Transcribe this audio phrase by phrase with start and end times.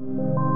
[0.00, 0.47] Bienvenue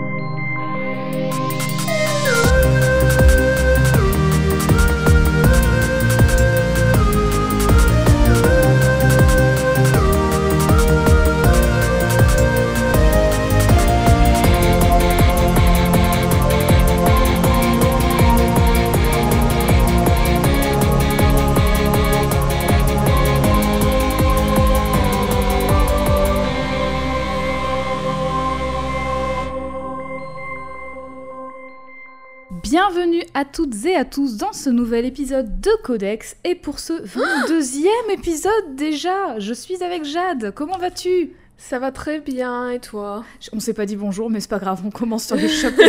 [34.02, 39.54] à tous dans ce nouvel épisode de Codex et pour ce 22e épisode déjà, je
[39.54, 40.52] suis avec Jade.
[40.56, 41.34] Comment vas-tu?
[41.56, 43.24] Ça va très bien et toi?
[43.52, 45.82] On s'est pas dit bonjour mais c'est pas grave, on commence sur le chapeau.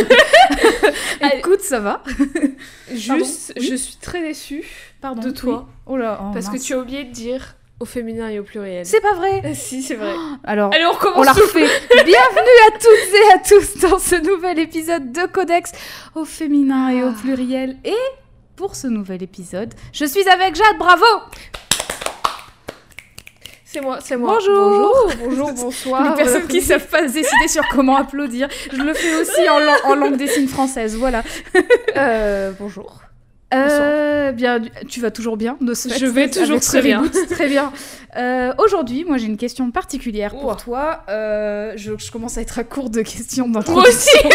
[1.36, 2.04] Écoute, ça va
[2.92, 4.62] Juste, oui je suis très déçue
[5.00, 5.74] Pardon, de toi oui.
[5.86, 6.60] Oh là, oh, parce mince.
[6.60, 8.86] que tu as oublié de dire au féminin et au pluriel.
[8.86, 10.14] C'est pas vrai Si, c'est vrai.
[10.44, 11.66] Alors, Allez, on recommence on la refait.
[11.90, 15.72] Bienvenue à toutes et à tous dans ce nouvel épisode de Codex
[16.14, 17.14] au féminin et au Ah.
[17.20, 17.76] pluriel.
[17.84, 17.94] Et
[18.56, 21.04] pour ce nouvel épisode, je suis avec Jade, bravo
[23.64, 24.34] C'est moi, c'est moi.
[24.38, 24.54] Bonjour.
[24.70, 26.10] Bonjour, bonjour, bonsoir.
[26.10, 29.58] Les personnes qui savent pas se décider sur comment applaudir, je le fais aussi en,
[29.58, 31.24] lang- en langue des signes française, voilà.
[31.96, 33.00] Euh, bonjour.
[33.52, 37.02] Euh, bien, tu vas toujours bien de ce fait, Je vais toujours très bien.
[37.02, 37.72] reboot, très bien.
[38.16, 41.02] Euh, Aujourd'hui, moi j'ai une question particulière pour toi.
[41.08, 43.88] Euh, je, je commence à être à court de questions Moi d'introduction.
[43.88, 44.28] aussi.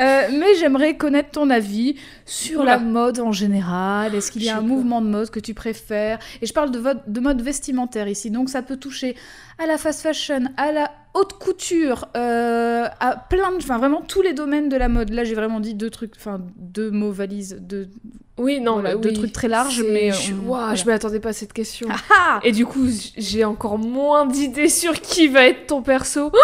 [0.00, 1.96] Euh, mais j'aimerais connaître ton avis
[2.28, 2.72] sur Oula.
[2.76, 4.14] la mode en général.
[4.14, 6.18] Est-ce qu'il y a un mouvement de mode que tu préfères?
[6.42, 9.16] Et je parle de, mode vestimentaire ici, donc ça peut toucher
[9.58, 14.20] à la fast fashion, à la haute couture, euh, à plein de, enfin vraiment tous
[14.22, 15.10] les domaines de la mode.
[15.10, 17.88] Là, j'ai vraiment dit deux trucs, enfin deux mots valises, deux,
[18.36, 19.14] Oui, non, Voilà, bah deux oui.
[19.14, 20.74] trucs très larges, mais, je, ouah, voilà.
[20.74, 21.88] je m'attendais pas à cette question.
[22.14, 26.30] Ah Et du coup, j'ai encore moins d'idées sur qui va être ton perso.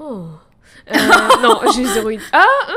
[0.00, 0.26] Oh.
[0.92, 0.94] Euh,
[1.42, 2.22] non, j'ai zéro idée.
[2.32, 2.74] Ah, hum,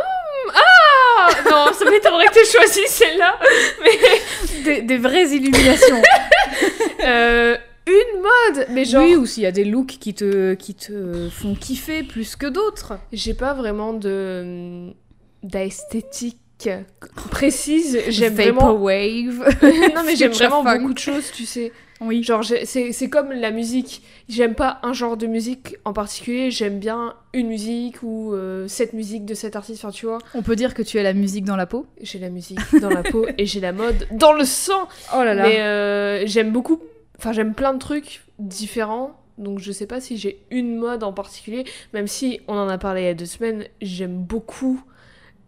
[1.50, 3.40] Non, ça m'étonnerait que tu choisi celle-là.
[3.84, 6.02] Mais des, des vraies illuminations.
[7.04, 10.76] euh, une mode, mais genre, oui, ou s'il y a des looks qui te, qui
[10.76, 12.94] te font kiffer plus que d'autres.
[13.12, 14.94] j'ai pas vraiment de
[15.44, 16.38] d'esthétique
[17.30, 18.00] précise.
[18.10, 18.62] J'aime vraiment.
[18.62, 19.58] Vaporwave.
[19.96, 20.80] non, mais j'aime vraiment funk.
[20.80, 21.72] beaucoup de choses, tu sais.
[22.02, 22.24] Oui.
[22.24, 24.02] Genre, c'est c'est comme la musique.
[24.28, 28.94] J'aime pas un genre de musique en particulier, j'aime bien une musique ou euh, cette
[28.94, 29.86] musique de cet artiste.
[29.86, 31.86] Enfin, tu vois, On peut dire que tu as la musique dans la peau?
[32.02, 34.88] j'ai la musique dans la peau et j'ai la mode dans le sang.
[35.16, 35.44] Oh là là.
[35.44, 36.80] Mais euh, j'aime beaucoup.
[37.18, 39.18] Enfin, j'aime plein de trucs différents.
[39.38, 41.66] Donc, je sais pas si j'ai une mode en particulier.
[41.94, 44.82] Même si on en a parlé il y a deux semaines, j'aime beaucoup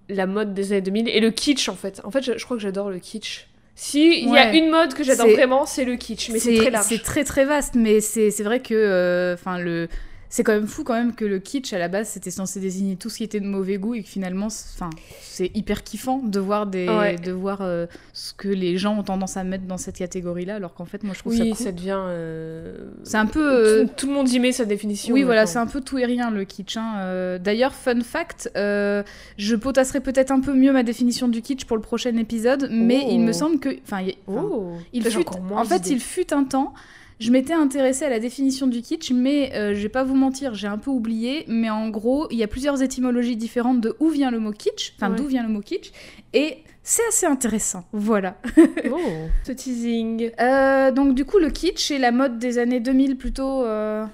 [0.10, 2.02] la mode des années 2000 et le kitsch en fait.
[2.04, 3.48] En fait, je, je crois que j'adore le kitsch.
[3.76, 6.30] Si il y a une mode que j'adore vraiment, c'est le kitsch.
[6.30, 6.86] Mais c'est très large.
[6.88, 9.88] C'est très très vaste, mais c'est c'est vrai que, euh, enfin le,
[10.36, 12.96] c'est quand même fou quand même que le kitsch à la base c'était censé désigner
[12.96, 14.90] tout ce qui était de mauvais goût et que finalement, enfin
[15.22, 17.18] c'est hyper kiffant de voir des, Ouais.
[17.18, 20.74] de voir euh, ce que les gens ont tendance à mettre dans cette catégorie-là, alors
[20.74, 21.58] qu'en fait moi je trouve ça Oui, cool.
[21.66, 22.00] ça devient.
[22.00, 23.48] euh, C'est un peu.
[23.48, 25.14] euh, Tout, tout le monde y met sa définition.
[25.14, 26.78] Oui, voilà, c'est un peu tout et rien le kitsch.
[26.78, 27.38] hein.
[27.38, 31.84] D'ailleurs, fun fact, je potasserai peut-être un peu mieux ma définition du kitsch pour le
[31.84, 33.10] prochain épisode, mais Oh.
[33.12, 35.24] il me semble que, enfin, il- enfin, Oh, il fut,
[35.54, 36.74] en fait, il fut un temps.
[37.20, 40.54] Je m'étais intéressée à la définition du kitsch, mais euh, je vais pas vous mentir,
[40.54, 41.46] j'ai un peu oublié.
[41.48, 44.94] Mais en gros, il y a plusieurs étymologies différentes de où vient le mot kitsch,
[44.98, 45.18] enfin Ouais.
[45.18, 45.92] d'où vient le mot kitsch,
[46.34, 47.86] et c'est assez intéressant.
[47.94, 48.38] Voilà.
[48.92, 49.00] Oh,
[49.46, 50.32] ce teasing.
[50.42, 53.64] Euh, donc du coup, le kitsch et la mode des années 2000 plutôt.
[53.64, 54.06] euh,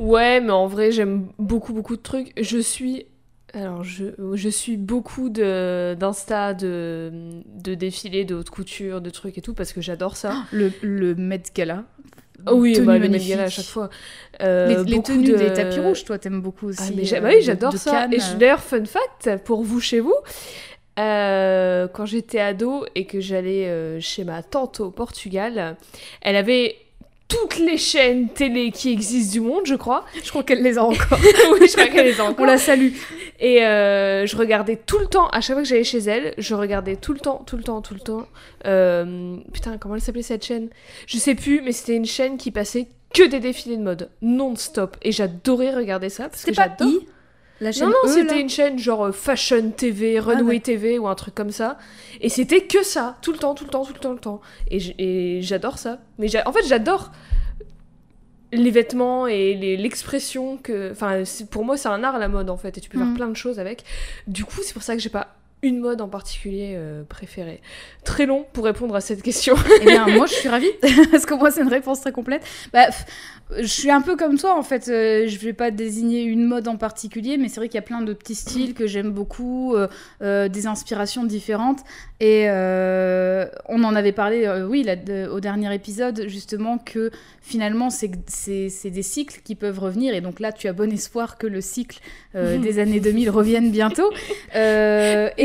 [0.00, 2.32] Ouais, mais en vrai, j'aime beaucoup, beaucoup de trucs.
[2.40, 3.06] Je suis.
[3.54, 7.10] Alors, je, je suis beaucoup de- d'Insta, de,
[7.62, 10.42] de défilés, de haute couture, de trucs et tout, parce que j'adore ça.
[10.52, 11.84] le, le Met Gala.
[12.46, 13.88] Oh oui, bah, le Met à chaque fois.
[14.42, 16.80] Euh, les, les tenues de- des tapis rouges, toi, t'aimes beaucoup aussi.
[16.82, 17.90] Ah, mais euh, bah oui, j'adore ça.
[17.92, 20.14] Cannes, Et d'ailleurs, fun fact pour vous chez vous,
[20.98, 25.76] euh, quand j'étais ado et que j'allais euh, chez ma tante au Portugal,
[26.22, 26.76] elle avait
[27.28, 30.04] toutes les chaînes télé qui existent du monde, je crois.
[30.22, 31.18] Je crois qu'elle les a encore.
[31.52, 32.46] oui, je crois qu'elle les a On encore.
[32.46, 32.90] la salue.
[33.38, 36.54] Et euh, je regardais tout le temps, à chaque fois que j'allais chez elle, je
[36.54, 38.26] regardais tout le temps, tout le temps, tout le temps.
[38.66, 40.68] euh, putain, comment elle s'appelait cette chaîne?
[41.06, 44.96] Je sais plus, mais c'était une chaîne qui passait que des défilés de mode, non-stop.
[45.02, 46.88] Et j'adorais regarder ça parce que j'adore.
[47.60, 50.60] La chaîne Non, non, E, c'était une chaîne genre euh, Fashion TV, Runway ouais.
[50.60, 51.78] TV ou un truc comme ça.
[52.20, 54.20] Et c'était que ça, tout le temps, tout le temps, tout le temps, tout le
[54.20, 54.40] temps.
[54.70, 55.98] Et j'adore ça.
[56.18, 57.12] Mais en fait, j'adore
[58.52, 60.92] les vêtements et l'expression que.
[60.92, 62.78] Enfin, pour moi, c'est un art la mode en fait.
[62.78, 63.84] Et tu peux faire plein de choses avec.
[64.26, 67.60] Du coup, c'est pour ça que j'ai pas une mode en particulier euh, préférée.
[68.04, 69.54] Très long pour répondre à cette question.
[69.80, 70.70] Eh bien, moi, je suis ravie,
[71.10, 72.42] parce que moi, c'est une réponse très complète.
[72.72, 72.86] Bah,
[73.58, 74.88] je suis un peu comme toi, en fait.
[74.88, 77.82] euh, je vais pas désigner une mode en particulier, mais c'est vrai qu'il y a
[77.82, 79.88] plein de petits styles que j'aime beaucoup, euh,
[80.22, 81.80] euh, des inspirations différentes.
[82.20, 87.10] Et on en avait parlé, oui, là, de- au dernier épisode, justement, que
[87.42, 88.10] finalement, c'est
[88.90, 90.14] des cycles qui peuvent revenir.
[90.14, 91.98] Et donc là, tu as bon espoir que le cycle
[92.34, 94.10] des années 2000 revienne bientôt.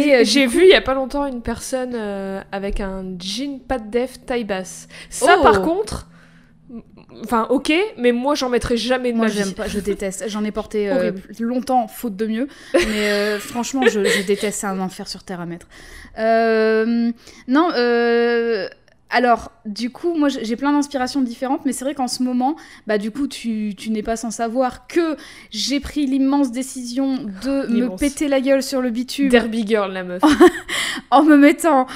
[0.10, 3.60] Et euh, j'ai vu il y a pas longtemps une personne euh, avec un jean
[3.60, 4.88] pas de def taille basse.
[5.10, 5.44] Ça Oh.
[5.44, 6.08] par contre,
[6.72, 6.82] m-
[7.24, 9.38] enfin ok, mais moi j'en mettrai jamais de Moi ma vie.
[9.40, 10.26] j'aime pas, je déteste.
[10.28, 12.48] J'en ai porté euh, longtemps, faute de mieux.
[12.74, 14.60] Mais franchement, je, je déteste.
[14.62, 15.68] C'est un enfer sur terre à mettre.
[17.48, 18.68] Non, euh,
[19.12, 22.56] alors du coup, moi j'ai plein d'inspirations différentes, mais c'est vrai qu'en ce moment,
[22.88, 25.18] bah du coup, tu, tu n'es pas sans savoir que
[25.52, 28.00] j'ai pris l'immense décision de me L'immense.
[28.00, 30.22] péter la gueule sur le bitume Derby girl la meuf.
[31.12, 31.88] en me mettant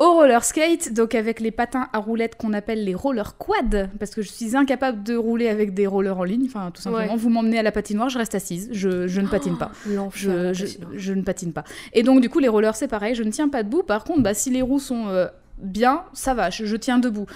[0.00, 4.12] au roller skate, donc avec les patins à roulettes qu'on appelle les roller quad, parce
[4.12, 7.12] que je suis incapable de rouler avec des rollers en ligne, enfin tout simplement.
[7.12, 7.18] Ouais.
[7.18, 9.70] Vous m'emmenez à la patinoire, je reste assise, je, je ne patine pas.
[10.14, 10.92] Je, je, patinoire.
[10.96, 11.64] je ne patine pas.
[11.92, 13.82] Et donc du coup les rollers c'est pareil, je ne tiens pas debout.
[13.84, 15.26] Par contre, bah, si les roues sont euh,
[15.58, 17.26] bien, ça va, je, je tiens debout.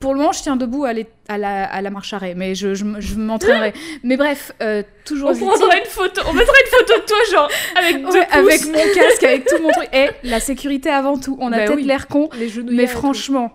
[0.00, 2.84] Pour le moment, je tiens debout à, la, à la marche arrêt, mais je, je,
[2.84, 3.72] m- je m'entraînerai.
[4.04, 7.48] mais bref, euh, toujours On prendra une photo, on mettra une photo de toi genre
[7.76, 9.88] avec deux Ouais, avec mon casque, avec tout mon truc.
[9.92, 11.36] Et la sécurité avant tout.
[11.40, 11.82] On a Bah peut-être oui.
[11.82, 13.50] l'air con, les mais franchement,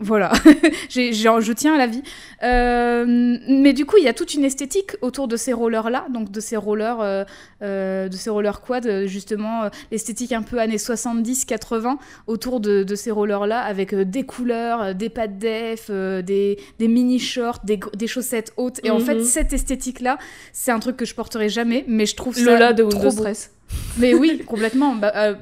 [0.00, 0.32] voilà,
[0.88, 2.02] J'ai- j'ai- je tiens à la vie.
[2.44, 3.04] Euh,
[3.48, 6.40] mais du coup, il y a toute une esthétique autour de ces rollers-là, donc de
[6.40, 7.24] ces rollers, euh,
[7.62, 12.94] euh, de ces rollers quad, justement, euh, l'esthétique un peu années 70-80 autour de, de
[12.94, 17.80] ces rollers-là, avec euh, des couleurs, euh, des pattes def, euh, des, des mini-shorts, des,
[17.96, 18.80] des chaussettes hautes.
[18.84, 19.04] Et en Mhm.
[19.04, 20.18] fait, cette esthétique-là,
[20.52, 23.10] c'est un truc que je porterai jamais, mais je trouve ça Lola de trop Windows
[23.10, 23.16] beau.
[23.22, 23.50] Stress.
[23.98, 24.94] Mais oui, complètement.
[24.94, 25.34] Bah, euh,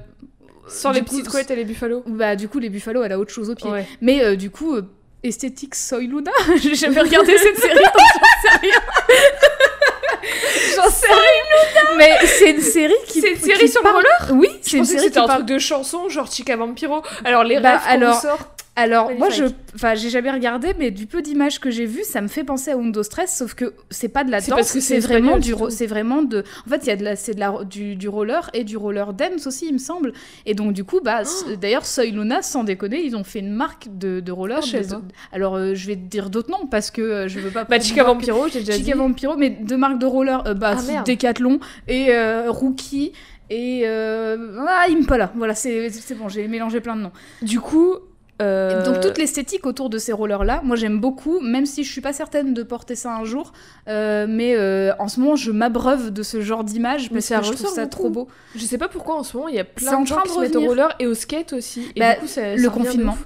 [0.68, 2.02] Sans les coup, petites couettes et les buffalos.
[2.06, 3.70] bah, du coup, les Buffalo, elle a autre chose au pied.
[3.70, 3.86] Ouais.
[4.00, 4.82] Mais euh, du coup, euh,
[5.22, 6.30] esthétique Soy Luna,
[6.62, 8.80] j'ai jamais regardé cette série, donc j'en sais rien.
[10.76, 11.96] j'en sais rien.
[11.96, 13.20] Mais c'est une série qui.
[13.20, 15.38] C'est une qui série sur le parle- roller Oui, c'est une série c'était un parle.
[15.44, 17.02] truc de chanson, genre Chica Vampiro.
[17.24, 18.38] Alors les Bah, rêves alors- sort.
[18.78, 19.44] Alors, moi, je.
[19.74, 22.70] Enfin, j'ai jamais regardé, mais du peu d'images que j'ai vues, ça me fait penser
[22.72, 25.38] à Windows Stress, sauf que c'est pas de la C'est danse, parce que c'est vraiment
[25.38, 25.48] du.
[25.48, 25.70] c'est ro- tout.
[25.74, 26.44] C'est vraiment de.
[26.66, 28.76] En fait, il y a de la, c'est de la, du, du roller et du
[28.76, 30.12] roller dance aussi, il me semble.
[30.44, 33.52] Et donc, du coup, bah, s- d'ailleurs, Soy Luna, sans déconner, ils ont fait une
[33.52, 34.58] marque de, de roller.
[34.62, 34.96] Ah, je de-.
[35.32, 37.64] Alors, euh, je vais te dire d'autres noms parce que euh, je veux pas.
[37.64, 38.98] Bah Chica Vampiro, j'ai déjà Chica dit.
[38.98, 41.02] Vampiro, mais deux marques de roller, euh, bah, Ah.
[41.06, 43.12] Decathlon et euh, Rookie
[43.48, 45.32] et euh, ah, Impala.
[45.34, 47.12] Voilà, c'est c'est bon, j'ai mélangé plein de noms.
[47.42, 47.94] Du coup.
[48.42, 52.00] Euh, Donc toute l'esthétique autour de ces rollers-là, moi j'aime beaucoup, même si je suis
[52.00, 53.52] pas certaine de porter ça un jour,
[53.88, 57.46] euh, mais euh, en ce moment je m'abreuve de ce genre d'image parce ça que
[57.46, 57.90] je trouve ça beaucoup.
[57.90, 58.28] trop beau.
[58.54, 60.40] Je sais pas pourquoi en ce moment il y a plein de gens qui se
[60.40, 61.90] mettent au roller et au skate aussi.
[61.96, 63.16] Et Bah, du coup, ça, le ça confinement.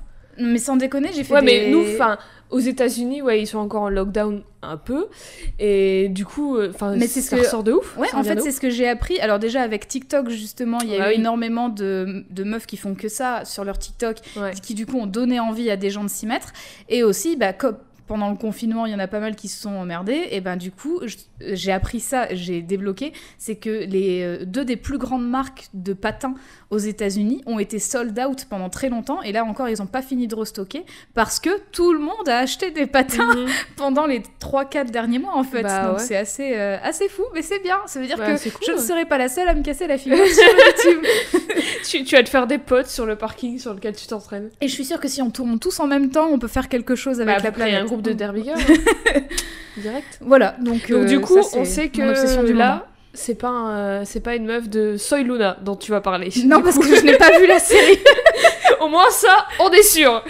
[0.40, 1.46] Mais sans déconner, j'ai fait Ouais, des...
[1.46, 2.18] mais nous, enfin,
[2.50, 5.06] aux États-Unis, ouais, ils sont encore en lockdown un peu,
[5.58, 7.96] et du coup, euh, enfin, Mais c'est ça ce que- ressort de ouf.
[7.96, 9.18] Ouais, en fait, c'est ce que j'ai appris.
[9.20, 11.20] Alors déjà avec TikTok justement, il y a Bah eu oui.
[11.20, 14.52] énormément de, de meufs qui font que ça sur leur TikTok, Ouais.
[14.62, 16.52] qui du coup ont donné envie à des gens de s'y mettre.
[16.88, 17.76] Et aussi, bah, comme
[18.10, 20.26] pendant le confinement, il y en a pas mal qui se sont emmerdés.
[20.32, 21.00] Et ben du coup,
[21.38, 25.92] j'ai appris ça, j'ai débloqué, c'est que les euh, deux des plus grandes marques de
[25.92, 26.34] patins
[26.70, 29.22] aux États-Unis ont été sold out pendant très longtemps.
[29.22, 30.84] Et là encore, ils n'ont pas fini de restocker
[31.14, 33.46] parce que tout le monde a acheté des patins Mhm.
[33.76, 35.62] pendant les 3-4 derniers mois en fait.
[35.62, 36.04] Bah Donc ouais.
[36.04, 37.76] c'est assez, euh, assez fou, mais c'est bien.
[37.86, 39.86] Ça veut dire Bah, que cool, je ne serai pas la seule à me casser
[39.86, 41.04] la figure sur YouTube.
[41.88, 44.50] tu, tu vas te faire des potes sur le parking sur lequel tu t'entraînes.
[44.60, 46.68] Et je suis sûre que si on tourne tous en même temps, on peut faire
[46.68, 47.86] quelque chose avec Bah, la planète.
[48.00, 49.20] Groupe de derby girls, hein.
[49.76, 50.18] direct.
[50.20, 54.02] Voilà, donc, Donc euh, du coup, ça, on sait que là, c'est pas, un, euh,
[54.04, 56.30] c'est pas une meuf de Soy Luna dont tu vas parler.
[56.44, 57.98] Non, Du parce coup, que je n'ai pas vu la série.
[58.80, 60.22] au moins ça, on est sûr.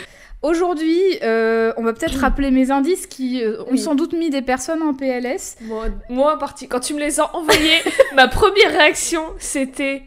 [0.42, 3.78] Aujourd'hui, euh, on va peut-être rappeler mes indices qui euh, ont Oui.
[3.78, 5.56] sans doute mis des personnes en PLS.
[6.08, 6.38] Moi,
[6.70, 7.78] quand tu me les as envoyés,
[8.14, 10.02] ma première réaction, c'était...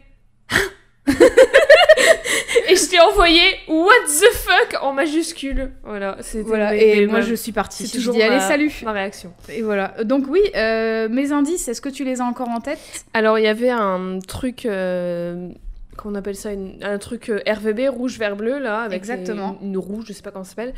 [2.68, 5.72] et je t'ai envoyé What the fuck en majuscule.
[5.84, 7.86] Voilà, c'était Voilà, et moi je suis partie.
[7.86, 8.72] c'est Je toujours dis allez, ma- salut.
[8.84, 9.32] ma réaction.
[9.48, 9.94] Et voilà.
[10.04, 12.78] Donc oui, euh, mes indices, est-ce que tu les as encore en tête?
[13.12, 14.66] Alors, il y avait un truc...
[14.66, 15.48] euh,
[15.96, 16.52] qu'on appelle ça?
[16.52, 19.58] Une- un truc euh, RVB rouge vert bleu là avec Exactement.
[19.62, 20.74] Une, une rouge je sais pas comment ça s'appelle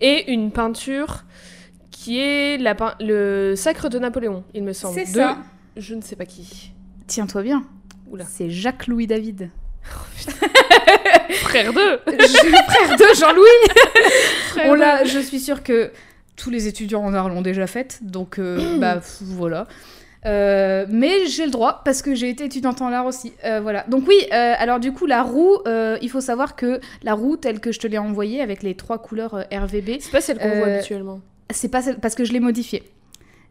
[0.00, 1.24] et une peinture
[1.90, 5.38] qui est la pein- le sacre de Napoléon il me semble C'est ça.
[5.76, 6.72] je ne sais pas qui
[7.08, 7.64] Tiens-toi bien.
[8.12, 8.24] Oula.
[8.28, 9.50] C'est Jacques-Louis David.
[11.42, 13.70] frère d'eux frère de Jean-Louis
[14.48, 15.90] Frère On l'a, je suis sûre que
[16.36, 19.66] tous les étudiants en art l'ont déjà faite, donc euh, bah pff, voilà.
[20.26, 23.32] Euh, mais j'ai le droit parce que j'ai été étudiante en l'art aussi.
[23.44, 23.84] Euh, voilà.
[23.88, 27.72] Donc oui, alors du coup la roue, il faut savoir que la roue telle que
[27.72, 31.20] je te l'ai envoyée avec les trois couleurs RVB, C'est pas celle qu'on voit habituellement.
[31.50, 32.82] c'est pas celle- parce que je l'ai modifiée.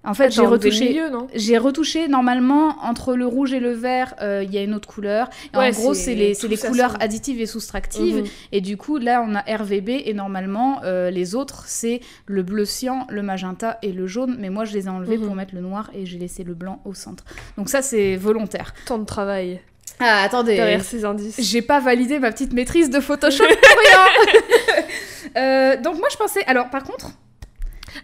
[0.06, 0.98] En fait, Ah, j'ai retouché.
[1.36, 4.88] J'ai retouché normalement entre le rouge et le vert, euh, il y a une autre
[4.88, 5.30] couleur.
[5.54, 8.18] Et Ouais, en gros, c'est- les, couleurs additives et soustractives.
[8.22, 8.26] Mhm.
[8.54, 12.64] Et du coup, là, on a RVB et normalement, euh, les autres, c'est le bleu
[12.64, 14.38] cyan, le magenta et le jaune.
[14.40, 15.26] Mais moi, je les ai enlevés Mhm.
[15.26, 17.26] pour mettre le noir et j'ai laissé le blanc au centre.
[17.58, 18.74] Donc ça, c'est volontaire.
[18.86, 19.60] Tant de travail
[20.00, 20.56] Ah, attendez.
[20.56, 21.36] derrière ces indices.
[21.40, 24.84] J'ai pas validé ma petite maîtrise de Photoshop pour rien.
[25.38, 26.44] Euh, donc moi, je pensais...
[26.46, 27.12] Alors, par contre...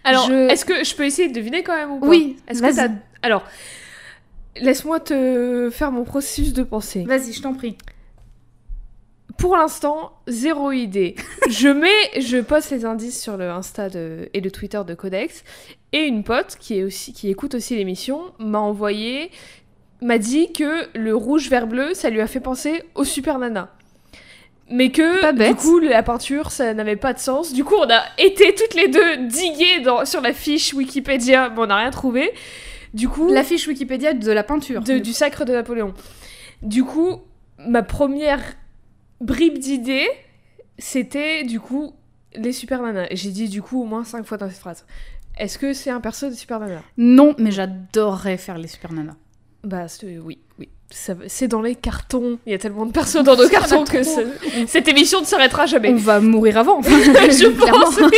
[0.04, 2.62] Alors, je- est-ce que je peux essayer de deviner quand même ou pas Oui, Est-ce
[2.62, 2.88] que t'as...
[3.22, 3.42] Alors,
[4.56, 7.04] laisse-moi te faire mon processus de pensée.
[7.04, 7.76] Vas-y, je t'en prie.
[9.38, 11.14] Pour l'instant, zéro idée.
[11.50, 15.44] je mets, je poste les indices sur le Insta de- et le Twitter de Codex.
[15.92, 19.30] Et une pote qui, est aussi, qui écoute aussi l'émission m'a envoyé,
[20.00, 23.74] m'a dit que le rouge vert bleu, ça lui a fait penser au Super Nana.
[24.68, 27.52] Mais que Pas du coup la peinture ça n'avait pas de sens.
[27.52, 31.58] Du coup on a été toutes les deux diguées dans, sur la fiche Wikipédia, mais
[31.60, 32.32] on n'a rien trouvé.
[32.94, 34.80] Du coup La fiche Wikipédia de la peinture.
[34.82, 35.94] de- du sacre de Napoléon.
[36.62, 37.18] Du coup,
[37.58, 38.42] ma première
[39.20, 40.08] bribe d'idée,
[40.78, 41.94] c'était du coup
[42.34, 43.06] les Super Nanas.
[43.10, 44.84] Et J'ai dit du coup au moins cinq fois dans cette phrase.
[45.38, 49.16] Est-ce que c'est un perso de Super Nana Non, mais j'adorerais faire les super nanas.
[49.64, 50.68] Bah oui, oui.
[50.90, 52.38] C'est dans les cartons.
[52.46, 54.02] Il y a tellement de persos dans nos cartons que
[54.66, 55.90] cette émission ne s'arrêtera jamais.
[55.90, 56.80] On va mourir avant.
[56.82, 57.98] je pense.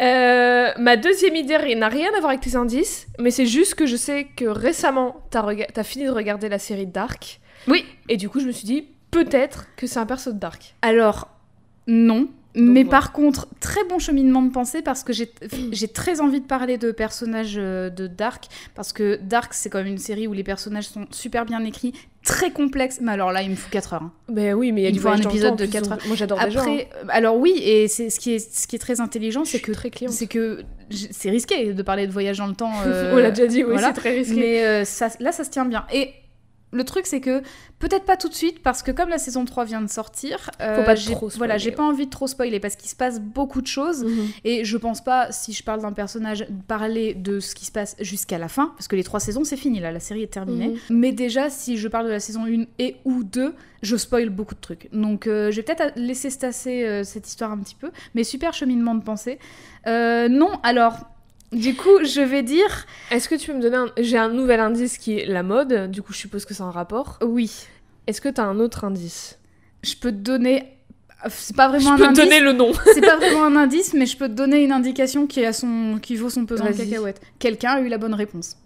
[0.00, 3.84] Euh, ma deuxième idée n'a rien à voir avec tes indices, mais c'est juste que
[3.84, 5.44] je sais que récemment, t'as
[5.74, 7.40] t'as fini de regarder la série Dark.
[7.66, 7.84] Oui.
[8.08, 10.76] Et du coup, je me suis dit, peut-être que c'est un perso de Dark.
[10.82, 11.28] Alors,
[11.88, 12.28] non.
[12.60, 12.90] Mais voilà.
[12.98, 15.12] par contre, très bon cheminement de pensée parce que
[15.72, 18.46] j'ai très envie de parler de personnages euh, de Dark.
[18.74, 21.92] Parce que Dark, c'est quand même une série où les personnages sont super bien écrits,
[22.24, 22.98] très complexes.
[23.00, 24.02] Mais alors là, il me faut 4 heures.
[24.02, 24.12] hein.
[24.32, 25.98] Mais oui, mais il y a Il faut un épisode de en plus, quatre donc
[26.00, 26.06] heures.
[26.06, 26.60] Moi, j'adore déjà.
[26.60, 26.62] hein.
[26.62, 29.60] Après, euh, alors oui, et c'est ce qui est ce qui est très intelligent, c'est
[29.60, 29.72] que
[30.08, 30.62] c'est que
[31.10, 32.72] c'est risqué de parler de voyage dans le temps.
[32.86, 33.88] euh, On l'a déjà dit, oui, voilà.
[33.88, 34.34] c'est très risqué.
[34.34, 35.84] Mais euh, ça, là, ça se tient bien.
[35.92, 36.10] Et
[36.72, 37.42] le truc, c'est que
[37.78, 40.76] peut-être pas tout de suite, parce que comme la saison 3 vient de sortir, euh,
[40.76, 42.96] Faut pas j'ai- trop spoiler, voilà, j'ai pas envie de trop spoiler parce qu'il se
[42.96, 44.04] passe beaucoup de choses.
[44.04, 44.26] Mhm.
[44.44, 47.96] Et je pense pas, si je parle d'un personnage, parler de ce qui se passe
[48.00, 50.68] jusqu'à la fin, parce que les trois saisons, c'est fini, là, la série est terminée.
[50.68, 50.78] Mhm.
[50.98, 54.54] Mais déjà, si je parle de la saison 1 et ou 2, je spoil beaucoup
[54.56, 54.88] de trucs.
[54.92, 58.24] Donc euh, je vais peut-être laisser se tasser euh, cette histoire un petit peu, mais
[58.24, 59.38] super cheminement de pensée.
[59.86, 61.08] Euh, non, alors,
[61.52, 63.86] du coup, je vais dire Est-ce que tu peux me donner un...
[63.98, 66.70] J'ai un nouvel indice qui est la mode, du coup, je suppose que c'est un
[66.70, 67.18] rapport.
[67.22, 67.66] oui.
[68.06, 69.38] Est-ce que t'as un autre indice?
[69.82, 70.78] Je peux te donner.
[71.28, 72.24] C'est pas Je vraiment peux un te indice.
[72.24, 72.72] donner le nom.
[72.94, 75.98] C'est pas vraiment un indice, mais je peux te donner une indication qui, a son...
[76.00, 77.20] qui vaut son pesant de cacahuètes.
[77.38, 78.56] Quelqu'un a eu la bonne réponse.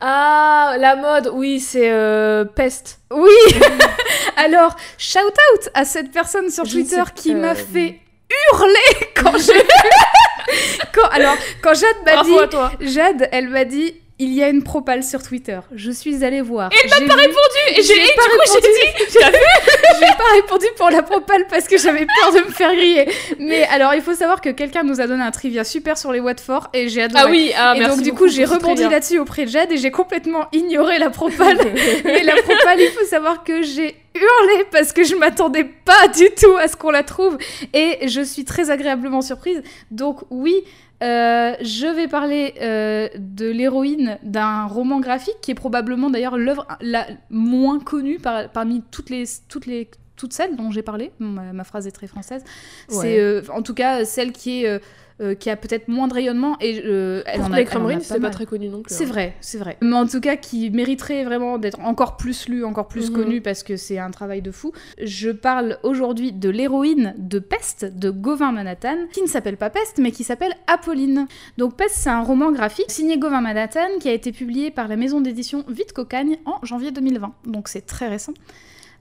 [0.00, 3.00] Ah, la mode, oui, c'est euh, Peste.
[3.12, 3.28] Oui
[4.36, 9.62] Alors, shout out à cette personne sur Je Twitter qui m'a fait hurler quand j'ai.
[10.94, 11.08] quand...
[11.10, 12.92] Alors, quand Jade m'a dit.
[12.92, 13.94] Jade, elle m'a dit.
[14.22, 15.58] Il y a une propale sur Twitter.
[15.74, 16.70] Je suis allée voir.
[16.72, 19.20] Et elle m'a J'ai pas vu- répondu Et j'ai J'ai du coup, j'ai dit vu
[20.00, 23.08] n'ai pas répondu pour la propale parce que j'avais peur de me faire griller.
[23.38, 26.20] Mais alors, il faut savoir que quelqu'un nous a donné un trivia super sur les
[26.20, 27.22] Watford et j'ai adoré.
[27.24, 29.78] Ah oui, ah, et merci donc du coup j'ai rebondi là-dessus auprès de Jade et
[29.78, 31.56] j'ai complètement ignoré la propale.
[32.04, 36.28] Mais la propale, il faut savoir que j'ai hurlé parce que je m'attendais pas du
[36.38, 37.38] tout à ce qu'on la trouve
[37.72, 39.62] et je suis très agréablement surprise.
[39.90, 40.62] Donc oui,
[41.02, 46.66] euh, je vais parler euh, de l'héroïne d'un roman graphique qui est probablement d'ailleurs l'œuvre
[46.80, 51.12] la moins connue par- parmi toutes les toutes les toutes celles dont j'ai parlé.
[51.18, 52.44] Ma, ma phrase est très française.
[52.90, 52.96] Ouais.
[53.00, 54.80] C'est euh, en tout cas celle qui est
[55.20, 58.00] euh, qui a peut-être moins de rayonnement et euh, elle en a, Courtney elle en
[58.00, 58.94] a Crumrin, pas très connu non plus.
[58.94, 59.08] C'est hein.
[59.08, 59.76] vrai, c'est vrai.
[59.82, 63.16] Mais en tout cas, qui mériterait vraiment d'être encore plus lu, encore plus Mhm.
[63.16, 64.72] connu, parce que c'est un travail de fou.
[65.02, 69.98] Je parle aujourd'hui de l'héroïne de Peste, de Gauvin Manhattan, qui ne s'appelle pas Peste,
[69.98, 71.26] mais qui s'appelle Apolline.
[71.58, 74.96] Donc Peste, c'est un roman graphique signé Gauvin Manhattan, qui a été publié par la
[74.96, 77.32] maison d'édition Vite Cocagne en janvier 2020.
[77.46, 78.32] Donc c'est très récent.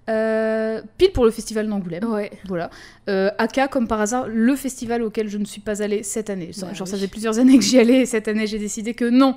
[0.10, 2.04] Euh, pile pour le festival d'Angoulême.
[2.06, 2.32] Ouais.
[2.48, 2.72] Voilà.
[3.10, 6.48] Euh, Aka, comme par hasard, le festival auquel je ne suis pas allée cette année.
[6.60, 6.92] Bah Genre, oui.
[6.92, 9.36] ça faisait plusieurs années que j'y allais et cette année, j'ai décidé que non,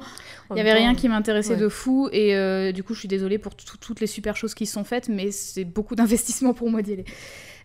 [0.51, 1.61] il y même avait rien qui m'intéressait ouais.
[1.61, 4.55] de fou et euh, du coup, je suis désolée pour tout- toutes les super choses
[4.55, 7.05] qui se sont faites, mais c'est beaucoup d'investissement pour moi d'y aller.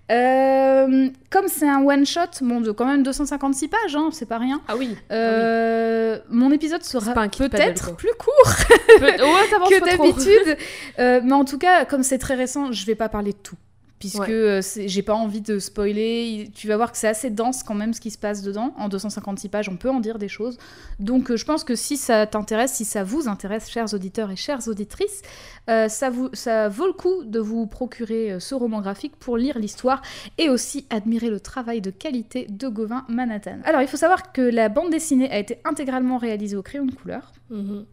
[0.10, 4.38] Euh, comme c'est un one shot, bon, de quand même 256 pages, hein, c'est pas
[4.38, 4.62] rien.
[4.68, 4.96] Ah oui.
[5.12, 7.14] euh, Mon épisode sera
[7.50, 8.54] peut-être plus court
[9.00, 10.12] Peut- Ouais, t'avances que pas trop.
[10.14, 10.58] d'habitude,
[11.00, 13.56] Euh, mais en tout cas, comme c'est très récent, je vais pas parler de tout.
[14.00, 14.32] Puisque Ouais.
[14.32, 16.26] euh, j'ai pas envie de spoiler.
[16.28, 18.74] Il- Tu vas voir que c'est assez dense quand même ce qui se passe dedans.
[18.78, 20.58] En 256 pages, on peut en dire des choses.
[21.00, 24.36] Donc euh, je pense que si ça t'intéresse, si ça vous intéresse, chers auditeurs et
[24.36, 25.22] chères auditrices,
[25.70, 29.60] euh, ça, vous, ça vaut le coup de vous procurer ce roman graphique pour lire
[29.60, 30.02] l'histoire
[30.38, 33.60] et aussi admirer le travail de qualité de Gauvin Manhattan.
[33.66, 36.94] Alors il faut savoir que la bande dessinée a été intégralement réalisée au crayon de
[36.94, 37.32] couleur.
[37.50, 37.86] Mhm.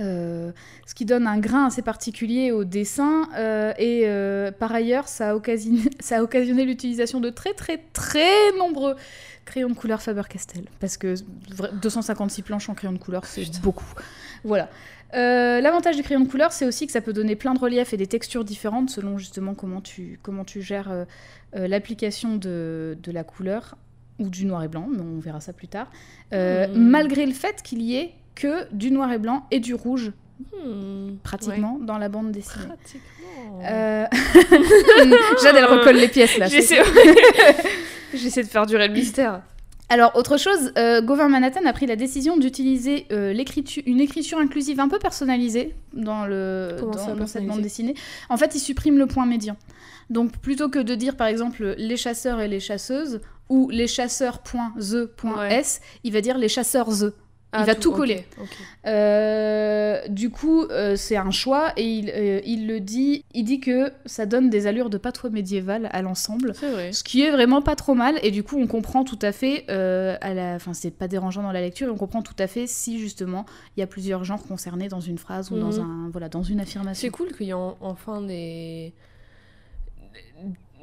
[0.00, 0.52] Euh,
[0.86, 3.28] ce qui donne un grain assez particulier au dessin.
[3.36, 5.34] euh, et euh, par ailleurs, ça a
[6.22, 8.94] occasionné, l'utilisation de très très très nombreux
[9.44, 10.64] crayons de couleur Faber-Castell.
[10.80, 11.14] Parce que
[11.54, 13.92] vra- 256 planches en crayon de couleur, c'est beaucoup.
[14.44, 14.68] Voilà.
[15.14, 17.96] L'avantage du crayon de couleur, c'est aussi que ça peut donner plein de reliefs et
[17.96, 20.90] des textures différentes selon justement comment tu, comment tu gères
[21.54, 23.76] l'application de, de la couleur
[24.18, 25.90] ou du noir et blanc, mais on verra ça plus tard.
[26.32, 26.68] Mhm.
[26.74, 30.12] Malgré le fait qu'il y ait que du noir et blanc et du rouge
[30.54, 31.16] Hmm.
[31.24, 32.66] pratiquement dans la bande dessinée.
[32.66, 33.60] Pratiquement.
[33.64, 34.06] Euh...
[35.42, 36.46] Jade, elle recolle les pièces là.
[38.14, 39.42] J'essaie de faire durer le mystère.
[39.88, 43.34] Alors, autre chose, euh, Gauvin Manhattan a pris la décision d'utiliser euh,
[43.86, 47.94] une écriture inclusive un peu personnalisée dans, le, Comment dans, ça, dans cette bande dessinée.
[48.28, 49.56] En fait, il supprime le point médian.
[50.08, 54.38] Donc, plutôt que de dire par exemple les chasseurs et les chasseuses ou les chasseurs
[54.40, 55.54] point the point Ouais.
[55.54, 57.12] s, il va dire les chasseurs the.
[57.52, 58.24] Ah, va tout ok, coller.
[58.86, 63.24] Euh, du coup, euh, c'est un choix et il, euh, il le dit.
[63.32, 66.52] Il dit que ça donne des allures de patois médiéval à l'ensemble.
[66.54, 66.92] C'est vrai.
[66.92, 69.66] Ce qui est vraiment pas trop mal, et du coup on comprend tout à fait,
[69.70, 70.56] à la...
[70.56, 73.80] enfin c'est pas dérangeant dans la lecture, on comprend tout à fait si justement il
[73.80, 75.80] y a plusieurs genres concernés dans une phrase ou dans, Mhm.
[76.06, 76.08] un...
[76.10, 77.00] voilà, dans une affirmation.
[77.00, 78.92] C'est cool qu'il y ait en- enfin des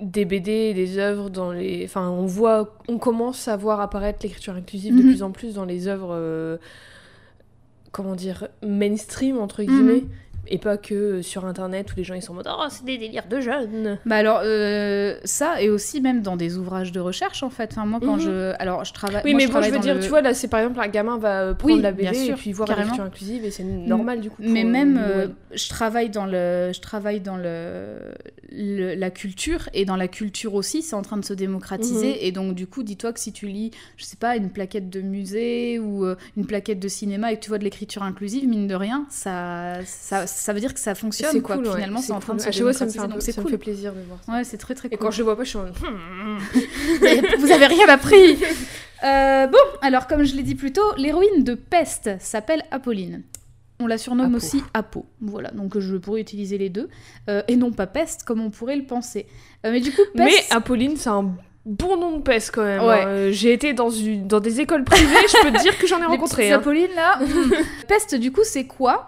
[0.02, 1.86] des BD, des œuvres dans les.
[1.86, 5.10] Enfin, on voit, on commence à voir apparaître l'écriture inclusive de Mhm.
[5.10, 6.10] plus en plus dans les œuvres.
[6.12, 6.58] euh,
[7.92, 10.02] comment dire mainstream entre guillemets.
[10.02, 10.10] Mhm.
[10.48, 12.98] Et pas que sur internet où les gens ils sont en mode oh c'est des
[12.98, 13.98] délires de jeunes.
[14.06, 17.70] Bah alors euh, ça et aussi même dans des ouvrages de recherche en fait.
[17.72, 18.22] Enfin moi quand Mhm.
[18.22, 19.22] je alors je travaille.
[19.26, 20.80] Oui moi, mais je bon je veux dire le- tu vois là c'est par exemple
[20.80, 22.86] un gamin va euh, prendre Oui, la BD et puis voir carrément.
[22.92, 24.42] l'écriture inclusive et c'est normal du coup.
[24.42, 27.98] Mais euh, même, euh, je travaille dans le, je travaille dans le,
[28.52, 32.10] le- la culture et dans la culture aussi, c'est en train de se démocratiser.
[32.12, 32.18] Mhm.
[32.22, 35.02] Et donc du coup, dis-toi que si tu lis, je sais pas, une plaquette de
[35.02, 38.68] musée ou euh, une plaquette de cinéma et que tu vois de l'écriture inclusive, mine
[38.68, 41.42] de rien, ça, ça, ça veut dire que ça fonctionne.
[41.42, 41.56] quoi.
[41.58, 43.22] cool, Finalement, c'est en train de se fois, ça me fait, démocratiser, un peu- donc
[43.22, 43.52] c'est ça me cool.
[43.52, 44.32] fait plaisir de voir ça.
[44.34, 45.00] Ouais, c'est très très Et cool.
[45.00, 46.38] quand je le vois pas, je suis en Hmm.
[47.40, 48.38] vous, avez, rien appris.
[49.04, 53.24] Euh, bon, alors comme je l'ai dit plus tôt, l'héroïne de Peste s'appelle Apolline.
[53.80, 54.38] On la surnomme Apo.
[54.38, 55.06] aussi Apo.
[55.20, 56.88] Voilà, donc je pourrais utiliser les deux.
[57.30, 59.28] Euh, et non pas Peste comme on pourrait le penser.
[59.66, 60.30] Euh, mais du coup, Peste...
[60.50, 62.82] Mais Apolline, c'est un bon nom de peste quand même.
[62.84, 63.02] Ouais.
[63.02, 63.08] hein.
[63.08, 65.98] Euh, J'ai été dans, une, dans des écoles privées, je peux te dire que j'en
[65.98, 66.52] ai les rencontré.
[66.52, 66.58] hein.
[66.60, 67.20] Apollines là.
[67.88, 69.08] Peste, du coup, c'est quoi?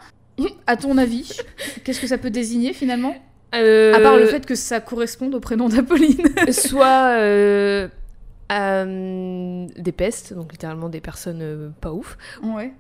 [0.68, 1.38] À ton avis
[1.84, 3.16] Qu'est-ce que ça peut désigner finalement?
[3.56, 6.22] Euh, À part le fait que ça corresponde au prénom d'Apolline.
[6.52, 7.88] soit euh,
[8.52, 12.74] euh, des pestes, donc littéralement des personnes pas ouf, ouais.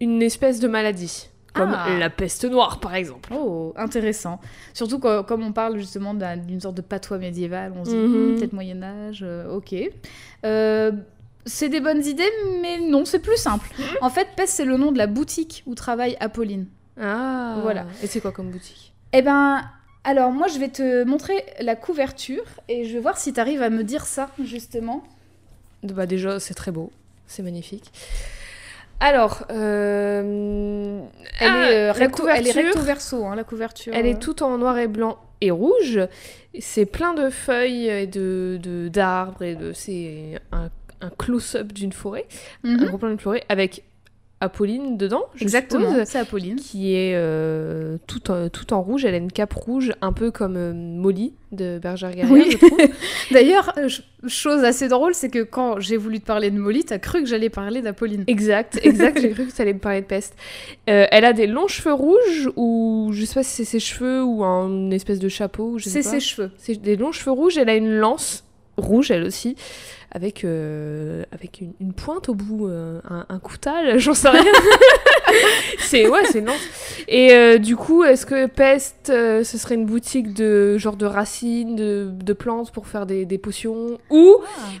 [0.00, 1.88] une espèce de maladie, comme Ah.
[1.98, 3.32] la peste noire par exemple.
[3.34, 4.40] Oh, intéressant.
[4.74, 7.96] Surtout quand- comme on parle justement d'un- d'une sorte de patois médiéval, on se dit
[7.96, 8.32] Mhm.
[8.32, 9.74] hmm, peut-être Moyen Âge, euh, ok.
[11.46, 13.68] C'est des bonnes idées, mais non, c'est plus simple.
[14.02, 16.66] En fait, Pest, c'est le nom de la boutique où travaille Apolline.
[17.00, 17.86] Ah, Voilà.
[18.02, 18.92] Et c'est quoi comme boutique?
[19.12, 19.62] Eh ben,
[20.04, 23.62] alors moi, je vais te montrer la couverture et je vais voir si tu arrives
[23.62, 25.02] à me dire ça, justement.
[25.82, 26.92] Bah déjà, c'est très beau,
[27.26, 27.90] c'est magnifique.
[29.02, 31.00] Alors, euh,
[31.40, 33.94] Elle, ah, est, euh, la recto, elle est recto verso, hein, la couverture.
[33.96, 36.00] Elle est toute en noir et blanc et rouge.
[36.58, 40.68] C'est plein de feuilles et de- d'arbres et de c'est un,
[41.00, 42.26] un close-up d'une forêt,
[42.64, 42.80] Mhm.
[42.80, 43.82] un gros plan d'une forêt avec
[44.42, 45.24] Apolline dedans.
[45.34, 46.56] je Exactement, c'est Apolline.
[46.56, 49.04] qui est euh, tout, en, tout en rouge.
[49.04, 52.48] Elle a une cape rouge, un peu comme euh, Molly de Bergère Guerrière, Oui.
[52.50, 52.78] je trouve.
[53.32, 56.84] D'ailleurs, euh, ch- chose assez drôle, c'est que quand j'ai voulu te parler de Molly,
[56.84, 58.24] t'as cru que j'allais parler d'Apolline.
[58.28, 59.20] Exact, exact.
[59.20, 60.34] J'ai cru que tu allais me parler de peste.
[60.88, 64.24] Euh, elle a des longs cheveux rouges ou je sais pas si c'est ses cheveux
[64.24, 65.76] ou un espèce de chapeau.
[65.76, 66.14] Je sais C'est pas.
[66.18, 66.50] ses cheveux.
[66.56, 67.58] C'est des longs cheveux rouges.
[67.58, 68.44] Elle a une lance
[68.80, 69.56] rouge, elle aussi,
[70.12, 74.44] avec, euh, avec une, une pointe au bout, euh, un, un coutal, j'en sais rien.
[75.78, 76.60] c'est ouais, c'est lance.
[77.08, 81.76] Et euh, du coup, est-ce que Peste, ce serait une boutique de genre de racines,
[81.76, 84.36] de, de plantes pour faire des, des potions ou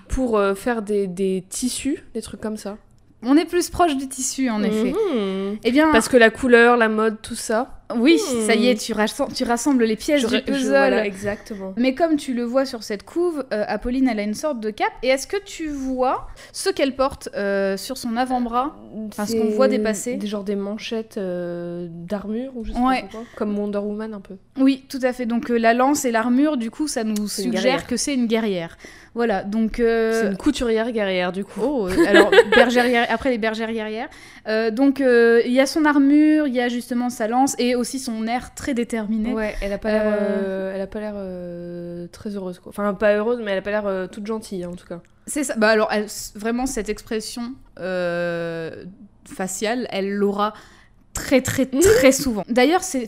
[0.08, 2.76] pour euh, faire des, des tissus, des trucs comme ça?
[3.22, 4.92] On est plus proche du tissu, en effet.
[5.14, 5.58] Mhm.
[5.62, 7.79] Eh bien, Parce que la couleur, la mode, tout ça.
[7.96, 10.68] Oui, ça y est, tu, rassembles, tu rassembles les pièces Je- du je- puzzle.
[10.68, 11.74] voilà, exactement.
[11.76, 14.70] Mais comme tu le vois sur cette couve, euh, Apolline, elle a une sorte de
[14.70, 14.92] cape.
[15.02, 18.76] Et est-ce que tu vois ce qu'elle porte euh, sur son avant-bras?
[19.08, 20.14] Enfin, ce qu'on voit dépasser.
[20.16, 23.02] Des genre des manchettes euh, d'armure ou je sais Ouais.
[23.02, 23.20] pas quoi.
[23.36, 24.34] Comme Wonder Woman un peu.
[24.58, 25.26] Oui, tout à fait.
[25.26, 28.76] Donc euh, la lance et l'armure, du coup, ça nous suggère que c'est une guerrière.
[29.14, 29.80] Voilà, donc...
[29.80, 31.60] euh, C'est une couturière guerrière du coup.
[31.64, 34.08] Oh, euh, alors bergère après les bergères guerrières.
[34.46, 37.74] Euh, donc euh, il y a son armure, il y a justement sa lance et
[37.80, 39.32] aussi son air très déterminé.
[39.32, 42.70] Ouais, elle a pas l'air, Euh, euh, elle a pas l'air euh, très heureuse quoi.
[42.70, 45.00] Enfin pas heureuse, mais elle a pas l'air euh, toute gentille en tout cas.
[45.26, 45.54] C'est ça.
[45.56, 47.54] Bah alors elle- vraiment cette expression
[49.24, 50.52] faciale, elle l'aura
[51.12, 52.44] très très très souvent.
[52.48, 53.06] D'ailleurs, c'est-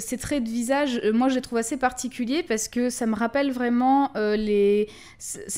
[0.00, 3.14] ces traits de visage, euh, moi je les trouve assez particuliers parce que ça me
[3.14, 4.88] rappelle vraiment euh, les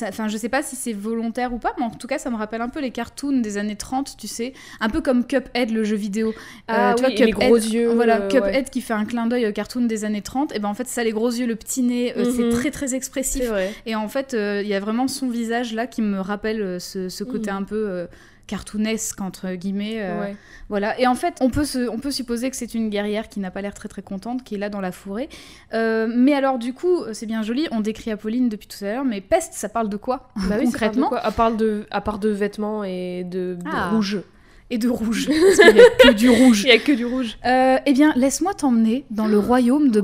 [0.07, 2.35] enfin je sais pas si c'est volontaire ou pas, mais en tout cas ça me
[2.37, 5.83] rappelle un peu les cartoons des années 30, tu sais, un peu comme Cuphead le
[5.83, 6.33] jeu vidéo.
[6.67, 7.89] Ah Euh, tu oui, vois, et les gros yeux.
[7.93, 8.63] Voilà, Cuphead ouais.
[8.71, 11.03] qui fait un clin d'œil au cartoon des années 30, et ben en fait ça
[11.03, 12.49] les gros yeux, le petit nez, c'est Mhm.
[12.51, 13.49] très très expressif.
[13.85, 17.23] Et en fait, il y a vraiment son visage là qui me rappelle ce, ce
[17.23, 17.57] côté Mhm.
[17.57, 18.07] un peu
[18.49, 19.97] cartoonesque entre guillemets.
[19.99, 20.35] euh, Ouais.
[20.69, 20.99] Voilà.
[20.99, 23.49] Et en fait, on peut, se, on peut supposer que c'est une guerrière qui n'a
[23.51, 25.29] pas l'air très très contente, qui est là dans la forêt.
[25.73, 27.67] Euh, mais alors du coup, c'est bien joli.
[27.71, 30.47] On décrit Apolline depuis tout à l'heure, mais peste, ça parle de quoi Bah oui,
[30.47, 31.19] ça parle de concrètement quoi?
[31.19, 33.89] À part de, à part de vêtements et de, de Ah.
[33.89, 34.21] rouge.
[34.71, 35.27] Et de rouge.
[35.41, 36.61] Parce qu'il n'y a que du rouge.
[36.63, 37.37] Il y a que du rouge.
[37.47, 40.01] Euh, eh bien, laisse-moi t'emmener dans le royaume de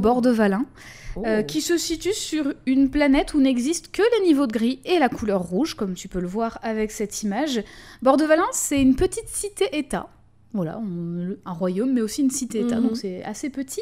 [1.15, 1.37] Bord-de-Valin.
[1.39, 1.45] euh, Oh.
[1.47, 5.09] qui se situe sur une planète où n'existent que les niveaux de gris et la
[5.09, 7.63] couleur rouge, comme tu peux le voir avec cette image.
[8.01, 10.07] Bord-de-Valin, c'est une petite cité-État.
[10.53, 12.87] Voilà, on- un royaume, mais aussi une cité-État, Mhm.
[12.87, 13.81] donc c'est assez petit,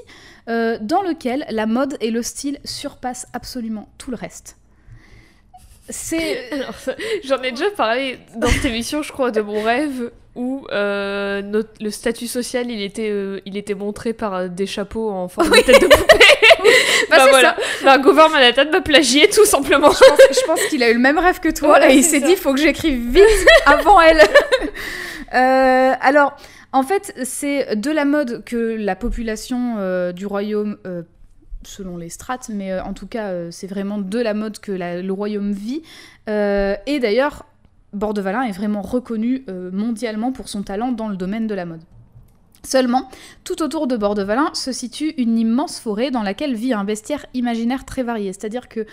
[0.50, 4.58] euh, dans lequel la mode et le style surpassent absolument tout le reste.
[5.90, 6.50] C'est...
[7.26, 11.74] J'en ai déjà parlé dans cette émission, je crois, de mon rêve où euh, notre-
[11.84, 15.62] le statut social il était, euh, il était montré par des chapeaux en forme de
[15.62, 16.26] tête de poupée.
[17.10, 19.92] Bah, bah voilà, bah, Gover Manhattan m'a plagié tout simplement.
[19.92, 22.28] Je pense, qu'il a eu le même rêve que toi Voilà, et il s'est ça.
[22.28, 23.24] dit faut que j'écrive vite
[23.66, 24.22] avant elle.
[25.34, 26.36] Euh, alors,
[26.74, 31.02] en fait, c'est de la mode que la population euh, du royaume, euh,
[31.64, 34.72] selon les strates, mais euh, en tout cas, euh, c'est vraiment de la mode que
[34.72, 35.82] la- le royaume vit.
[36.30, 37.46] Euh, et d'ailleurs,
[37.94, 41.82] Bord-de-Valin est vraiment reconnu mondialement pour son talent dans le domaine de la mode.
[42.66, 43.10] Seulement,
[43.44, 47.84] tout autour de Bord-de-Valin se situe une immense forêt dans laquelle vit un bestiaire imaginaire
[47.86, 48.32] très varié.
[48.34, 48.86] C'est-à-dire que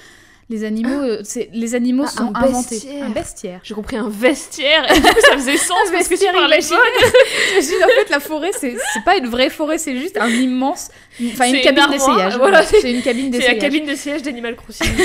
[0.48, 2.70] les animaux, euh, les animaux Ah, sont un inventés.
[2.74, 3.04] bestiaire.
[3.06, 3.61] Un bestiaire.
[3.62, 6.59] J'ai compris un vestiaire et du coup ça faisait sens parce que tu vestiaire parlais.
[6.59, 10.88] T'imagines, en fait, la forêt, c'est pas une vraie forêt, c'est juste un immense.
[11.24, 12.37] Enfin, une cabine d'essayage.
[12.38, 12.64] voilà.
[12.64, 13.61] c'est une cabine C'est la d'essayage.
[13.62, 14.88] cabine de siège d'Animal Crossing.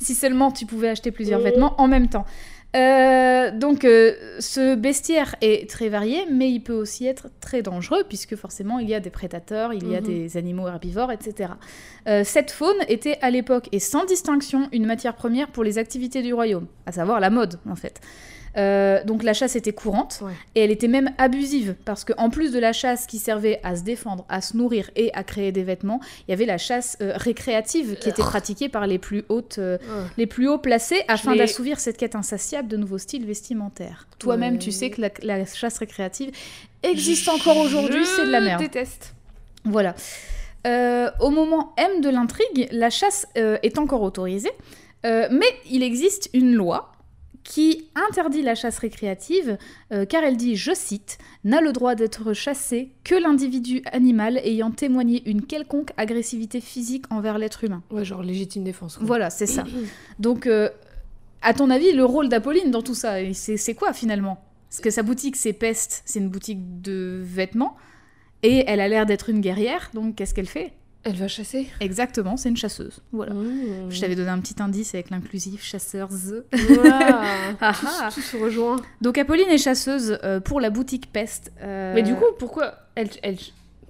[0.00, 2.26] Si seulement tu pouvais acheter plusieurs vêtements en même temps.
[2.74, 8.02] Euh, donc, euh, ce bestiaire est très varié, mais il peut aussi être très dangereux,
[8.08, 10.06] puisque forcément, il y a des prédateurs, il y a Mhm.
[10.06, 11.52] des animaux herbivores, etc.
[12.08, 16.22] Euh, cette faune était à l'époque, et sans distinction, une matière première pour les activités
[16.22, 18.00] du royaume, à savoir la mode, en fait.
[18.56, 20.32] Euh, donc la chasse était courante Ouais.
[20.54, 23.82] et elle était même abusive parce qu'en plus de la chasse qui servait à se
[23.82, 27.12] défendre, à se nourrir et à créer des vêtements, il y avait la chasse euh,
[27.16, 29.78] récréative qui était pratiquée par les plus hautes euh,
[30.16, 34.06] les plus hauts placés afin d'assouvir cette quête insatiable de nouveaux styles vestimentaires.
[34.20, 34.58] Toi-même, Ouais.
[34.60, 36.30] tu sais que la, la chasse récréative
[36.84, 38.60] existe encore aujourd'hui, c'est de la merde.
[38.62, 39.14] Je déteste.
[39.64, 39.94] Voilà.
[40.66, 44.52] Euh, au moment M de l'intrigue, la chasse euh, est encore autorisée,
[45.04, 46.92] euh, mais il existe une loi
[47.44, 49.58] qui interdit la chasse récréative,
[49.92, 54.70] euh, car elle dit, je cite, n'a le droit d'être chassé que l'individu animal ayant
[54.70, 57.82] témoigné une quelconque agressivité physique envers l'être humain.
[57.90, 58.96] Ouais, genre légitime défense.
[58.96, 59.06] quoi.
[59.06, 59.64] Voilà, c'est ça.
[60.18, 60.70] Donc, euh,
[61.42, 64.42] à ton avis, le rôle d'Apolline dans tout ça, c'est c'est quoi finalement?
[64.70, 67.76] Parce que sa boutique, c'est Peste, c'est une boutique de vêtements,
[68.42, 70.72] et elle a l'air d'être une guerrière, donc qu'est-ce qu'elle fait?
[71.04, 71.68] Elle va chasser.
[71.80, 73.00] Exactement, c'est une chasseuse.
[73.12, 73.34] Voilà.
[73.34, 73.90] Mmh.
[73.90, 76.44] Je t'avais donné un petit indice avec l'inclusif chasseuse.
[76.52, 77.22] Voilà.
[77.60, 78.08] Ah tout, ah.
[78.12, 78.76] tout se rejoint.
[79.00, 81.52] Donc Apolline est chasseuse euh, pour la boutique Peste.
[81.62, 83.36] euh, Mais du coup, pourquoi elle, elle,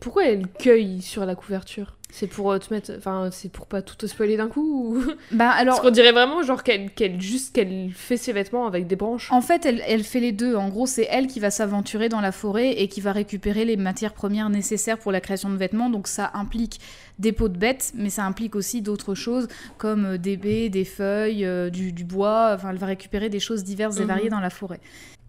[0.05, 1.97] pourquoi elle cueille sur la couverture?
[2.13, 4.95] C'est pour euh, te mettre, enfin, c'est pour pas tout te spoiler d'un coup.
[4.95, 5.05] Ou...
[5.33, 8.87] bah alors, Parce qu'on dirait vraiment genre qu'elle, qu'elle juste qu'elle fait ses vêtements avec
[8.87, 9.33] des branches.
[9.33, 10.55] En fait, elle, elle fait les deux.
[10.55, 13.77] En gros, c'est elle qui va s'aventurer dans la forêt et qui va récupérer les
[13.77, 15.91] matières premières nécessaires pour la création de vêtements.
[15.91, 16.79] Donc ça implique
[17.19, 20.85] des peaux de bêtes, mais ça implique aussi d'autres choses comme euh, des baies, des
[20.85, 22.53] feuilles, euh, du, du bois.
[22.55, 24.07] Enfin, elle va récupérer des choses diverses et Mhm.
[24.07, 24.81] variées dans la forêt.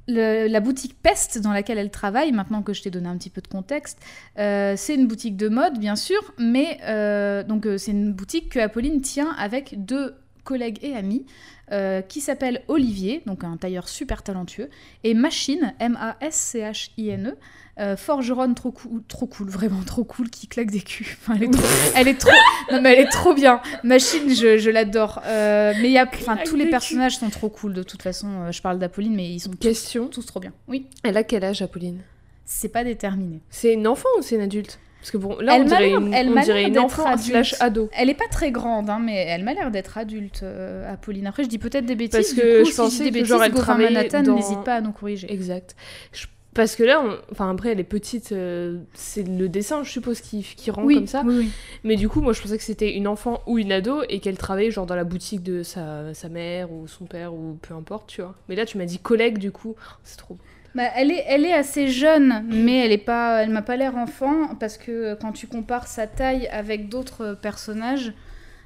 [0.07, 3.41] La boutique Peste dans laquelle elle travaille, maintenant que je t'ai donné un petit peu
[3.41, 3.99] de contexte,
[4.37, 8.49] euh, c'est une boutique de mode, bien sûr, mais euh, donc euh, c'est une boutique
[8.49, 10.15] que Apolline tient avec deux
[10.45, 11.25] collègue et ami,
[11.71, 14.69] euh, qui s'appelle Olivier, donc un tailleur super talentueux,
[15.03, 17.35] et Machine, M-A-S-C-H-I-N-E,
[17.79, 21.05] euh, forgeronne trop, cool, trop cool, vraiment trop cool, qui claque des culs.
[21.21, 22.31] Enfin, elle, est trop, elle est trop,
[22.71, 23.61] non, mais elle est trop bien.
[23.83, 25.21] Machine, je, je l'adore.
[25.25, 28.27] Euh, mais il y a, enfin, tous les personnages sont trop cool de toute façon.
[28.47, 30.07] Euh, je parle d'Apolline, mais ils sont tous, Question.
[30.07, 30.53] tous trop bien.
[30.67, 31.99] Oui, Elle a quel âge, Apolline?
[32.45, 33.41] C'est pas déterminé.
[33.49, 34.79] C'est une enfant ou c'est une adulte?
[35.01, 37.89] Parce que bon, là, Elle on dirait une, elle on dirait une enfant slash ado.
[37.93, 41.27] Elle est pas très grande, hein, mais elle m'a l'air d'être adulte, euh, Apolline.
[41.27, 42.11] Après, je dis peut-être des bêtises.
[42.19, 43.91] Parce du que coup, je si pensais dis des que, genre, bêtises, elle Gauvin travaillait
[43.91, 45.31] Manhattan, dans- n'hésite pas à nous corriger.
[45.31, 45.75] Exact.
[46.11, 49.91] Je- Parce que là, on- enfin après, elle est petite, euh, c'est le dessin, je
[49.91, 51.21] suppose, qui, qui rend oui, comme ça.
[51.25, 51.49] oui, oui.
[51.83, 54.37] Mais du coup, moi, je pensais que c'était une enfant ou une ado et qu'elle
[54.37, 58.07] travaillait genre dans la boutique de sa, sa mère ou son père ou peu importe,
[58.09, 58.33] tu vois.
[58.49, 60.37] Mais là, tu m'as dit collègue, du coup, c'est trop.
[60.75, 63.95] Bah, elle, est, elle est assez jeune, mais elle est pas, elle m'a pas l'air
[63.97, 68.11] enfant parce que quand tu compares sa taille avec d'autres personnages,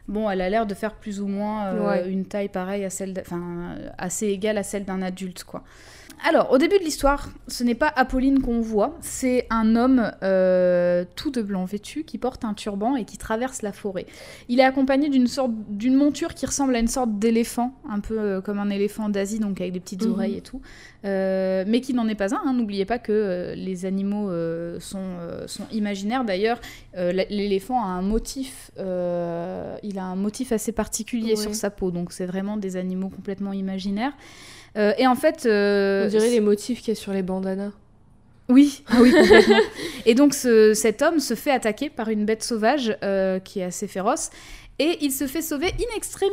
[0.07, 2.09] bon, elle a l'air de faire plus ou moins euh, Ouais.
[2.11, 3.41] une taille pareille à celle, enfin,
[3.79, 5.63] euh, assez égale à celle d'un adulte, quoi.
[6.27, 11.05] Alors, au début de l'histoire, ce n'est pas Apolline qu'on voit, c'est un homme euh,
[11.15, 14.05] tout de blanc vêtu qui porte un turban et qui traverse la forêt.
[14.49, 18.19] Il est accompagné d'une sorte d'une monture qui ressemble à une sorte d'éléphant, un peu
[18.19, 20.11] euh, comme un éléphant d'Asie, donc avec des petites Mhm.
[20.11, 20.61] oreilles et tout,
[21.05, 22.41] Euh, mais qui n'en est pas un.
[22.45, 22.53] hein.
[22.53, 24.29] N'oubliez pas que les animaux
[24.81, 25.15] sont,
[25.47, 26.25] sont imaginaires.
[26.25, 26.59] D'ailleurs,
[26.97, 28.83] l'éléphant a un motif, il
[29.99, 31.35] a un motif assez particulier Ouais.
[31.37, 34.11] sur sa peau, donc c'est vraiment des animaux complètement imaginaires.
[34.77, 37.71] Euh, et en fait, euh, On dirait les motifs qu'il y a sur les bandanas.
[38.49, 39.57] oui, ah oui, complètement.
[40.05, 43.63] et donc ce- cet homme se fait attaquer par une bête sauvage euh, qui est
[43.65, 44.29] assez féroce.
[44.81, 46.31] Et il se fait sauver in extremis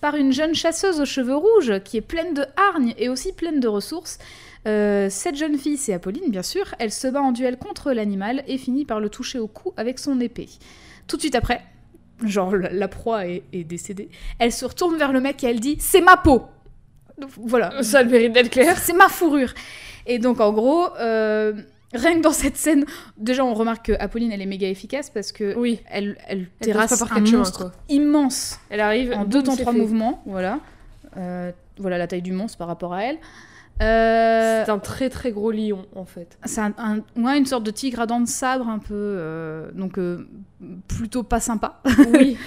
[0.00, 3.58] par une jeune chasseuse aux cheveux rouges qui est pleine de hargne et aussi pleine
[3.58, 4.18] de ressources.
[4.66, 6.74] Euh, cette jeune fille, c'est Apolline, bien sûr.
[6.78, 9.98] Elle se bat en duel contre l'animal et finit par le toucher au cou avec
[9.98, 10.48] son épée.
[11.08, 11.60] Tout de suite après,
[12.24, 15.76] genre la, proie est, est décédée, elle se retourne vers le mec et elle dit
[15.80, 16.42] C'est ma peau
[17.36, 17.82] Voilà.
[17.82, 18.78] Ça a le mérite d'être clair.
[18.78, 19.52] C'est ma fourrure.
[20.06, 21.52] Et donc, en gros, euh,
[21.92, 22.84] rien que dans cette scène,
[23.16, 25.80] déjà, on remarque que Apolline, elle est méga efficace parce que Oui.
[25.90, 26.16] elle,
[26.60, 29.78] terrasse un monstre immense Elle arrive en deux temps trois fait.
[29.78, 30.22] mouvements.
[30.26, 30.60] Voilà.
[31.16, 33.18] Euh, voilà la taille du monstre par rapport à elle.
[33.80, 36.36] Euh, C'est un très très gros lion en fait.
[36.44, 39.98] c'est un, un- ouais, une sorte de tigre à dents de sabre un peu, donc
[40.88, 41.80] plutôt pas sympa.
[42.12, 42.36] Oui.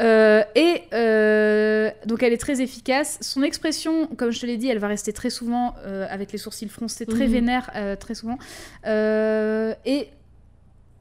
[0.00, 3.18] Euh, et euh, donc elle est très efficace.
[3.20, 6.38] Son expression, comme je te l'ai dit, elle va rester très souvent euh, avec les
[6.38, 7.32] sourcils froncés, très Mhm.
[7.32, 8.38] vénère, très souvent.
[8.86, 10.08] Et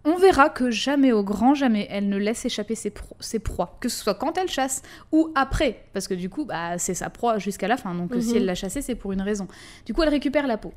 [0.05, 3.77] on verra que jamais, au grand jamais, elle ne laisse échapper ses, pro- ses proies,
[3.81, 4.81] que ce soit quand elle chasse
[5.12, 7.93] ou après, parce que du coup, bah, c'est sa proie jusqu'à la fin.
[7.93, 8.38] Donc si Mhm.
[8.38, 9.47] elle l'a chassée, c'est pour une raison.
[9.86, 10.71] Du coup, elle récupère la peau.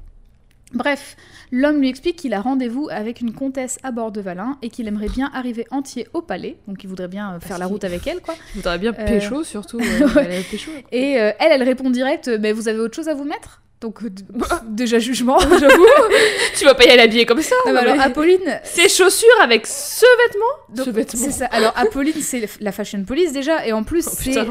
[0.72, 1.16] Bref,
[1.50, 4.86] l'homme lui explique qu'il a rendez-vous avec une comtesse à bord de Valin et qu'il
[4.86, 8.06] aimerait bien arriver entier au palais, donc il voudrait bien euh, faire la route avec
[8.06, 8.34] elle, quoi.
[8.50, 9.80] Je voudrais bien Euh, pécho surtout.
[9.80, 10.42] euh, ouais.
[10.48, 10.70] pécho.
[10.92, 13.62] Et euh, elle, elle répond direct, mais vous avez autre chose à vous mettre?
[13.80, 15.38] Donc euh, pff, déjà jugement.
[15.58, 15.86] J'avoue.
[16.58, 17.54] tu vas pas y aller habillée comme ça.
[17.66, 20.74] Non, mais alors mais- Apolline, Ces chaussures avec ce vêtement.
[20.76, 21.20] donc, ce vêtement.
[21.24, 21.46] c'est ça.
[21.46, 24.46] Alors Apolline, c'est la fashion police déjà, et en plus, Oh, c'est putain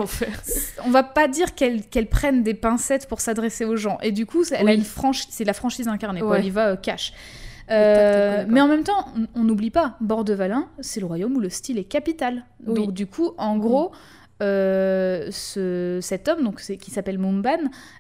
[0.86, 3.98] on va pas dire qu'elle prenne des pincettes pour s'adresser aux gens.
[4.02, 6.22] Et du coup, c'est- elle a une franchise, c'est la franchise incarnée.
[6.22, 6.30] Quoi.
[6.32, 6.40] Ouais.
[6.40, 7.12] Elle y va euh, cash.
[7.68, 11.36] tac, Euh, mais en même temps, on- n'oublie pas, bord de Valin, c'est le royaume
[11.36, 12.46] où le style est capital.
[12.66, 12.74] Oui.
[12.74, 13.92] Donc du coup, en gros,
[14.42, 17.58] euh, ce, cet homme, donc qui s'appelle Mumban,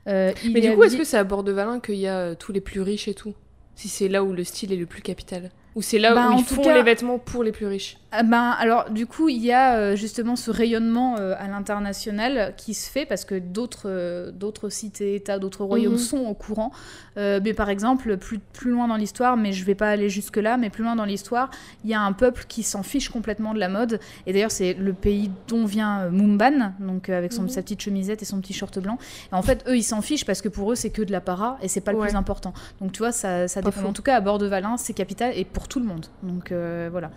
[0.08, 2.36] euh, Mais du coup, est-ce que c'est à bord de Valin qu'il y a euh,
[2.36, 3.34] tous les plus riches et tout?
[3.76, 5.52] Si c'est là où le style est le plus capital?
[5.76, 7.98] Ou c'est là Bah, où ils font cas- les vêtements pour les plus riches?
[8.12, 12.56] Ah ben, alors, du coup, il y a euh, justement ce rayonnement euh, à l'international
[12.58, 16.00] qui se fait parce que d'autres euh, d'autres cités, États, d'autres royaumes Mhm.
[16.00, 16.72] sont au courant.
[17.18, 20.70] Mais par exemple, plus, plus loin dans l'histoire, mais je vais pas aller jusque-là, mais
[20.70, 21.52] plus loin dans l'histoire,
[21.84, 24.00] il y a un peuple qui s'en fiche complètement de la mode.
[24.26, 27.50] Et d'ailleurs, c'est le pays dont vient Mumban, donc avec son, Mhm.
[27.50, 28.98] sa petite chemisette et son petit short blanc.
[29.34, 31.20] Et en fait, eux, ils s'en fichent parce que pour eux, c'est que de la
[31.20, 32.54] para et c'est pas le plus important.
[32.80, 33.84] Donc tu vois, ça, ça dépend.
[33.90, 36.06] En tout cas, à bord de Valin, c'est capital et pour tout le monde.
[36.24, 36.54] Donc
[36.90, 37.12] voilà.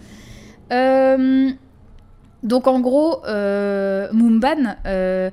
[0.73, 1.51] Euh,
[2.43, 5.31] donc en gros, euh, Mumban, euh,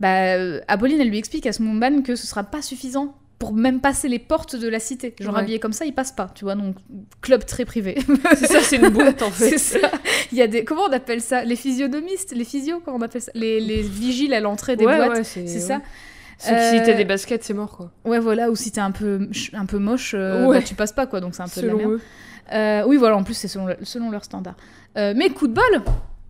[0.00, 0.34] bah,
[0.68, 4.08] Apolline, elle lui explique à ce Mumban que ce sera pas suffisant pour même passer
[4.08, 5.14] les portes de la cité.
[5.20, 5.40] Genre Ouais.
[5.40, 6.54] habillé comme ça, il passe pas, tu vois.
[6.54, 6.76] Donc
[7.20, 7.98] club très privé.
[8.36, 9.58] C'est ça, c'est une boîte en fait.
[9.58, 9.90] C'est ça.
[10.32, 11.44] Il y a des comment on appelle ça?
[11.44, 13.32] Les physionomistes, les physios, comment on appelle ça?
[13.34, 15.18] Les, les vigiles à l'entrée des ouais, boîtes.
[15.18, 15.80] ouais, c'est ça.
[16.38, 17.90] Si t'as des baskets, c'est mort quoi.
[18.06, 18.50] Ouais, voilà.
[18.50, 21.20] Ou si t'es un peu un peu moche, euh, bah, tu passes pas quoi.
[21.20, 21.92] Donc c'est un peu de la Selon merde.
[21.92, 22.00] eux.
[22.52, 24.56] Euh, oui, voilà, en plus, c'est selon, le- selon leurs standards.
[24.96, 25.82] Euh, mais coup de bol,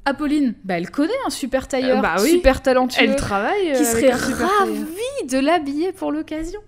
[0.05, 2.31] Apolline, bah, elle connaît un super tailleur, Euh, bah oui.
[2.31, 3.73] super talentueux, Elle travaille.
[3.77, 6.61] qui serait ravie de l'habiller pour l'occasion.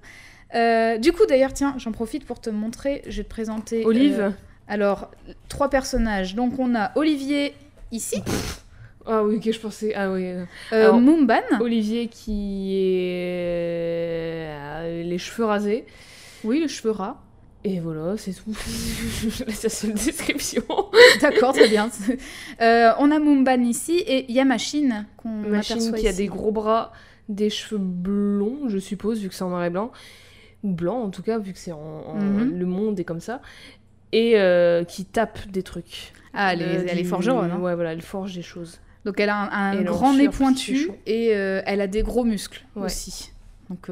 [1.01, 3.85] Du coup, d'ailleurs, tiens, j'en profite pour te montrer, je vais te présenter...
[3.85, 4.33] Olive
[4.71, 5.11] alors,
[5.49, 6.35] trois personnages.
[6.35, 7.55] Donc, on a Olivier
[7.91, 8.23] ici.
[9.07, 9.95] Ah oui, que je pensais.
[9.97, 10.27] Ah oui.
[10.27, 12.75] Euh, Alors, Moomban, Olivier qui
[14.45, 15.03] est.
[15.05, 15.87] les cheveux rasés.
[16.45, 17.17] oui, le cheveu ras.
[17.65, 18.55] Et voilà, c'est tout.
[18.55, 20.63] c'est la seule description.
[21.21, 21.91] D'accord, très bien.
[22.61, 26.27] Euh, on a Moomban ici et il y a Machine qu'on Machine qui a des
[26.27, 26.93] gros bras,
[27.29, 29.91] des cheveux blonds, je suppose, vu que c'est en noir et blanc.
[30.63, 32.59] Ou blanc en tout cas, vu que c'est en, en- Mhm.
[32.59, 33.41] le monde est comme ça.
[34.13, 36.13] Et euh, qui tape des trucs.
[36.35, 37.51] Ah, elle est, Euh, elle est du- forgeronne.
[37.51, 37.59] hein.
[37.61, 38.81] Ouais, voilà, elle forge des choses.
[39.05, 42.85] Donc elle a un, grand nez pointu et elle a des gros muscles Ouais.
[42.87, 43.31] aussi.
[43.71, 43.89] Donc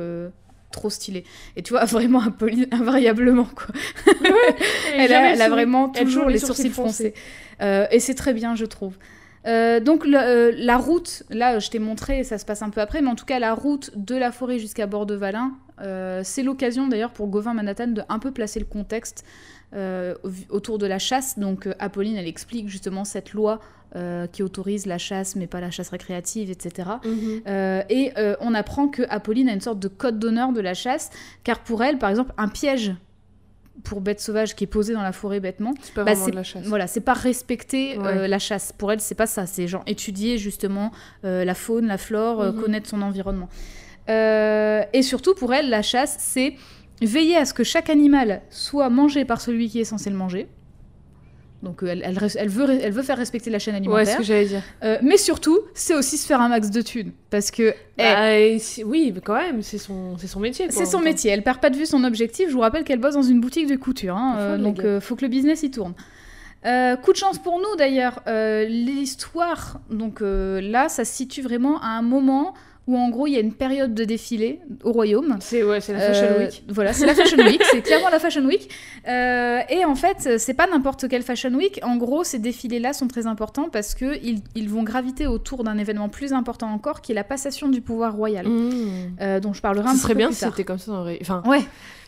[0.73, 1.25] trop stylé.
[1.57, 3.75] Et tu vois, vraiment Apolline, invariablement quoi.
[4.97, 7.11] Elle a, elle a vraiment toujours les sourcils foncés.
[7.11, 7.15] foncés.
[7.63, 8.97] Euh, et c'est très bien, je trouve.
[9.47, 12.81] Euh, donc le- euh, la route, là je t'ai montré, ça se passe un peu
[12.81, 15.53] après, mais en tout cas la route de la forêt jusqu'à Bord-de-Valin,
[16.25, 19.25] c'est l'occasion d'ailleurs pour Gauvin Manhattan de un peu placer le contexte
[19.75, 21.39] au- autour de la chasse.
[21.39, 23.61] Donc Apolline, elle explique justement cette loi
[23.95, 26.91] euh, qui autorise la chasse, mais pas la chasse récréative, etc.
[27.05, 27.41] Mhm.
[27.47, 30.75] Euh, et euh, on apprend que Apolline a une sorte de code d'honneur de la
[30.75, 31.11] chasse,
[31.45, 32.95] car pour elle, par exemple, un piège
[33.85, 36.31] pour bête sauvage qui est posé dans la forêt bêtement, C'est pas Bah, vraiment c'est-
[36.33, 36.67] de la chasse.
[36.67, 38.27] voilà, c'est pas respecter Ouais.
[38.27, 38.73] la chasse.
[38.77, 39.47] Pour elle, c'est pas ça.
[39.47, 40.91] C'est genre étudier justement
[41.23, 42.61] la faune, la flore, Mhm.
[42.63, 43.49] connaître son environnement.
[44.09, 46.55] Et surtout, pour elle, la chasse, c'est
[47.03, 50.49] veiller à ce que chaque animal soit mangé par celui qui est censé le manger.
[51.63, 54.13] Donc euh, elle, elle res- elle veut, elle veut faire respecter la chaîne Ouais, alimentaire.
[54.15, 54.63] ce que j'allais dire.
[54.85, 57.13] Euh, mais surtout, c'est aussi se faire un max de thunes.
[57.31, 58.03] Parce que eh,
[58.59, 60.67] Bah, oui, mais quand même, c'est son, métier.
[60.71, 61.31] c'est son métier.
[61.31, 62.49] Elle perd pas de vue son objectif.
[62.49, 64.17] Je vous rappelle qu'elle bosse dans une boutique de couture.
[64.17, 65.95] hein, euh, donc, euh, faut que le business y tourne.
[66.67, 68.21] Euh, coup de chance pour nous d'ailleurs.
[68.69, 72.55] L'histoire, donc là, ça se situe vraiment à un moment
[72.87, 75.37] où en gros il y a une période de défilé au royaume.
[75.41, 76.63] C'est ouais, c'est la Fashion Euh, Week.
[76.69, 78.69] Voilà, c'est la Fashion Week, c'est clairement la Fashion Week.
[79.09, 81.81] Euh, et en fait, c'est pas n'importe quelle Fashion Week.
[81.83, 85.79] En gros, ces défilés-là sont très importants parce que ils, ils vont graviter autour d'un
[85.79, 89.17] événement plus important encore, qui est la passation du pouvoir royal, Mmh.
[89.21, 90.51] euh, dont je parlerai un Ça petit serait peu bien plus si tard.
[90.53, 91.63] c'était comme ça le ré- Enfin, Ouais,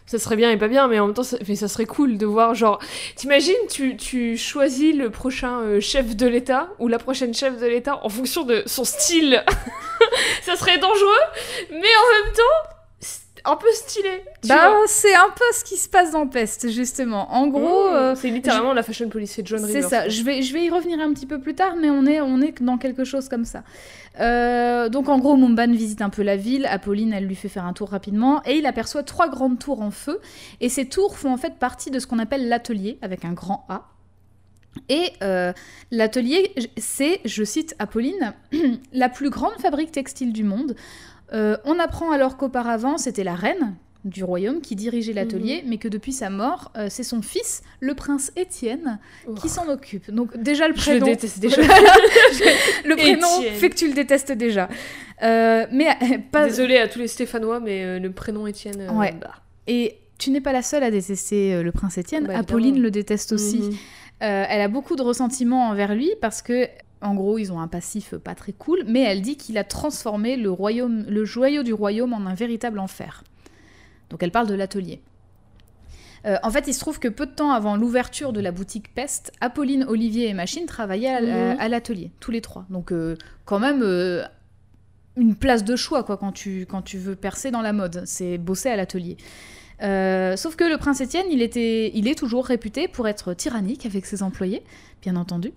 [0.08, 2.54] ça serait bien et pas bien, mais en même temps, ça, serait cool de voir,
[2.54, 2.78] genre,
[3.14, 7.66] t'imagines, tu, tu choisis le prochain euh, chef de l'État ou la prochaine chef de
[7.66, 9.44] l'État en fonction de son style.
[10.42, 11.24] ça serait dangereux,
[11.70, 12.77] mais en même temps,
[13.44, 14.22] un peu stylé.
[14.46, 17.32] bah c'est un peu ce qui se passe dans Peste justement.
[17.32, 17.94] En gros, Mmh.
[17.94, 19.88] euh, c'est littéralement la fashion police, c'est John C'est Rivers.
[19.88, 22.20] ça, je vais, je vais y revenir un petit peu plus tard, mais on est,
[22.20, 23.62] on est dans quelque chose comme ça.
[24.20, 27.64] Euh, donc en gros, Mumban visite un peu la ville, Apolline, elle lui fait faire
[27.64, 30.20] un tour rapidement, et il aperçoit trois grandes tours en feu,
[30.60, 33.64] et ces tours font en fait partie de ce qu'on appelle l'atelier, avec un grand
[33.68, 33.86] A.
[34.88, 35.52] Et euh,
[35.90, 38.34] l'atelier, c'est, je cite Apolline,
[38.92, 40.74] la plus grande fabrique textile du monde.
[41.32, 45.88] Euh, on apprend alors qu'auparavant, c'était la reine du royaume qui dirigeait l'atelier, mais que
[45.88, 48.98] depuis sa mort, euh, c'est son fils, le prince Étienne,
[49.36, 49.48] qui Oh.
[49.48, 50.10] s'en occupe.
[50.10, 51.60] Donc déjà le Je le prénom, déteste déjà.
[52.84, 53.54] le prénom Étienne.
[53.54, 54.68] fait que tu le détestes déjà.
[55.22, 55.88] Euh, mais
[56.30, 58.88] pas Désolée à tous les Stéphanois, mais le prénom Étienne.
[58.94, 59.12] Ouais.
[59.20, 59.34] bah.
[59.66, 62.26] et tu n'es pas la seule à détester le prince Étienne.
[62.26, 63.58] Bah, Apolline le déteste aussi.
[63.58, 63.70] Mhm.
[64.22, 66.66] Euh, elle a beaucoup de ressentiment envers lui parce que,
[67.00, 70.36] en gros, ils ont un passif pas très cool, mais elle dit qu'il a transformé
[70.36, 73.22] le royaume, le joyau du royaume en un véritable enfer.
[74.10, 75.00] Donc elle parle de l'atelier.
[76.26, 78.92] Euh, en fait, il se trouve que peu de temps avant l'ouverture de la boutique
[78.94, 81.70] Peste, Apolline, Olivier et Machine travaillaient à, Mhm.
[81.70, 82.66] l'atelier, tous les trois.
[82.70, 84.24] Donc euh, quand même euh,
[85.16, 88.36] une place de choix quoi quand tu, quand tu veux percer dans la mode, c'est
[88.38, 89.16] bosser à l'atelier.
[89.80, 93.86] Euh, sauf que le prince Étienne, il, était, il est toujours réputé pour être tyrannique
[93.86, 94.64] avec ses employés,
[95.02, 95.52] bien entendu.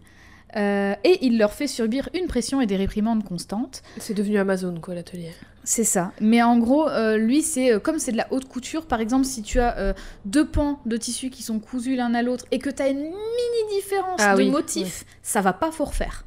[0.55, 3.81] Euh, et il leur fait subir une pression et des réprimandes constantes.
[3.97, 5.31] C'est devenu Amazon, quoi, l'atelier.
[5.63, 6.11] C'est ça.
[6.19, 9.25] Mais en gros, euh, lui, c'est euh, comme c'est de la haute couture, par exemple,
[9.25, 12.69] si tu as deux pans de tissu qui sont cousus l'un à l'autre et que
[12.69, 16.25] tu as une mini différence Ah de oui, motif, ça va pas fort faire.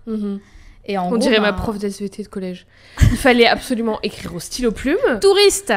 [0.86, 2.66] Et en On gros, dirait ma ben, prof d'SVT de collège.
[3.00, 4.98] Il fallait absolument écrire au stylo plume.
[5.20, 5.72] Touriste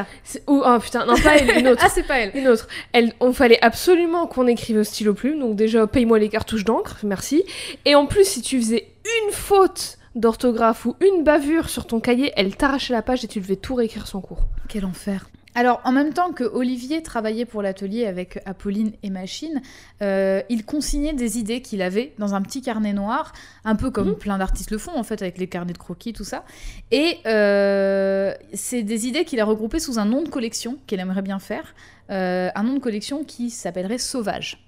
[0.47, 1.81] Ou, oh putain, non, pas elle, une autre.
[1.85, 2.31] Ah, c'est pas elle.
[2.35, 2.67] Une autre.
[2.91, 5.39] Elle, on fallait absolument qu'on écrive au stylo plume.
[5.39, 7.43] Donc déjà, paye-moi les cartouches d'encre, merci.
[7.85, 8.87] Et en plus, si tu faisais
[9.23, 13.39] une faute d'orthographe ou une bavure sur ton cahier, elle t'arrachait la page et tu
[13.39, 14.47] devais tout réécrire son cours.
[14.67, 15.29] Quel enfer.
[15.57, 19.63] Alors, en même temps que Olivier travaillait pour l'atelier avec Apolline et Machine,
[20.03, 23.33] euh, il consignait des idées qu'il avait dans un petit carnet noir,
[23.65, 26.23] un peu comme plein d'artistes le font en fait, avec les carnets de croquis, tout
[26.23, 26.45] ça.
[26.91, 31.23] Et euh, c'est des idées qu'il a regroupées sous un nom de collection qu'il aimerait
[31.23, 31.73] bien faire,
[32.11, 34.63] euh, un nom de collection qui s'appellerait Sauvage.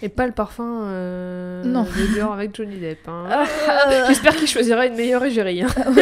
[0.00, 1.82] Et pas le parfum euh, Non.
[1.84, 3.06] de Dior avec Johnny Depp.
[3.08, 3.44] hein.
[4.08, 5.62] J'espère qu'il choisira une meilleure égérie.
[5.62, 5.68] hein.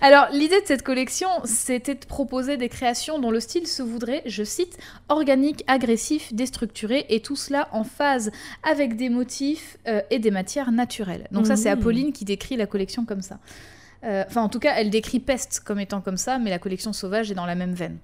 [0.00, 4.22] Alors, l'idée de cette collection, c'était de proposer des créations dont le style se voudrait,
[4.26, 4.76] je cite,
[5.08, 8.30] organique, agressif, déstructuré, et tout cela en phase
[8.68, 11.26] avec des motifs euh, et des matières naturelles.
[11.32, 11.78] Donc ça, c'est Mhm.
[11.80, 13.38] Apolline qui décrit la collection comme ça.
[14.04, 16.92] Euh, Enfin, en tout cas, elle décrit Peste comme étant comme ça, mais la collection
[16.92, 17.96] sauvage est dans la même veine.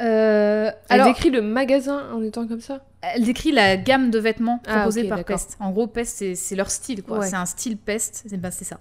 [0.00, 2.80] Euh, Elle alors, décrit le magasin en étant comme ça?
[3.14, 5.24] Elle décrit la gamme de vêtements Ah, proposés par.
[5.24, 5.56] Peste.
[5.60, 7.18] En gros, Peste, c'est- leur style, quoi.
[7.18, 7.26] Ouais.
[7.28, 8.78] C'est un style Peste, c'est bah, ça.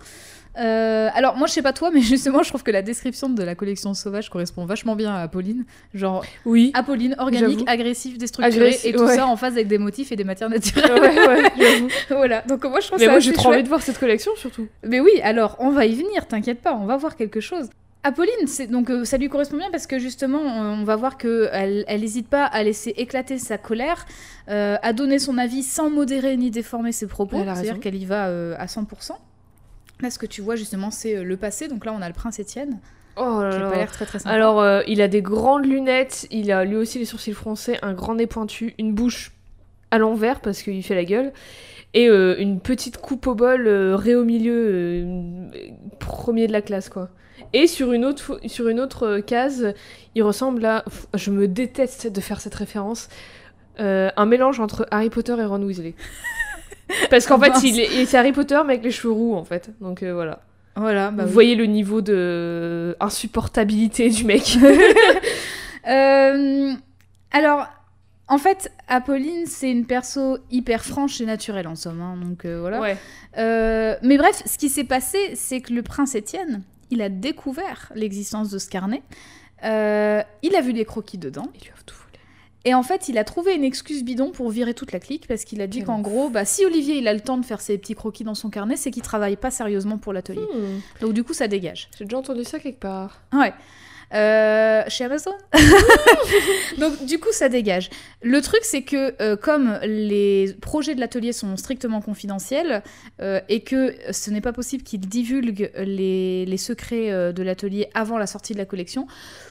[0.60, 3.42] Euh, alors, moi, je sais pas toi, mais justement, je trouve que la description de
[3.44, 5.66] la collection sauvage correspond vachement bien à Apolline.
[5.96, 6.72] Genre, Oui.
[6.76, 9.16] Apolline, organique, agressif, déstructuré, Agressif, et tout ouais.
[9.16, 10.92] ça en phase avec des motifs et des matières naturelles.
[11.58, 13.82] ouais, voilà, donc moi, je trouve Mais ça moi, assez j'ai trop envie de voir
[13.82, 14.68] cette collection surtout.
[14.84, 17.70] Mais oui, alors on va y venir, t'inquiète pas, on va voir quelque chose.
[18.04, 21.18] Apolline, c'est donc euh, ça lui correspond bien parce que justement, on on va voir
[21.18, 24.06] que elle, elle hésite pas à laisser éclater sa colère,
[24.49, 27.38] euh, à donner son avis sans modérer ni déformer ses propos.
[27.43, 29.12] C'est-à-dire qu'elle y va euh, à 100%.
[30.01, 31.70] Là, ce que tu vois justement, c'est euh, le passé.
[31.70, 32.80] Donc là, on a le prince Étienne,
[33.16, 33.70] Oh là qui a là.
[33.70, 34.36] pas l'air très très sympa.
[34.36, 38.16] Alors, il a des grandes lunettes, il a lui aussi les sourcils froncés, un grand
[38.16, 39.32] nez pointu, une bouche
[39.91, 41.32] à l'envers parce qu'il fait la gueule,
[41.93, 45.47] et euh, une petite coupe au bol euh, raie au milieu, euh,
[45.99, 47.10] premier de la classe quoi.
[47.54, 49.74] Et sur une autre, sur une autre euh, case,
[50.16, 50.82] il ressemble à.
[50.82, 53.10] Pff, Je me déteste de faire cette référence.
[53.80, 55.96] euh, un mélange entre Harry Potter et Ron Weasley.
[57.10, 59.44] Parce qu'en fait, il est, il- c'est Harry Potter mais avec les cheveux roux en
[59.44, 59.72] fait.
[59.82, 60.42] Donc euh, voilà.
[60.76, 61.34] voilà, bah Vous oui.
[61.34, 64.58] voyez le niveau de insupportabilité du mec.
[65.88, 66.72] Euh,
[67.32, 67.66] alors,
[68.28, 72.02] en fait, Apolline, c'est une perso hyper franche et naturelle en somme.
[72.02, 72.80] hein, donc voilà.
[72.80, 72.98] Ouais.
[74.02, 76.62] Mais bref, ce qui s'est passé, c'est que le prince Étienne,
[76.94, 79.02] il a découvert l'existence de ce carnet.
[79.64, 81.50] Euh, il a vu les croquis dedans.
[81.56, 82.20] Ils lui ont tout volé.
[82.66, 85.44] Et en fait, il a trouvé une excuse bidon pour virer toute la clique parce
[85.44, 87.78] qu'il a dit qu'en gros, bah, si Olivier il a le temps de faire ses
[87.78, 90.41] petits croquis dans son carnet, c'est qu'il travaille pas sérieusement pour l'atelier.
[90.41, 91.89] Hmm, Donc du coup, ça dégage.
[91.98, 93.22] J'ai déjà entendu ça quelque part.
[93.34, 93.54] Ouais.
[94.14, 95.32] Euh, chez Amazon.
[96.78, 97.89] Donc du coup, ça dégage.
[98.22, 102.84] Le truc, c'est que euh, comme les projets de l'atelier sont strictement confidentiels
[103.22, 107.89] euh, et que ce n'est pas possible qu'ils divulguent les, les secrets euh, de l'atelier
[107.93, 109.07] avant la sortie de la collection,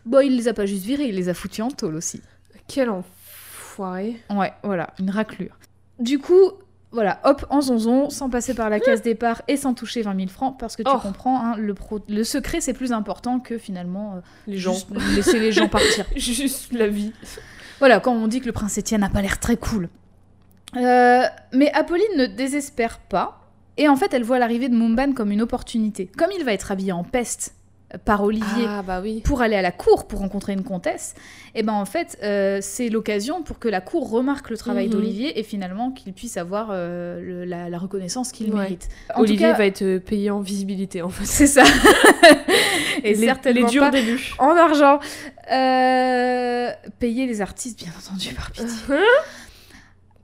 [0.07, 2.21] bon, il les a pas juste virés, il les a foutus en tôle aussi.
[2.69, 4.17] Quel enfoiré.
[4.31, 5.59] Ouais, voilà, une raclure.
[5.99, 6.53] Du coup,
[6.93, 10.29] voilà, hop, en zonzon, sans passer par la case départ et sans toucher 20 000
[10.29, 10.99] francs, parce que tu Oh.
[11.01, 14.17] comprends, hein, le, pro- le secret, c'est plus important que finalement...
[14.17, 14.73] euh, Les gens.
[14.75, 16.05] Juste laisser les gens partir.
[16.17, 17.13] Juste la vie.
[17.79, 19.89] Voilà, quand on dit que le prince Étienne n'a pas l'air très cool.
[20.77, 21.23] Euh,
[21.53, 23.39] mais Apolline ne désespère pas.
[23.79, 26.11] Et en fait, elle voit l'arrivée de Mumban comme une opportunité.
[26.19, 27.55] Comme il va être habillé en peste
[28.05, 29.21] par Olivier Ah bah oui.
[29.25, 31.15] pour aller à la cour pour rencontrer une comtesse,
[31.55, 34.93] et ben en fait, euh, c'est l'occasion pour que la cour remarque le travail Mhm.
[34.93, 38.61] d'Olivier et finalement qu'il puisse avoir euh, le- la, la reconnaissance qu'il Ouais.
[38.61, 38.89] mérite.
[39.15, 41.25] En Olivier tout cas, va être euh, payé en visibilité en fait.
[41.27, 41.65] c'est ça.
[43.05, 44.35] et les, certainement les durs pas débuts.
[44.39, 44.99] en argent.
[45.51, 48.67] Euh, payer les artistes, bien entendu, par pitié.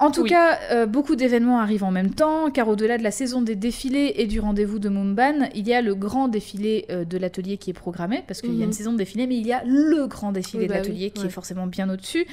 [0.01, 0.29] En tout Oui.
[0.29, 4.13] cas, euh, beaucoup d'événements arrivent en même temps, car au-delà de la saison des défilés
[4.19, 7.71] et du rendez-vous de Mumban, il y a le grand défilé euh, de l'atelier qui
[7.71, 8.65] est programmé, parce qu'il y a Mhm.
[8.67, 11.07] une saison de défilé, mais il y a le grand défilé Oui, de bah l'atelier
[11.07, 11.27] oui, qui ouais.
[11.27, 12.27] est forcément bien au-dessus.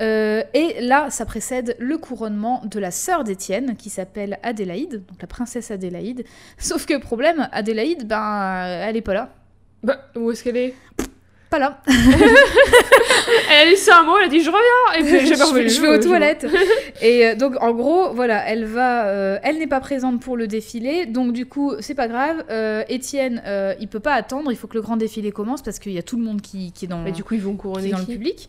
[0.00, 5.20] Euh, et là, ça précède le couronnement de la sœur d'Étienne, qui s'appelle Adélaïde, donc
[5.20, 6.24] la princesse Adélaïde.
[6.56, 9.34] Sauf que problème, Adélaïde, ben, elle est pas là.
[9.82, 10.74] Bah, où est-ce qu'elle est?
[11.50, 11.80] Pas là.
[13.50, 15.68] Elle a laissé un mot, elle a dit je reviens Et puis j'ai pas je,
[15.68, 16.46] je vais aux toilettes.
[17.02, 20.46] Et euh, donc, en gros, voilà, elle va, euh, elle n'est pas présente pour le
[20.46, 22.44] défilé, donc du coup, c'est pas grave.
[22.50, 25.78] Euh, Étienne, euh, il peut pas attendre, il faut que le grand défilé commence parce
[25.78, 27.56] qu'il y a tout le monde qui, qui est dans, Mais du coup, ils vont
[27.56, 28.48] couronner dans le public.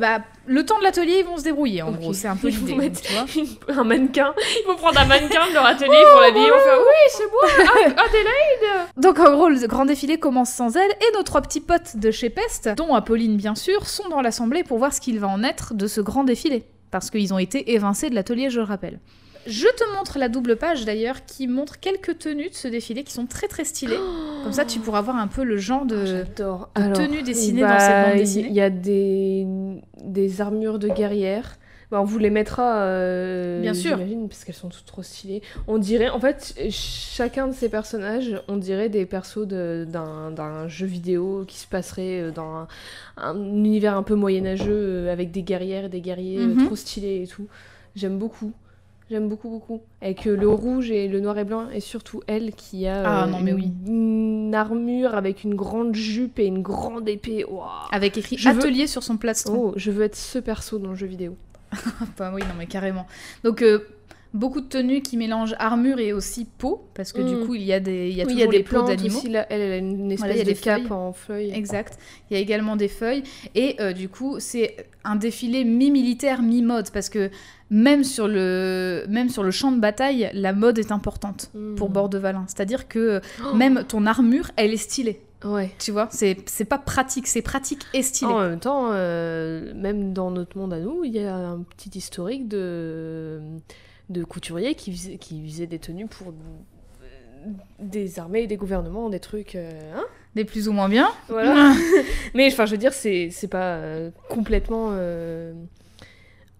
[0.00, 1.82] Bah, le temps de l'atelier, ils vont se débrouiller.
[1.82, 3.26] En gros, c'est un peu Ils vont mettre- tu vois.
[3.80, 4.32] un mannequin.
[4.38, 6.46] Il faut prendre un mannequin de leur atelier pour l'habiller.
[6.46, 10.50] Ils vont faire oui, c'est moi, Ah, Adélaïde Donc en gros, le grand défilé commence
[10.50, 14.08] sans elle, et nos trois petits potes de chez Peste, dont Apolline bien sûr, sont
[14.08, 16.64] dans l'assemblée pour voir ce qu'il va en être de ce grand défilé.
[16.90, 18.98] Parce qu'ils ont été évincés de l'atelier, je le rappelle.
[19.46, 23.12] Je te montre la double page d'ailleurs qui montre quelques tenues de ce défilé qui
[23.12, 23.98] sont très très stylées.
[24.42, 26.04] Comme ça, tu pourras voir un peu le genre de...
[26.04, 26.68] J'adore.
[26.76, 28.48] de tenue dessinée dans cette bande dessinée.
[28.48, 29.46] Il y a des,
[30.04, 31.56] des armures de guerrières.
[31.90, 33.96] Bah, on vous les mettra, euh, Bien sûr.
[33.96, 35.42] j'imagine, parce qu'elles sont toutes trop stylées.
[35.66, 40.86] On dirait, en fait, chacun de ces personnages, on dirait des persos de- d'un jeu
[40.86, 42.68] vidéo qui se passerait euh, dans un,
[43.16, 46.66] un univers un peu moyenâgeux euh, avec des guerrières et des guerriers euh, Mhm.
[46.66, 47.48] trop stylés et tout.
[47.96, 48.52] J'aime beaucoup.
[49.10, 49.80] J'aime beaucoup, beaucoup.
[50.00, 53.24] Avec euh, le rouge et le noir et blanc, et surtout elle qui a Ah,
[53.24, 53.72] euh, non, mais une, oui.
[53.88, 57.44] une armure avec une grande jupe et une grande épée.
[57.90, 59.70] Avec écrit Je veux- atelier sur son plastron.
[59.70, 61.36] Oh, je veux être ce perso dans le jeu vidéo.
[62.18, 63.06] Bah oui, non mais carrément.
[63.44, 63.84] Donc euh,
[64.32, 67.26] Beaucoup de tenues qui mélangent armure et aussi peau, parce que Mm.
[67.40, 69.20] du coup, il y a des, il y a Oui, toujours des peaux plantes d'animaux.
[69.24, 70.92] Elle, elle a une espèce Voilà, il y a de des cape feuilles.
[70.92, 71.50] en feuilles.
[71.52, 71.98] Exact.
[72.30, 73.24] Il y a également des feuilles.
[73.56, 77.30] Et euh, du coup, c'est un défilé mi-militaire, mi-mode, parce que
[77.70, 81.74] même sur, le, même sur le champ de bataille, la mode est importante Mm.
[81.74, 82.44] pour Bordevalin.
[82.46, 83.20] C'est-à-dire que
[83.52, 83.56] Oh.
[83.56, 85.20] même ton armure, elle est stylée.
[85.44, 85.70] Ouais.
[85.78, 88.30] Tu vois, c'est c'est pas pratique, c'est pratique et stylé.
[88.30, 91.96] En même temps, euh, même dans notre monde à nous, il y a un petit
[91.98, 93.40] historique de,
[94.10, 96.34] de couturiers qui faisaient, qui faisaient des tenues pour
[97.78, 99.54] des armées, des gouvernements, des trucs.
[99.54, 100.04] euh, hein?
[100.34, 101.10] Des plus ou moins bien.
[101.28, 101.72] voilà.
[102.34, 105.54] Mais enfin, je veux dire, c'est pas euh, complètement euh,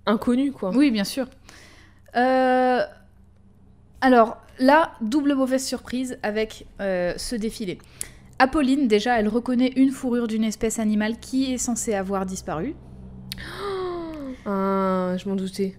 [0.07, 0.71] inconnu, quoi.
[0.75, 1.27] Oui, bien sûr.
[2.17, 2.81] Euh,
[4.01, 7.79] Alors là, double mauvaise surprise avec ce défilé.
[8.39, 12.75] Apolline, déjà, elle reconnaît une fourrure d'une espèce animale qui est censée avoir disparu.
[14.47, 15.77] Ah, je m'en doutais.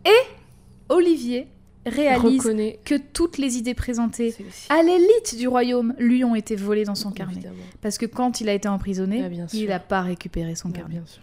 [0.88, 1.48] Olivier
[1.86, 2.44] réalise
[2.86, 4.36] que toutes les idées présentées
[4.70, 7.34] à l'élite du royaume lui ont été volées dans son carnet.
[7.34, 7.56] Évidemment.
[7.82, 10.96] Parce que quand il a été emprisonné, Ah, il n'a pas récupéré son Ah, carnet.
[10.96, 11.22] bien sûr.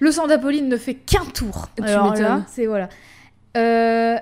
[0.00, 1.68] Le sang d'Apolline ne fait qu'un tour.
[1.76, 2.22] Tu Alors m'étonnes.
[2.24, 2.88] là, c'est voilà.
[3.56, 4.16] Euh,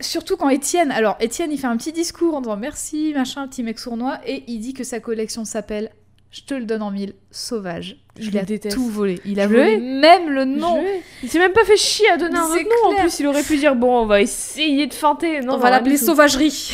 [0.00, 3.62] surtout quand Étienne, alors Étienne, il fait un petit discours en disant merci, machin, petit
[3.62, 5.90] mec sournois, et il dit que sa collection s'appelle,
[6.34, 7.96] je te le donne en mille, Sauvage.
[8.18, 8.74] Je il a déteste.
[8.74, 9.20] tout volé.
[9.24, 10.82] Il a Je volé même le nom.
[11.22, 12.96] Il s'est même pas fait chier à donner un autre nom.
[12.96, 15.40] En plus, il aurait pu dire bon, on va essayer de feinter.
[15.42, 15.96] Non, On va l'appeler.
[15.96, 16.50] Sauvagerie.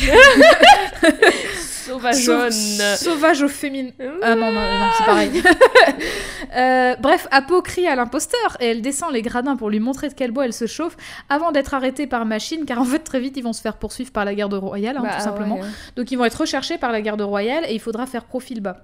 [1.85, 2.51] Sauvageonne.
[2.51, 3.91] Sauvage au féminin.
[4.21, 5.31] Ah non, non, non, c'est pareil.
[6.53, 10.13] Euh, bref, Apo crie à l'imposteur et elle descend les gradins pour lui montrer de
[10.13, 10.97] quel bois elle se chauffe
[11.29, 14.11] avant d'être arrêtée par machine car en fait très vite ils vont se faire poursuivre
[14.11, 15.59] par la garde royale hein, Bah, tout simplement.
[15.59, 15.67] ouais.
[15.95, 18.83] Donc ils vont être recherchés par la garde royale et il faudra faire profil bas.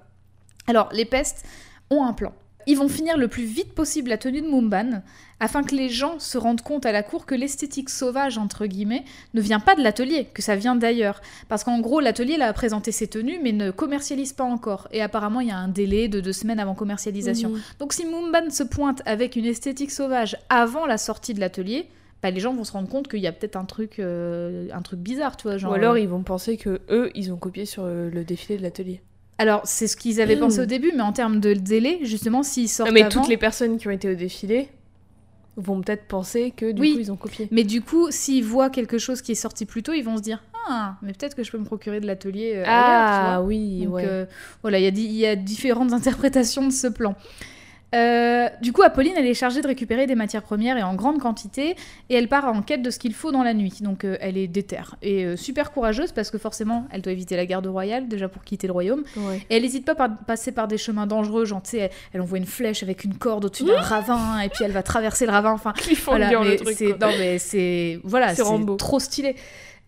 [0.68, 1.44] Alors les pestes
[1.90, 2.32] ont un plan.
[2.66, 5.02] Ils vont finir le plus vite possible la tenue de Mumban
[5.40, 9.04] afin que les gens se rendent compte à la cour que l'esthétique sauvage, entre guillemets,
[9.32, 11.22] ne vient pas de l'atelier, que ça vient d'ailleurs.
[11.48, 14.86] Parce qu'en gros, l'atelier a présenté ses tenues mais ne commercialise pas encore.
[14.92, 17.52] Et apparemment, il y a un délai de deux semaines avant commercialisation.
[17.78, 21.88] Donc si Mumban se pointe avec une esthétique sauvage avant la sortie de l'atelier,
[22.22, 24.82] bah, les gens vont se rendre compte qu'il y a peut-être un truc, euh, un
[24.82, 25.56] truc bizarre, tu vois.
[25.56, 28.24] Genre, Ou alors euh, ils vont penser que eux, ils ont copié sur euh, le
[28.24, 29.00] défilé de l'atelier.
[29.38, 32.68] Alors, c'est ce qu'ils avaient pensé au début, mais en termes de délai, justement, s'ils
[32.68, 34.68] sortent Non, mais avant- toutes les personnes qui ont été au défilé
[35.56, 36.94] vont peut-être penser que du Oui.
[36.94, 37.48] coup ils ont copié.
[37.50, 40.22] Mais du coup, s'ils voient quelque chose qui est sorti plus tôt, ils vont se
[40.22, 43.36] dire Ah, mais peut-être que je peux me procurer de l'atelier euh, ailleurs, tu Ah
[43.38, 43.46] vois.
[43.46, 44.04] oui, Donc, ouais.
[44.06, 44.24] euh,
[44.62, 47.14] voilà, y, il y a différentes interprétations de ce plan.
[47.94, 51.20] Euh, du coup, Apolline, elle est chargée de récupérer des matières premières et en grande
[51.20, 51.74] quantité,
[52.10, 53.78] et elle part en quête de ce qu'il faut dans la nuit.
[53.80, 57.34] Donc, euh, elle est déterre et euh, super courageuse parce que forcément, elle doit éviter
[57.36, 59.04] la garde royale déjà pour quitter le royaume.
[59.16, 59.38] Ouais.
[59.48, 62.20] Et elle n'hésite pas à passer par des chemins dangereux, genre, tu sais, elle, elle
[62.20, 65.32] envoie une flèche avec une corde au-dessus d'un ravin, et puis elle va traverser le
[65.32, 65.52] ravin.
[65.52, 66.76] Enfin, Ils font voilà, mais le truc.
[66.76, 68.42] c'est- non, mais c'est voilà, C'est
[68.76, 69.34] trop stylé.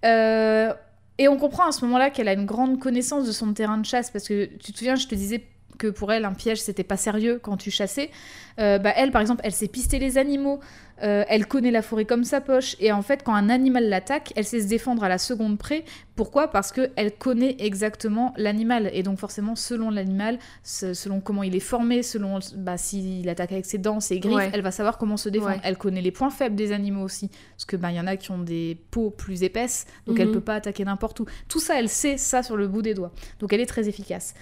[0.07, 0.73] Euh,
[1.19, 3.85] et on comprend à ce moment-là qu'elle a une grande connaissance de son terrain de
[3.85, 5.45] chasse parce que tu te souviens, je te disais
[5.81, 8.11] que pour elle un piège c'était pas sérieux quand tu chassais.
[8.59, 10.61] Euh, bah elle par exemple, elle sait pister les animaux,
[11.03, 14.33] euh, elle connaît la forêt comme sa poche et en fait quand un animal l'attaque,
[14.37, 15.85] elle sait se défendre à la seconde près.
[16.15, 16.49] Pourquoi?
[16.49, 21.57] Parce que elle connaît exactement l'animal et donc forcément selon l'animal, se- selon comment il
[21.57, 24.51] est formé, selon bah, s'il attaque avec ses dents, ses griffes, Ouais.
[24.53, 25.53] elle va savoir comment se défendre.
[25.53, 25.61] Ouais.
[25.65, 28.31] Elle connaît les points faibles des animaux aussi parce que bah y en a qui
[28.31, 30.35] ont des peaux plus épaisses, donc elle Mhm.
[30.35, 31.25] peut pas attaquer n'importe où.
[31.49, 33.13] Tout ça, elle sait ça sur le bout des doigts.
[33.39, 34.35] Donc elle est très efficace.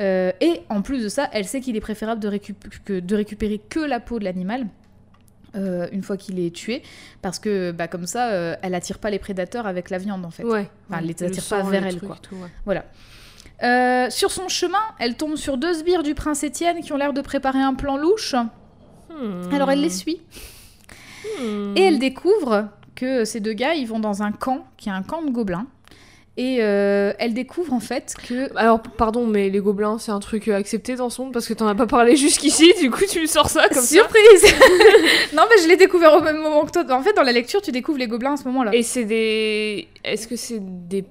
[0.00, 3.16] Euh, et en plus de ça, elle sait qu'il est préférable de, récup- que- de
[3.16, 4.66] récupérer que la peau de l'animal.
[5.56, 6.82] euh, une fois qu'il est tué,
[7.22, 10.30] parce que bah, comme ça, euh, elle attire pas les prédateurs avec la viande en
[10.30, 10.44] fait.
[10.44, 10.68] Ouais.
[10.90, 12.16] Enfin, elle les Le attire sang, pas vers le elle, quoi.
[12.20, 12.50] tout, ouais.
[12.66, 12.84] Voilà.
[13.62, 17.12] Euh, sur son chemin, elle tombe sur deux sbires du prince Étienne qui ont l'air
[17.14, 18.34] de préparer un plan louche.
[19.10, 19.52] Hmm.
[19.52, 20.20] Alors elle les suit.
[21.40, 21.74] Hmm.
[21.76, 25.02] Et elle découvre que ces deux gars, ils vont dans un camp, qui est un
[25.02, 25.66] camp de gobelins.
[26.40, 28.56] Et euh, elle découvre en fait que...
[28.56, 31.66] Alors, pardon, mais les gobelins, c'est un truc euh, accepté dans son parce que t'en
[31.66, 33.96] as pas parlé jusqu'ici, du coup tu me sors ça comme ça.
[33.96, 34.44] Surprise
[35.34, 36.84] Non mais je l'ai découvert au même moment que toi.
[36.96, 38.72] En fait, dans la lecture, tu découvres les gobelins à ce moment-là.
[38.72, 39.88] Et c'est des.
[40.04, 41.04] Est-ce que c'est des.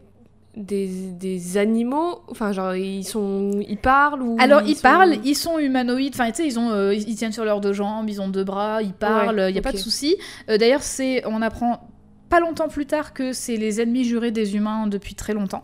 [0.55, 2.21] Des, des animaux?
[2.29, 3.59] Enfin, genre, ils sont.
[3.67, 4.37] Ils parlent ou.
[4.39, 7.31] Alors ils sont- parlent, ils sont humanoïdes, enfin tu sais, ils, ont, euh, ils tiennent
[7.33, 9.71] sur leurs deux jambes, ils ont deux bras, ils parlent, il Ouais, y a pas
[9.73, 10.15] de souci.
[10.49, 11.81] Euh, D'ailleurs, c'est, on apprend
[12.29, 15.61] pas longtemps plus tard que c'est les ennemis jurés des humains depuis très longtemps.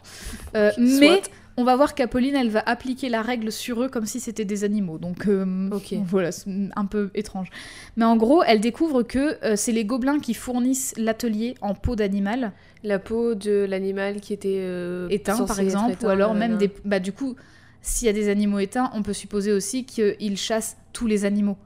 [0.55, 1.22] Euh, mais
[1.55, 4.64] on va voir qu'Apolline, elle va appliquer la règle sur eux comme si c'était des
[4.64, 4.97] animaux.
[4.97, 5.70] Donc euh,
[6.07, 7.49] voilà, c'est un peu étrange.
[7.95, 11.95] Mais en gros, elle découvre que euh, c'est les gobelins qui fournissent l'atelier en peau
[11.95, 12.53] d'animal
[12.84, 14.66] La peau de l'animal qui était.
[15.09, 16.72] éteint par exemple, éteint, ou alors même des...
[16.86, 17.36] Bah du coup,
[17.82, 21.57] s'il y a des animaux éteints, on peut supposer aussi qu'ils chassent tous les animaux.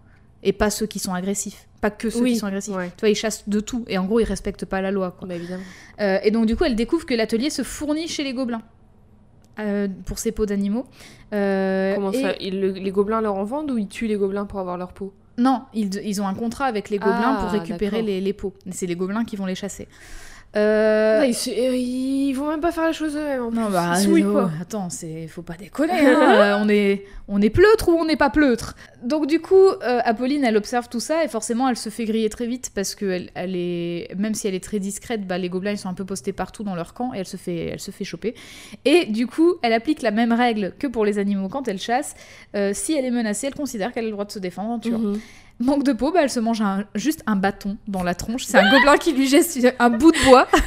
[0.43, 1.66] Et pas ceux qui sont agressifs.
[1.81, 2.73] Pas que ceux Oui, qui sont agressifs.
[2.75, 2.89] ouais.
[2.97, 3.83] Tu vois, ils chassent de tout.
[3.87, 5.15] Et en gros, ils respectent pas la loi.
[5.17, 5.27] Quoi.
[5.27, 5.63] Bah, évidemment.
[6.01, 8.63] Euh, et donc, du coup, elle découvre que l'atelier se fournit chez les gobelins.
[9.59, 10.85] euh, pour ces peaux d'animaux.
[11.33, 14.15] Euh, Comment et- ça ils le- Les gobelins leur en vendent ou ils tuent les
[14.15, 15.13] gobelins pour avoir leur peau?
[15.39, 18.53] Non, ils, ils ont un contrat avec les gobelins Ah, pour récupérer les, les peaux.
[18.69, 19.87] C'est les gobelins qui vont les chasser.
[20.55, 23.53] Euh, ils, vont même pas faire la chose eux-mêmes.
[23.53, 24.49] Non, bah, Ils quoi.
[24.61, 25.93] attends, c'est faut pas déconner.
[25.93, 28.75] hein, euh, on est on est pleutre ou on n'est pas pleutre.
[29.03, 32.29] Donc du coup, euh, Apolline, elle observe tout ça et forcément, elle se fait griller
[32.29, 35.49] très vite parce que elle, elle est même si elle est très discrète, bah, les
[35.49, 37.79] gobelins ils sont un peu postés partout dans leur camp et elle se fait elle
[37.81, 38.33] se fait choper.
[38.85, 42.15] Et du coup, elle applique la même règle que pour les animaux quand elle chasse.
[42.55, 44.79] Euh, si elle est menacée, elle considère qu'elle a le droit de se défendre en
[44.79, 44.99] tuant.
[44.99, 45.19] Mhm.
[45.59, 48.43] Manque de peau, bah, elle se mange un- juste un bâton dans la tronche.
[48.45, 50.47] C'est un gobelin qui lui jette un bout de bois.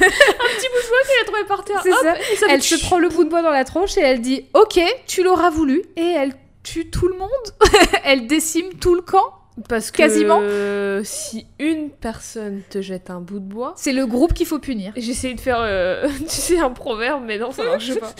[1.13, 1.79] Elle a trouvé par terre.
[1.83, 2.15] C'est ça.
[2.49, 5.23] Elle se prend le bout de bois dans la tronche et elle dit Ok, tu
[5.23, 5.81] l'auras voulu.
[5.95, 6.33] Et elle
[6.63, 7.29] tue tout le monde.
[8.03, 9.23] elle décime tout le camp.
[9.67, 10.39] Parce que Quasiment.
[10.41, 14.59] euh, si une personne te jette un bout de bois, C'est le groupe qu'il faut
[14.59, 14.93] punir.
[14.95, 18.13] j'ai essayé de faire, euh, tu sais, un proverbe, mais non, ça marche pas.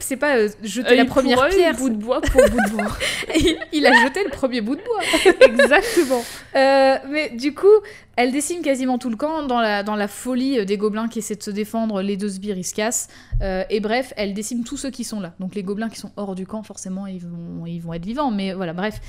[0.00, 1.74] C'est pas euh, jeter Œil la première pierre.
[1.76, 2.96] bout de bois pour bout de bois.
[3.36, 5.00] il, il a jeté le premier bout de bois.
[5.40, 6.24] Exactement.
[6.56, 7.66] Euh, mais du coup,
[8.16, 11.18] elle décime quasiment tout le camp dans la, dans la folie euh, des gobelins qui
[11.18, 12.00] essaient de se défendre.
[12.02, 13.08] Les deux sbires, ils se cassent.
[13.42, 15.34] Euh, et bref, elle décime tous ceux qui sont là.
[15.40, 18.30] Donc les gobelins qui sont hors du camp, forcément, ils vont, ils vont être vivants.
[18.30, 19.00] Mais voilà, bref.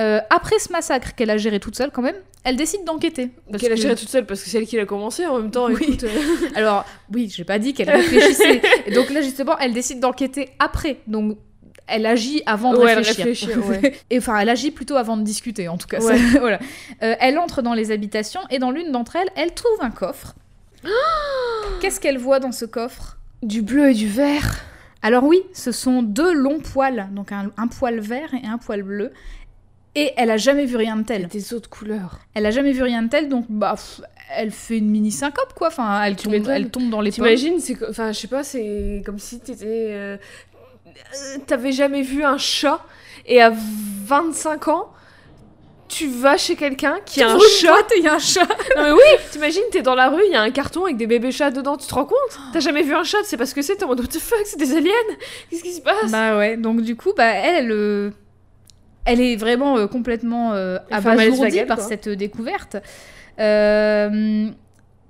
[0.00, 3.30] Euh, après ce massacre qu'elle a géré toute seule, quand même, elle décide d'enquêter.
[3.58, 5.66] Qu'elle a géré toute seule parce que c'est elle qui l'a commencé en même temps.
[5.68, 5.76] Oui.
[5.82, 6.08] Écoute, euh,
[6.54, 8.62] Alors, oui, j'ai pas dit qu'elle réfléchissait.
[8.86, 10.98] Et donc là, justement, elle décide d'enquêter après.
[11.06, 11.36] Donc,
[11.86, 13.58] elle agit avant de Ouais, réfléchir.
[13.68, 13.92] ouais.
[14.10, 16.00] et enfin, elle agit plutôt avant de discuter, en tout cas.
[16.00, 16.16] Ouais.
[16.16, 16.58] ça- voilà.
[17.02, 20.34] Euh, elle entre dans les habitations et dans l'une d'entre elles, elle trouve un coffre.
[21.80, 23.18] Qu'est-ce qu'elle voit dans ce coffre?
[23.42, 24.60] Du bleu et du vert.
[25.02, 28.82] Alors oui, ce sont deux longs poils, donc un, un poil vert et un poil
[28.84, 29.10] bleu.
[29.94, 31.28] Et elle a jamais vu rien de Et tel.
[31.28, 32.18] des autres couleurs.
[32.34, 34.00] Elle a jamais vu rien de tel, donc bah, pff,
[34.34, 35.68] elle fait une mini syncope quoi.
[35.68, 37.10] Enfin, elle Tu tombe, elle tombe dans les.
[37.12, 40.16] T'imagines, c'est enfin je sais pas, c'est comme si t'étais euh,
[40.86, 42.82] euh, t'avais jamais vu un chat
[43.26, 44.92] et à 25 ans
[45.88, 47.86] tu vas chez quelqu'un qui a un chat.
[47.98, 48.48] il y a un chat.
[48.76, 51.06] Non mais oui, t'imagines, t'es dans la rue, il y a un carton avec des
[51.06, 52.38] bébés chats dedans, tu te rends compte?
[52.54, 54.40] T'as jamais vu un chat, c'est parce que c'est, t'es en mode what the fuck,
[54.46, 54.90] c'est des aliens?
[55.50, 56.10] Qu'est-ce qui se passe?
[56.10, 58.10] Bah ouais, donc du coup, bah elle, euh,
[59.04, 61.86] elle est vraiment euh, complètement euh, abasourdie par quoi.
[61.86, 62.76] cette euh, découverte.
[63.38, 64.50] Euh,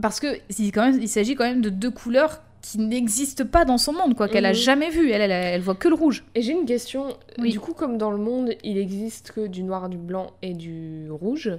[0.00, 0.26] parce que
[0.58, 3.92] il, quand même, il s'agit quand même de deux couleurs qui n'existent pas dans son
[3.92, 4.54] monde, quoi, qu'elle a Mhm.
[4.54, 5.10] jamais vues.
[5.10, 6.24] Elle, elle, elle voit que le rouge.
[6.34, 7.50] Et j'ai une question, Oui.
[7.50, 11.08] du coup comme dans le monde il existe que du noir, du blanc et du
[11.10, 11.50] rouge,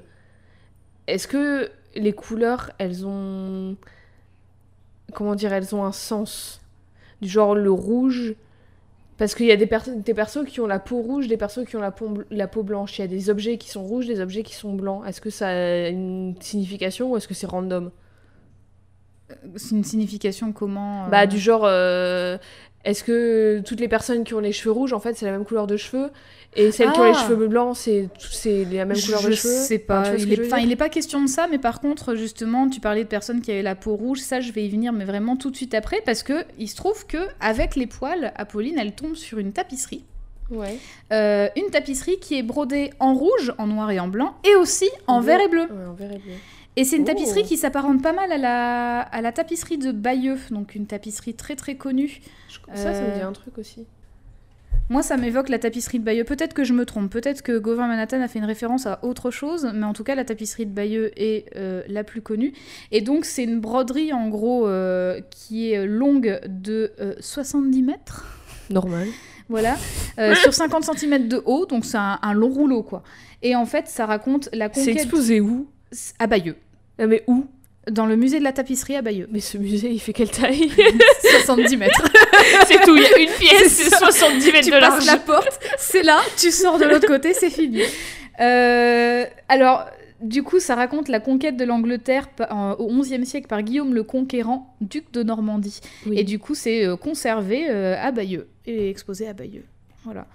[1.08, 3.76] est-ce que les couleurs elles ont...
[5.14, 6.62] Comment dire, elles ont un sens?
[7.22, 8.34] Du genre le rouge...
[9.24, 11.63] Parce qu'il y a des, perso- des persos qui ont la peau rouge, des persos
[11.65, 12.99] qui ont la peau, bl- la peau blanche.
[12.99, 15.01] Il y a des objets qui sont rouges, des objets qui sont blancs.
[15.07, 17.89] Est-ce que ça a une signification ou est-ce que c'est random?
[19.55, 22.38] C'est une signification comment euh, Bah du genre, euh,
[22.86, 25.46] est-ce que toutes les personnes qui ont les cheveux rouges, en fait, c'est la même
[25.46, 26.10] couleur de cheveux?
[26.56, 27.26] Et celles qui ont les Ah.
[27.28, 29.54] cheveux blancs, c'est c'est la même couleur je de cheveux?
[29.54, 30.16] sais Enfin, pas.
[30.18, 32.80] il, est, je enfin, il est pas question de ça, mais par contre, justement, tu
[32.80, 34.20] parlais de personnes qui avaient la peau rouge.
[34.20, 36.76] Ça, je vais y venir, mais vraiment tout de suite après, parce que il se
[36.76, 40.04] trouve que avec les poils, Apolline, elle tombe sur une tapisserie.
[40.52, 40.78] Ouais.
[41.12, 44.90] Euh, une tapisserie qui est brodée en rouge, en noir et en blanc, et aussi
[45.08, 45.28] en Bleu.
[45.28, 45.62] vert et bleu.
[45.62, 46.34] Ouais, en vert et bleu.
[46.76, 47.07] Et c'est une Oh.
[47.07, 51.36] tapisserie qui s'apparente pas mal à la, à la tapisserie de Bayeux, donc une tapisserie
[51.36, 52.19] très très connue.
[52.49, 53.86] Je- Ça, ça me Euh, dit un truc aussi.
[54.89, 56.24] Moi, ça m'évoque la tapisserie de Bayeux.
[56.26, 59.32] Peut-être que je me trompe, peut-être que Gauvin Manhattan a fait une référence à autre
[59.32, 62.53] chose, mais en tout cas, la tapisserie de Bayeux est euh, la plus connue.
[62.91, 68.26] Et donc, c'est une broderie en gros euh, qui est longue de euh, 70 mètres.
[68.69, 69.07] Normal.
[69.47, 69.76] Voilà,
[70.19, 73.03] euh, sur 50 cm de haut, donc c'est un, un long rouleau quoi.
[73.41, 75.67] Et en fait, ça raconte la C'est conquête exposé où?
[76.20, 76.56] À Bayeux,
[77.00, 77.46] Ah, Mais où?
[77.91, 79.28] Dans le musée de la tapisserie à Bayeux.
[79.30, 80.72] Mais ce musée, il fait quelle taille?
[81.46, 82.02] 70 mètres.
[82.68, 83.98] C'est tout, il y a une pièce, C'est c'est ça.
[84.10, 85.06] 70 mètres tu de passes large.
[85.06, 87.82] la porte, c'est là, tu sors de l'autre côté, c'est fini.
[88.39, 89.86] Euh, alors,
[90.22, 94.04] du coup, ça raconte la conquête de l'Angleterre en- au XIe siècle par Guillaume le
[94.04, 95.80] Conquérant, duc de Normandie.
[96.06, 96.18] Oui.
[96.18, 99.66] Et du coup, c'est euh, conservé euh, à Bayeux et exposé à Bayeux.
[100.06, 100.26] Voilà.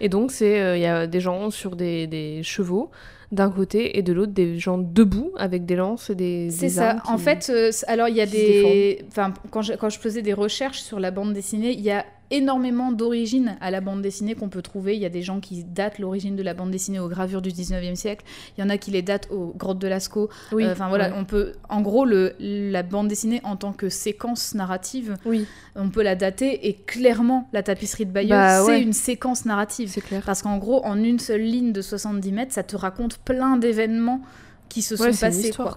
[0.00, 2.90] Et donc, c'est euh, il y a des gens sur des, des chevaux
[3.32, 6.48] d'un côté et de l'autre des gens debout avec des lances et des.
[6.50, 6.96] C'est ça.
[7.06, 9.04] En fait, euh, alors il y a des.
[9.08, 12.04] Enfin, quand je, quand je faisais des recherches sur la bande dessinée, il y a
[12.30, 14.96] énormément d'origines à la bande dessinée qu'on peut trouver.
[14.96, 17.50] Il y a des gens qui datent l'origine de la bande dessinée aux gravures du
[17.50, 18.24] 19e siècle.
[18.56, 20.28] Il y en a qui les datent aux grottes de Lascaux.
[20.52, 20.64] Oui.
[20.64, 21.14] Euh, Enfin voilà, ouais.
[21.16, 25.88] on peut, en gros, le, la bande dessinée en tant que séquence narrative, Oui, on
[25.90, 28.82] peut la dater et clairement, la tapisserie de Bayeux, Bah, c'est ouais.
[28.82, 29.88] une séquence narrative.
[29.90, 30.22] c'est clair.
[30.26, 34.20] Parce qu'en gros, en une seule ligne de 70 mètres, ça te raconte plein d'événements
[34.68, 35.18] qui se Ouais, sont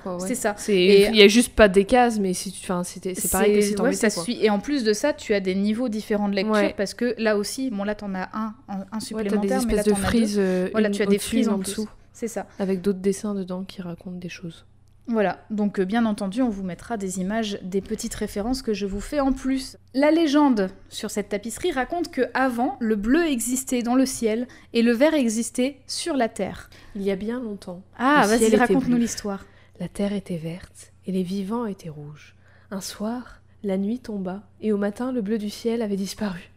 [0.02, 0.28] quoi, ouais.
[0.28, 0.56] C'est ça.
[0.58, 3.56] C'est- Et- Il y a juste pas des cases, mais c'est enfin, c'était- c'est pareil
[3.56, 4.24] que si ouais, mettais, ça quoi.
[4.24, 4.38] suit.
[4.44, 6.74] Et en plus de ça, tu as des niveaux différents de lecture Ouais.
[6.76, 9.86] parce que là aussi, bon là t'en as un, un, des supplémentaire, mais là espèces
[9.86, 10.36] de as frises.
[10.40, 11.90] euh, Voilà, tu as des frises en dessous, dessous.
[12.14, 12.46] C'est ça.
[12.60, 14.66] avec d'autres dessins dedans qui racontent des choses.
[15.12, 18.86] Voilà, donc euh, bien entendu, on vous mettra des images, des petites références que je
[18.86, 19.76] vous fais en plus.
[19.96, 24.84] La légende sur cette tapisserie raconte que avant, le bleu existait dans le ciel et
[24.84, 26.70] le vert existait sur la terre.
[26.96, 29.46] Il y a bien longtemps, Ah, vas-y, raconte-nous l'histoire.
[29.80, 32.36] la terre était verte et les vivants étaient rouges.
[32.70, 36.49] Un soir, la nuit tomba et au matin, le bleu du ciel avait disparu,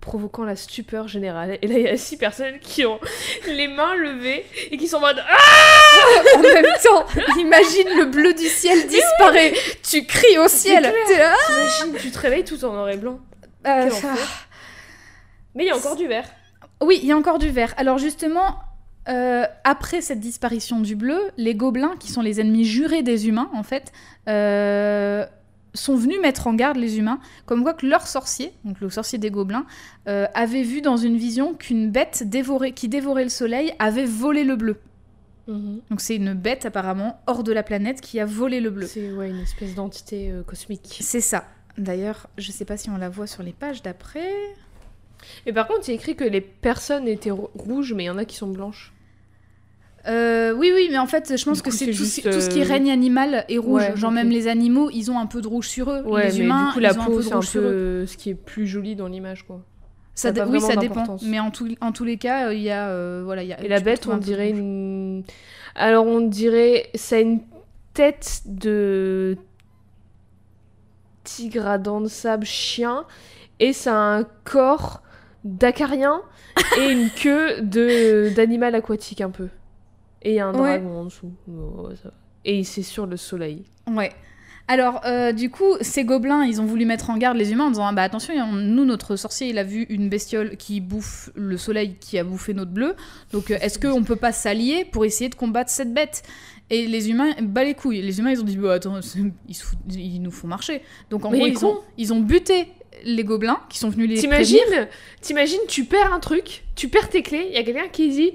[0.00, 1.58] provoquant la stupeur générale.
[1.62, 2.98] Et là, il y a six personnes qui ont
[3.46, 7.04] les mains levées et qui sont en mode Ah en même temps,
[7.38, 9.52] imagine le bleu du ciel disparaît.
[9.88, 10.82] Tu cries au ciel.
[11.06, 11.34] clair.
[11.46, 13.20] T'imagines, tu te réveilles tout en noir et blanc.
[13.66, 14.14] euh, ça-.
[15.54, 16.24] Mais il y a encore du vert.
[16.80, 17.74] Oui, il y a encore du vert.
[17.76, 18.56] Alors justement,
[19.08, 23.50] euh, après cette disparition du bleu, les gobelins, qui sont les ennemis jurés des humains,
[23.54, 23.92] en fait,
[24.28, 25.26] euh,
[25.74, 29.18] sont venus mettre en garde les humains, comme quoi que leur sorcier, donc le sorcier
[29.18, 29.66] des gobelins,
[30.08, 34.44] euh, avait vu dans une vision qu'une bête dévorée, qui dévorait le soleil avait volé
[34.44, 34.76] le bleu.
[35.48, 38.86] Donc c'est une bête apparemment hors de la planète qui a volé le bleu.
[38.86, 40.98] C'est ouais, une espèce d'entité euh, cosmique.
[41.00, 41.44] C'est ça.
[41.76, 44.30] D'ailleurs, je sais pas si on la voit sur les pages d'après.
[45.46, 48.10] Et par contre, il a écrit que les personnes étaient rou- rouges, mais il y
[48.10, 48.92] en a qui sont blanches.
[50.08, 52.62] Euh, oui, oui, mais en fait, je pense que c'est tout, juste, tout ce qui
[52.62, 53.82] euh, règne animal est rouge.
[53.82, 56.02] ouais, Genre même les animaux, ils ont un peu de rouge sur eux.
[56.02, 57.46] Ouais, les mais humains, du coup, la ils ont un peau, peu de un rouge
[57.46, 57.64] peu sur eux.
[57.64, 59.60] euh, ce qui est plus joli dans l'image, quoi.
[60.14, 61.16] Ça, ça oui, ça dépend.
[61.22, 63.62] Mais en, tout- en tous les cas, il y a, euh, voilà, il y a.
[63.62, 65.22] Et la bête, on un dirait une.
[65.74, 66.88] Alors, on dirait.
[66.94, 67.40] Ça a une
[67.94, 69.36] tête de.
[71.24, 73.04] Tigre à dents de sable chien.
[73.60, 75.02] Et ça a un corps
[75.44, 76.22] d'acarien
[76.78, 77.60] et une queue
[78.30, 79.48] d'animal aquatique un peu.
[80.22, 80.78] Et il y a un Ouais.
[80.78, 81.32] dragon en dessous.
[81.48, 82.14] Oh, ça va.
[82.44, 83.64] Et c'est sur le soleil.
[83.90, 84.10] Ouais.
[84.68, 87.70] Alors, euh, du coup, ces gobelins, ils ont voulu mettre en garde les humains en
[87.70, 91.30] disant ah, bah attention, on- nous, notre sorcier, il a vu une bestiole qui bouffe
[91.34, 92.94] le soleil qui a bouffé notre bleu.
[93.32, 96.22] Donc, euh, est-ce qu'on peut pas s'allier pour essayer de combattre cette bête?
[96.72, 98.00] Et les humains, bah les couilles.
[98.00, 99.00] Les humains, ils ont dit bah attends,
[99.48, 100.82] ils, se foutent- ils nous font marcher.
[101.10, 102.68] Donc, en Mais gros, ils ont, ils ont buté
[103.04, 104.18] les gobelins qui sont venus les.
[104.18, 104.86] T'imagines,
[105.20, 108.32] t'imagines, tu perds un truc, tu perds tes clés, il y a quelqu'un qui dit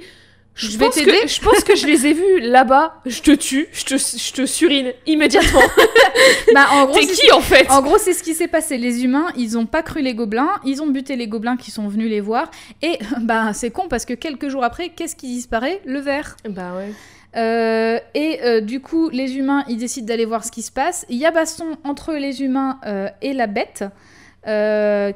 [0.55, 1.11] je, Je vais pense t'aider.
[1.11, 4.33] que- Je pense que je les ai vus là-bas, je te tue, je te, je
[4.33, 5.59] te surine immédiatement.
[6.53, 7.69] Bah, en gros, T'es c'est- qui en fait?
[7.69, 8.77] En gros, c'est ce qui s'est passé.
[8.77, 11.87] Les humains, ils ont pas cru les gobelins, ils ont buté les gobelins qui sont
[11.89, 12.49] venus les voir.
[12.81, 15.81] Et bah, c'est con parce que quelques jours après, qu'est-ce qui disparaît?
[15.85, 16.37] Le verre.
[16.49, 16.91] Bah ouais.
[17.35, 21.05] Euh, et euh, du coup, les humains, ils décident d'aller voir ce qui se passe.
[21.09, 23.83] Il y a baston entre les humains euh, et la bête,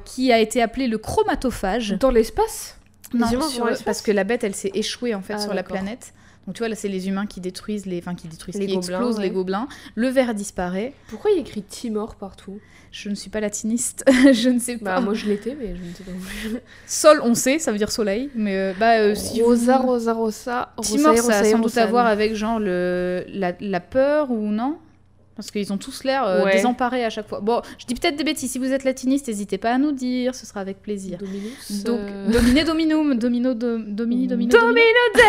[0.06, 1.92] qui a été appelée le chromatophage.
[2.00, 2.76] Dans l'espace?
[2.76, 2.79] Les
[3.14, 6.14] Non, sur- parce que la bête, elle s'est échouée en fait Ah, sur la planète.
[6.48, 8.74] Donc tu vois, là, c'est les humains qui détruisent les, enfin qui détruisent, Les qui
[8.76, 9.24] gobelins, explosent ouais.
[9.24, 9.68] les gobelins.
[9.96, 10.94] Le verre disparaît.
[11.10, 12.60] Pourquoi il y a écrit Timor partout?
[12.92, 14.04] Je ne suis pas latiniste,
[14.34, 14.96] je ne sais pas.
[14.96, 16.60] Bah moi je l'étais, mais je ne sais pas.
[16.88, 19.88] Sol, on sait, ça veut dire soleil, mais euh, bah euh, si Rosa, vous...
[19.90, 24.32] Rosa, Rosa, Timor, ça a sans doute à voir avec genre le la, la peur
[24.32, 24.80] ou non?
[25.40, 26.52] Parce qu'ils ont tous l'air euh, Ouais.
[26.52, 27.40] désemparés à chaque fois.
[27.40, 28.52] Bon, je dis peut-être des bêtises.
[28.52, 31.18] Si vous êtes latiniste, n'hésitez pas à nous dire, ce sera avec plaisir.
[31.18, 31.84] Dominus.
[31.86, 34.82] Donc, euh, domine dominum, domino, do- domini, domino, domino.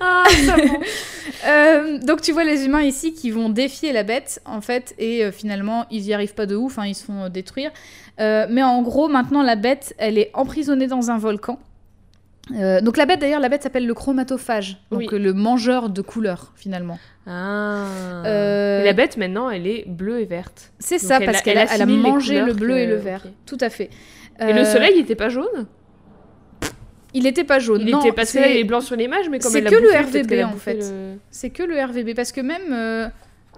[0.00, 0.62] Ah, ça va.
[1.46, 5.24] Euh, donc tu vois les humains ici qui vont défier la bête en fait et
[5.24, 7.70] euh, finalement ils y arrivent pas de ouf, hein, ils se font euh, détruire.
[8.20, 11.58] Euh, mais en gros maintenant la bête elle est emprisonnée dans un volcan.
[12.50, 15.18] Euh, donc la bête d'ailleurs la bête s'appelle le chromatophage, donc Oui.
[15.18, 16.98] le mangeur de couleurs finalement.
[17.24, 17.86] Ah.
[18.26, 20.72] Euh, la bête maintenant elle est bleue et verte.
[20.80, 23.24] C'est ça elle parce qu'elle a, elle a mangé le bleu que- et le vert.
[23.46, 23.90] Tout à fait.
[24.40, 25.66] Et le Euh, soleil il était pas jaune
[27.14, 27.82] il était pas jaune.
[27.82, 29.98] Il non, était là il est blanc sur l'image, mais comme c'est que le bouffé,
[29.98, 30.74] RVB, qu'elle a en fait.
[30.76, 33.10] le- c'est que le RVB parce que même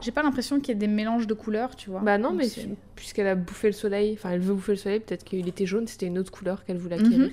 [0.02, 2.00] j'ai pas l'impression qu'il y ait des mélanges de couleurs, tu vois.
[2.00, 2.48] Bah non, mais
[2.96, 5.86] puisqu'elle a bouffé le soleil, enfin elle veut bouffer le soleil, peut-être qu'il était jaune,
[5.86, 7.18] c'était une autre couleur qu'elle voulait acquérir.
[7.18, 7.30] Mhm.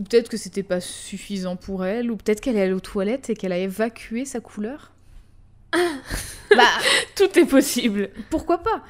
[0.00, 3.28] Ou peut-être que c'était pas suffisant pour elle, ou peut-être qu'elle est allée aux toilettes
[3.28, 4.92] et qu'elle a évacué sa couleur.
[5.74, 6.62] bah,
[7.16, 8.08] Tout est possible.
[8.30, 8.80] pourquoi pas?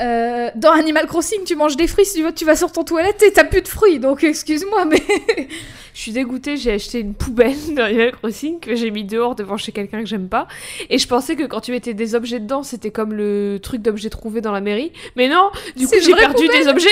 [0.00, 2.82] Euh, dans Animal Crossing, tu manges des fruits, si tu vas- tu vas sur ton
[2.82, 5.00] toilette et t'as plus de fruits, donc excuse-moi, mais
[5.94, 9.56] Je suis dégoûtée, j'ai acheté une poubelle dans Animal Crossing que j'ai mis dehors devant
[9.56, 10.48] chez quelqu'un que j'aime pas.
[10.88, 14.10] Et je pensais que quand tu mettais des objets dedans, c'était comme le truc d'objets
[14.10, 14.92] trouvés dans la mairie.
[15.16, 16.88] Mais non, du coup j'ai perdu des objets.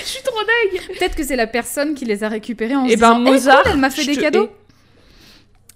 [0.00, 0.96] Je suis trop dingue.
[0.98, 3.30] peut-être que c'est la personne qui les a récupérés en Et se ben disant, Eh,
[3.30, 4.48] Mozart, cool, elle m'a fait des cadeaux.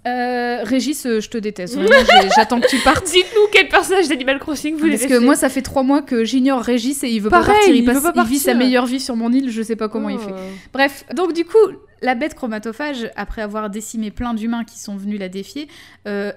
[0.06, 1.74] Euh, Régis, euh, je te déteste.
[1.78, 3.04] Vraiment, j'attends que tu partes.
[3.06, 5.24] Dites-nous quel personnage d'Animal Crossing vous Parce que détestez.
[5.24, 7.74] moi, ça fait trois mois que j'ignore Régis et il veut Pareil, pas partir.
[7.74, 9.76] Il, il veut passe- pas il vit sa meilleure vie sur mon île, je sais
[9.76, 10.30] pas comment il fait.
[10.32, 10.40] Oh.
[10.72, 11.58] Bref, donc du coup,
[12.00, 15.68] la bête chromatophage, après avoir décimé plein d'humains qui sont venus la défier,
[16.06, 16.32] euh,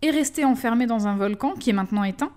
[0.00, 2.32] est restée enfermée dans un volcan qui est maintenant éteint.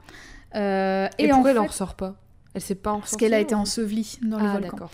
[0.53, 2.15] Euh, Et, et en pourquoi elle fait, en ressort pas?
[2.55, 4.69] Elle s'est pas parce qu'elle a été ensevelie dans le Ah volcan.
[4.71, 4.91] d'accord.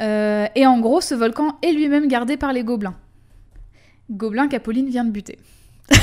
[0.00, 2.96] Euh, et en gros, ce volcan est lui-même gardé par les gobelins.
[4.10, 5.38] Gobelins qu'Apolline vient de buter.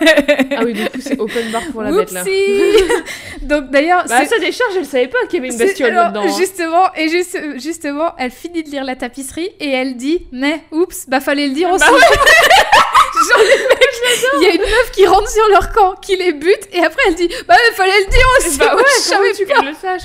[0.56, 2.22] Ah oui, du coup c'est open bar pour la bête là.
[3.42, 6.22] Donc d'ailleurs, Bah ça décharge, elle savait pas qu'il y avait une bestiole alors, là-dedans.
[6.24, 6.38] hein.
[6.38, 11.06] Justement, et juste- justement, elle finit de lire la tapisserie et elle dit, mais oups,
[11.08, 11.84] bah fallait le dire aussi.
[11.84, 11.96] Bah
[13.38, 16.68] les mecs, il y a une meuf qui rentre sur leur camp, qui les bute,
[16.72, 18.58] et après elle dit, bah ouais, fallait le dire aussi.
[18.58, 20.02] Bah ouais, je savais tu le sache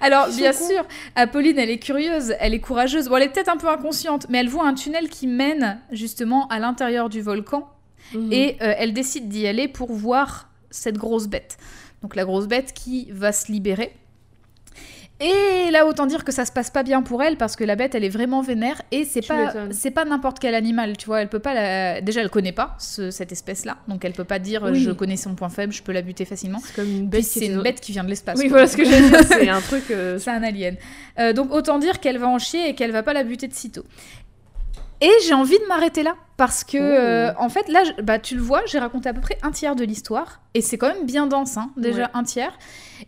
[0.00, 0.66] Alors, bien cons.
[0.68, 0.84] sûr,
[1.14, 3.08] Apolline, elle est curieuse, elle est courageuse.
[3.08, 6.46] Bon, elle est peut-être un peu inconsciente, mais elle voit un tunnel qui mène justement
[6.48, 7.68] à l'intérieur du volcan
[8.14, 8.32] Mhm.
[8.32, 11.56] et euh, elle décide d'y aller pour voir cette grosse bête.
[12.02, 13.92] Donc la grosse bête qui va se libérer.
[15.22, 17.76] Et là, autant dire que ça se passe pas bien pour elle parce que la
[17.76, 21.20] bête, elle est vraiment vénère et c'est pas c'est pas n'importe quel animal, tu vois.
[21.20, 22.00] Elle peut pas la...
[22.00, 24.80] déjà elle connaît pas ce- cette espèce-là, donc elle peut pas dire Oui.
[24.82, 26.58] je connais son point faible, je peux la buter facilement.
[26.64, 28.38] C'est comme une bête qui c'est était une dans- bête qui vient de l'espace.
[28.38, 28.60] Oui, quoi.
[28.60, 29.90] voilà ce que j'allais dire, c'est un truc.
[29.90, 30.76] euh, C'est un alien.
[31.18, 33.52] Euh, donc autant dire qu'elle va en chier et qu'elle va pas la buter de
[33.52, 33.84] sitôt.
[35.02, 36.80] Et j'ai envie de m'arrêter là parce que Oh.
[36.80, 39.50] euh, en fait là, je- bah tu le vois, j'ai raconté à peu près un
[39.50, 42.08] tiers de l'histoire et c'est quand même bien dense, hein, déjà Ouais.
[42.14, 42.52] un tiers.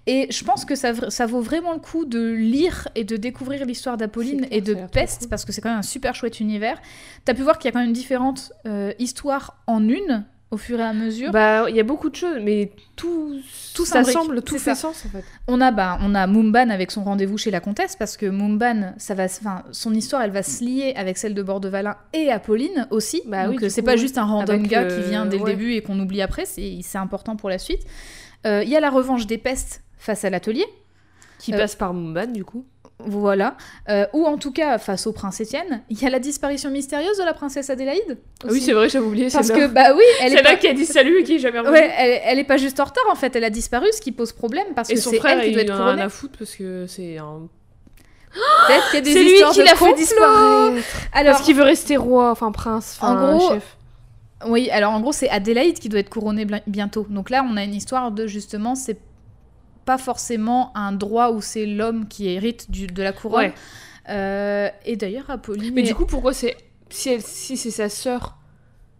[0.06, 3.66] Et je pense que ça, ça vaut vraiment le coup de lire et de découvrir
[3.66, 6.80] l'histoire d'Apolline et de Peste parce que c'est quand même un super chouette univers.
[7.26, 10.78] T'as pu voir qu'il y a quand même différentes euh, histoires en une au fur
[10.78, 11.32] et à mesure.
[11.32, 13.40] Bah, il y a beaucoup de choses, mais tout,
[13.74, 14.74] Tout ça semble, tout fait ça.
[14.74, 15.24] sens en fait.
[15.48, 18.92] On a, bah, on a Moomban avec son rendez-vous chez la comtesse, parce que Moomban,
[18.98, 22.86] ça va, enfin, son histoire, elle va se lier avec celle de Bordevalin et Apolline
[22.90, 23.22] aussi.
[23.26, 25.44] Bah Donc euh, c'est pas juste un random Avec, gars euh, qui vient dès le
[25.44, 27.80] début et qu'on oublie après, c'est important pour la suite.
[28.46, 30.66] Euh, Il y a la revanche des pestes face à l'atelier,
[31.38, 32.66] Qui Euh, passe par Mumban du coup.
[33.06, 33.56] Voilà.
[33.88, 35.82] Euh, ou en tout cas face au prince Étienne.
[35.90, 38.18] Il y a la disparition mystérieuse de la princesse Adélaïde.
[38.44, 39.28] Ah oui, c'est vrai, j'avais oublié.
[39.30, 39.68] Parce c'est que, là.
[39.68, 40.56] bah oui, elle c'est est là pas...
[40.56, 41.74] qui a dit salut et qui est jamais revenu.
[41.74, 44.12] Ouais, elle, elle est pas juste en retard en fait, elle a disparu, ce qui
[44.12, 46.04] pose problème parce Et que son c'est frère, elle qui il doit être en a
[46.04, 47.48] à foutre parce que c'est un.
[48.66, 50.86] Peut-être qu'il y a des C'est lui qui de l'a fait disparaître.
[51.12, 53.76] Alors, Parce qu'il veut rester roi, enfin prince, enfin En gros, chef.
[54.46, 57.06] Oui, alors en gros, c'est Adélaïde qui doit être couronnée bientôt.
[57.08, 58.98] Donc là, on a une histoire de justement, c'est
[59.84, 63.46] pas forcément un droit où c'est l'homme qui hérite du- de la couronne.
[63.46, 63.54] Ouais.
[64.08, 65.72] Euh, et d'ailleurs, Apolline.
[65.74, 66.56] Mais du coup, pourquoi c'est
[66.90, 68.36] si elle si c'est sa sœur,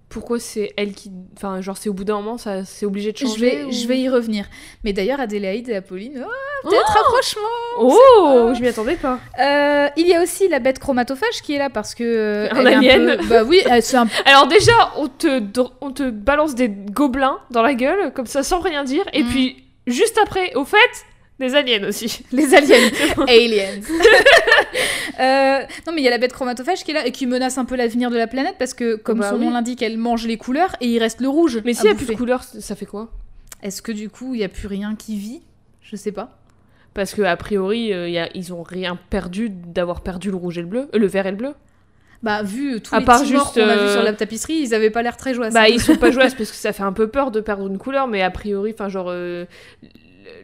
[0.08, 3.16] pourquoi c'est elle qui, enfin genre c'est au bout d'un moment, ça c'est obligé de
[3.18, 3.40] je changer.
[3.56, 4.46] vais, ou- je vais y revenir.
[4.84, 7.42] Mais d'ailleurs, Adélaïde et Apolline, oh, peut-être rapprochement.
[7.80, 9.18] Oh, je m'y attendais pas.
[9.40, 12.04] Euh, il y a aussi la bête chromatophage qui est là parce que.
[12.04, 13.16] euh, Un elle est alien.
[13.18, 15.42] peu- Bah oui, c'est un Alors déjà, on te
[15.80, 19.26] on te balance des gobelins dans la gueule comme ça sans rien dire, et Mm.
[19.28, 20.76] puis juste après, au fait,
[21.40, 22.24] des aliens aussi.
[22.32, 22.90] Les aliens.
[23.28, 23.80] Aliens.
[25.20, 27.58] Euh, non, mais il y a la bête chromatophage qui est là et qui menace
[27.58, 29.44] un peu l'avenir de la planète parce que, comme Bah son oui.
[29.44, 31.60] nom l'indique, elle mange les couleurs et il reste le rouge.
[31.64, 33.10] Mais s'il y a plus de couleurs, ça fait quoi?
[33.62, 35.42] Est-ce que du coup, il y a plus rien qui vit?
[35.82, 36.38] Je sais pas.
[36.94, 40.56] Parce que a priori, euh, y a- ils ont rien perdu d'avoir perdu le rouge
[40.58, 41.54] et le bleu, euh, le vert et le bleu.
[42.22, 44.12] Bah, vu tous À les part petits morts juste, qu'on a vus euh, sur la
[44.12, 45.52] tapisserie, ils avaient pas l'air très joyeux.
[45.52, 47.78] Bah, ils sont pas jouables parce que ça fait un peu peur de perdre une
[47.78, 49.44] couleur, mais a priori, enfin, genre, euh,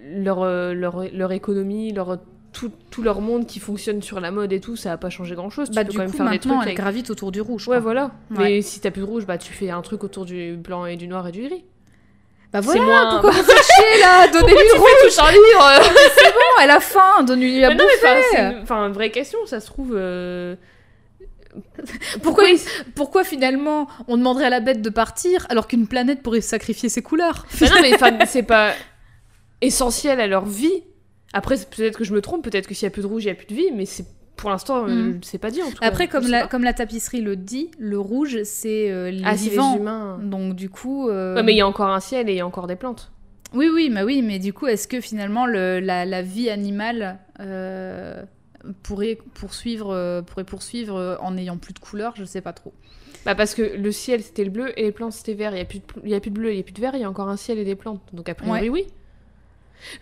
[0.05, 2.19] leur, euh, leur, leur économie, leur,
[2.53, 5.35] tout, tout leur monde qui fonctionne sur la mode et tout, ça a pas changé
[5.37, 5.71] grand chose.
[5.71, 7.69] Bah, tu peux du quand même faire des trucs elle avec- gravite autour du rouge.
[7.69, 7.81] Ouais, quoi.
[7.81, 8.05] voilà.
[8.31, 8.37] Ouais.
[8.39, 10.97] Mais si t'as plus de rouge, bah, tu fais un truc autour du blanc et
[10.97, 11.65] du noir et du gris.
[12.53, 15.31] Bah C'est voilà, moins- pourquoi vous faites chier là Donnez-lui tu rouge fais tout un
[15.31, 15.83] livre
[16.35, 18.93] Non, elle a faim, donnez-lui à Mais non, mais enfin, bouffer c'est une, enfin, une
[18.95, 19.93] vraie question, ça se trouve.
[19.95, 20.57] euh,
[22.23, 22.45] Pourquoi,
[22.95, 27.03] pourquoi finalement on demanderait à la bête de partir alors qu'une planète pourrait sacrifier ses
[27.03, 27.47] couleurs?
[27.61, 27.77] Mais non,
[28.19, 28.73] mais c'est pas
[29.61, 30.83] essentiel à leur vie.
[31.33, 33.29] Après, peut-être que je me trompe, peut-être que s'il y a plus de rouge, il
[33.29, 35.21] y a plus de vie, mais c'est pour l'instant, euh, Mhm.
[35.25, 35.87] c'est pas dit en tout cas.
[35.87, 39.57] Après, comme la, comme la tapisserie le dit, le rouge c'est euh, les ah, les
[39.57, 40.19] humains.
[40.23, 41.09] Donc du coup.
[41.09, 42.77] euh, Ouais, mais il y a encore un ciel et il y a encore des
[42.77, 43.11] plantes.
[43.53, 47.19] Oui, oui, mais oui, mais du coup, est-ce que finalement le, la, la vie animale
[47.41, 48.23] euh,
[48.83, 52.73] pourrait poursuivre, euh, pourrait poursuivre euh, en n'ayant plus de couleurs Je sais pas trop.
[53.25, 55.53] Bah parce que le ciel c'était le bleu et les plantes c'était vert.
[55.55, 57.05] Il y a a plus de bleu, il y a plus de vert, il y
[57.05, 58.01] a encore un ciel et des plantes.
[58.13, 58.87] Donc a priori oui.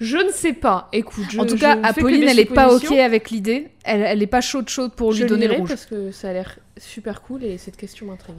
[0.00, 0.88] Je ne sais pas.
[0.92, 3.68] Écoute, je, En tout cas, Apolline, elle est pas ok avec l'idée.
[3.84, 5.68] Elle, elle est pas chaude chaude pour lui donner le rouge.
[5.68, 8.36] parce que ça a l'air super cool et cette question m'intrigue.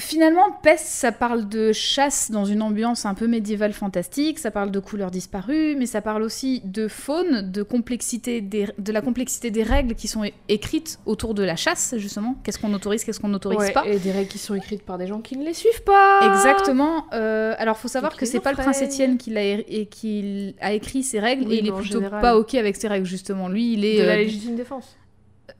[0.00, 4.70] Finalement, Peste, ça parle de chasse dans une ambiance un peu médiévale fantastique, ça parle
[4.70, 9.50] de couleurs disparues, mais ça parle aussi de faune, de complexité des, de la complexité
[9.50, 12.36] des règles qui sont écrites autour de la chasse, justement.
[12.42, 13.86] Qu'est-ce qu'on autorise, qu'est-ce qu'on n'autorise Ouais, pas.
[13.86, 16.34] et des règles qui sont écrites par des gens qui ne les suivent pas.
[16.34, 17.04] Exactement.
[17.12, 21.20] Euh, alors, faut savoir que c'est pas le prince Étienne qui, et a écrit ces
[21.20, 22.20] règles, Oui, et il est plutôt général.
[22.20, 23.48] pas ok avec ces règles, justement.
[23.48, 23.98] Lui, il est.
[23.98, 24.96] De la euh, légitime défense.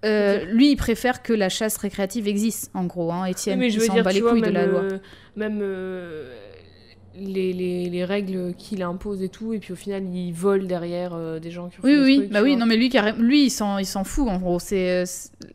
[0.05, 3.13] Euh, lui, il préfère que la chasse récréative existe, en gros.
[3.13, 4.81] Hein, Étienne, Oui, mais je il veux dire, bat les vois, couilles de la loi.
[4.83, 4.99] euh,
[5.37, 6.33] même euh,
[7.17, 11.17] les, les, les règles qu'il impose et tout, et puis au final, il vole derrière
[11.41, 12.61] des gens qui ont Oui, fait oui, trucs, bah oui, vois.
[12.61, 14.59] non, mais lui, lui il s'en fout, en gros.
[14.59, 15.05] C'est,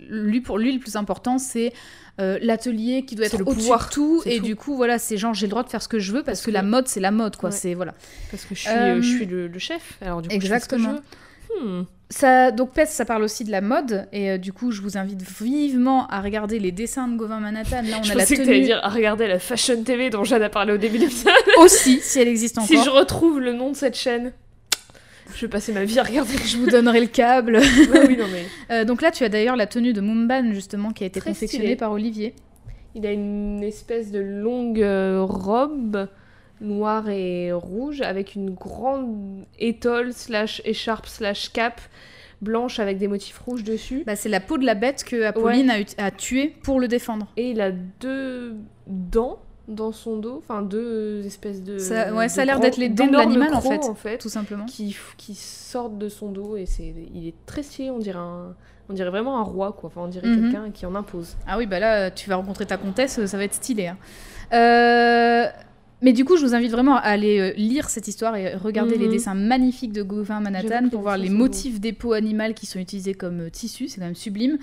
[0.09, 1.71] lui, pour lui, le plus important, c'est
[2.19, 4.21] euh, l'atelier qui doit être le au-dessus pouvoir, de tout.
[4.25, 4.43] Et tout.
[4.45, 6.39] du coup, voilà, c'est genre, j'ai le droit de faire ce que je veux parce,
[6.39, 7.49] Parce que, que- la mode, c'est la mode, quoi.
[7.49, 7.55] Ouais.
[7.55, 7.93] C'est, voilà.
[8.31, 10.91] Parce que je suis, euh, je suis le, le chef, alors du coup, exactement.
[10.91, 11.81] je fais ce que je veux.
[11.81, 11.85] Hmm.
[12.15, 14.07] Ça, donc, Pest, ça parle aussi de la mode.
[14.13, 17.81] Et euh, du coup, je vous invite vivement à regarder les dessins de Gauvin Manhattan.
[17.81, 20.23] Là, on Je a la pensais que tenue dire à regarder la Fashion TV dont
[20.23, 21.33] Jeanne a parlé au début de l'épisode.
[21.57, 22.69] aussi, si elle existe encore.
[22.69, 24.31] si je retrouve le nom de cette chaîne,
[25.35, 26.35] je vais passer ma vie à regarder.
[26.45, 27.57] Je vous donnerai le câble.
[27.57, 28.45] Ouais, oui, non, mais...
[28.71, 31.31] Euh, donc là, tu as d'ailleurs la tenue de Mumban, justement, qui a été Très
[31.31, 31.75] confectionnée stylé.
[31.75, 32.33] par Olivier.
[32.95, 36.07] Il a une espèce de longue euh, robe
[36.61, 41.81] noire et rouge avec une grande étole slash écharpe slash cape
[42.41, 44.03] blanche avec des motifs rouges dessus.
[44.05, 47.27] Bah, c'est la peau de la bête que Apolline a, a tuée pour le défendre.
[47.37, 48.55] Et il a deux
[48.87, 51.79] dents dans son dos, enfin deux espèces de...
[51.79, 53.83] Ça- ouais, de ça a l'air d'être les dents de l'animal, en fait.
[53.83, 54.65] en fait Tout simplement.
[54.65, 58.53] qui, qui sortent de son dos et c'est il est très stylé, on dirait un...
[58.87, 59.87] On dirait vraiment un roi, quoi.
[59.87, 60.41] Enfin, on dirait Mhm.
[60.51, 61.35] quelqu'un qui en impose.
[61.47, 63.87] Ah oui, bah là, tu vas rencontrer ta comtesse, ça va être stylé.
[63.87, 63.97] hein.
[64.53, 65.47] Euh,
[66.01, 68.95] Mais du coup, je vous invite vraiment à aller euh, lire cette histoire et regarder
[68.95, 69.01] Mhm.
[69.01, 72.79] les dessins magnifiques de Gauvin Manhattan pour voir les motifs des peaux animales qui sont
[72.79, 73.87] utilisés comme euh, tissu.
[73.87, 74.57] C'est quand même sublime.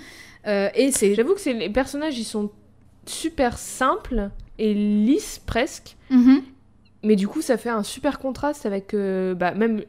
[0.47, 1.15] Euh, et c'est.
[1.15, 2.51] J'avoue que les personnages, ils sont
[3.05, 4.29] super simples
[4.59, 5.97] et lisses presque.
[6.09, 6.41] Mhm.
[7.05, 9.81] Mais du coup, ça fait un super contraste avec euh, bah, même,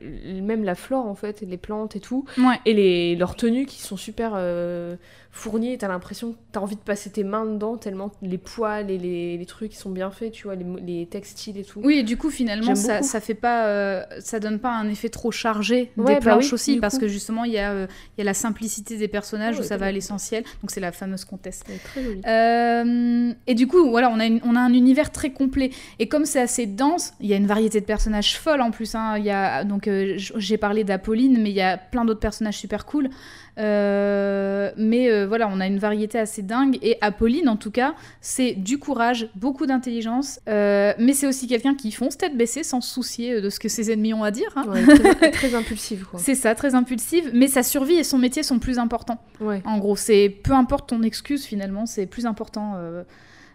[0.43, 2.25] même la flore, en fait, et les plantes et tout.
[2.39, 2.59] Ouais.
[2.67, 4.97] Et les, leurs tenues qui sont super euh,
[5.37, 5.73] fournies.
[5.73, 8.97] et T'as l'impression que t'as envie de passer tes mains dedans, tellement les poils et
[8.99, 11.81] les, les trucs qui sont bien faits, tu vois, les, les textiles et tout.
[11.83, 15.09] Oui, et du coup, finalement, ça, ça fait pas, euh, ça donne pas un effet
[15.09, 17.01] trop chargé Ouais, des bah planches oui, aussi, parce coup.
[17.01, 19.77] que justement, il y, a, euh, y a la simplicité des personnages Ouais, où ça
[19.77, 20.45] va à l'essentiel.
[20.63, 21.63] Donc, c'est la fameuse comtesse.
[21.85, 22.21] Très jolie.
[22.27, 25.71] Euh, et du coup, voilà, on a, une- on a un univers très complet.
[25.99, 28.95] Et comme c'est assez dense, il y a une variété de personnages folles en plus.
[28.95, 29.19] hein.
[29.19, 32.87] Y a, donc, euh, j'ai parlé d'Apolline, mais il y a plein d'autres personnages super
[32.87, 33.09] cool.
[33.57, 36.79] Mais euh, voilà, on a une variété assez dingue.
[36.83, 40.41] Et Apolline, en tout cas, c'est du courage, beaucoup d'intelligence.
[40.49, 43.69] euh, mais c'est aussi quelqu'un qui fonce tête baissée sans se soucier de ce que
[43.69, 44.53] ses ennemis ont à dire.
[44.57, 44.65] hein.
[44.69, 46.21] Ouais, très, très impulsive, quoi.
[46.23, 47.31] C'est ça, très impulsive.
[47.35, 49.19] Mais sa survie et son métier sont plus importants.
[49.41, 49.63] Ouais.
[49.65, 53.03] En gros, c'est peu importe ton excuse finalement, c'est plus important euh,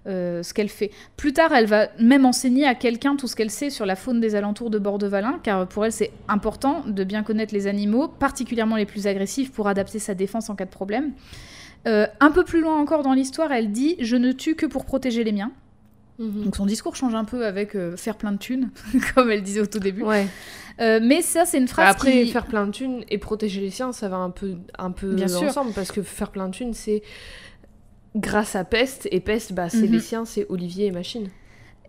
[0.08, 0.92] euh, ce qu'elle fait.
[1.18, 4.20] Plus tard, elle va même enseigner à quelqu'un tout ce qu'elle sait sur la faune
[4.20, 8.76] des alentours de Bordevalin, car pour elle, c'est important de bien connaître les animaux, particulièrement
[8.78, 11.12] les plus agressifs, pour adapter sa défense en cas de problème.
[11.88, 14.86] Euh, un peu plus loin encore dans l'histoire, elle dit Je ne tue que pour
[14.86, 15.52] protéger les miens.
[16.20, 16.44] Mhm.
[16.44, 18.70] Donc son discours change un peu avec euh, faire plein de thunes,
[19.16, 20.04] comme elle disait au tout début.
[20.04, 20.28] Ouais.
[20.82, 22.32] Euh, mais ça, c'est une phrase après, qui...
[22.32, 25.28] faire plein de thunes et protéger les siens, ça va un peu, un peu Bien
[25.28, 25.44] sûr.
[25.44, 27.02] ensemble parce que faire plein de thunes, c'est
[28.16, 29.92] grâce à Peste et Peste, bah, c'est Mhm.
[29.92, 31.30] les siens, c'est Olivier et Machine.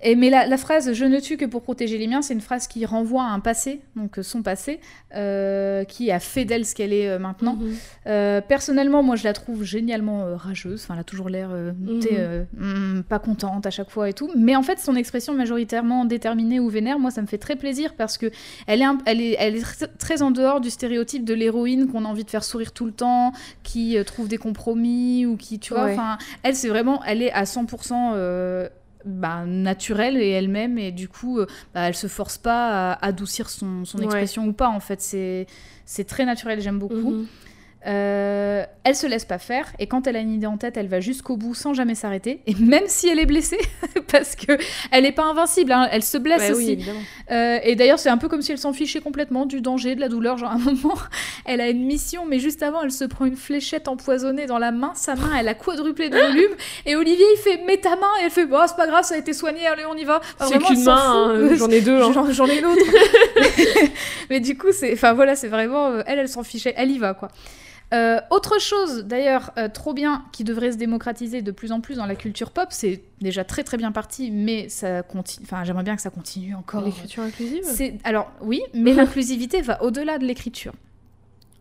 [0.02, 2.40] Et mais la, la phrase je ne tue que pour protéger les miens, c'est une
[2.40, 4.80] phrase qui renvoie à un passé, donc euh, son passé,
[5.14, 7.56] euh, qui a fait d'elle ce qu'elle est euh, maintenant.
[7.56, 7.74] Mhm.
[8.06, 10.82] Euh, personnellement, moi je la trouve génialement rageuse.
[10.84, 12.46] Enfin, elle a toujours l'air Mhm.
[12.58, 14.30] hmm, pas contente à chaque fois et tout.
[14.36, 17.94] Mais en fait, son expression majoritairement déterminée ou vénère, moi ça me fait très plaisir
[17.96, 18.30] parce que
[18.66, 21.88] elle est, un- elle est, elle est tr- très en dehors du stéréotype de l'héroïne
[21.88, 23.32] qu'on a envie de faire sourire tout le temps,
[23.62, 25.92] qui trouve des compromis ou qui, tu vois, Ouais.
[25.92, 28.14] enfin, elle c'est vraiment, elle est à 100%.
[29.04, 33.48] Bah, naturelle et elle-même et du coup euh, bah, elle se force pas à adoucir
[33.50, 34.04] son, son Ouais.
[34.04, 35.46] expression ou pas en fait c'est
[35.84, 37.26] c'est très naturel j'aime beaucoup Mhm.
[37.86, 40.88] Euh, elle se laisse pas faire et quand elle a une idée en tête, elle
[40.88, 42.40] va jusqu'au bout sans jamais s'arrêter.
[42.46, 43.58] Et même si elle est blessée,
[44.12, 44.58] parce que
[44.90, 46.78] elle est pas invincible, hein, elle se blesse Ouais, aussi.
[47.30, 50.00] Euh, et d'ailleurs, c'est un peu comme si elle s'en fichait complètement du danger, de
[50.00, 50.36] la douleur.
[50.36, 50.94] Genre à un moment,
[51.46, 54.72] elle a une mission, mais juste avant, elle se prend une fléchette empoisonnée dans la
[54.72, 54.92] main.
[54.94, 56.52] Sa main, elle a quadruplé de volume.
[56.86, 59.14] Et Olivier, il fait mets ta main et elle fait bon, c'est pas grave, ça
[59.14, 60.20] a été soigné, allez, on y va.
[60.40, 62.00] C'est qu'une main, hein, j'en ai deux.
[62.02, 62.12] hein.
[62.30, 62.84] J'en ai une autre.
[64.28, 66.98] mais du coup, c'est, enfin voilà, c'est vraiment, euh, elle, elle s'en fichait, elle y
[66.98, 67.28] va quoi.
[67.92, 71.96] Euh, autre chose, d'ailleurs, euh, trop bien, qui devrait se démocratiser de plus en plus
[71.96, 75.44] dans la culture pop, c'est déjà très très bien parti, mais ça continue.
[75.44, 76.82] Enfin, j'aimerais bien que ça continue encore.
[76.84, 77.64] L'écriture inclusive?
[78.04, 80.72] Alors oui, mais l'inclusivité va au-delà de l'écriture.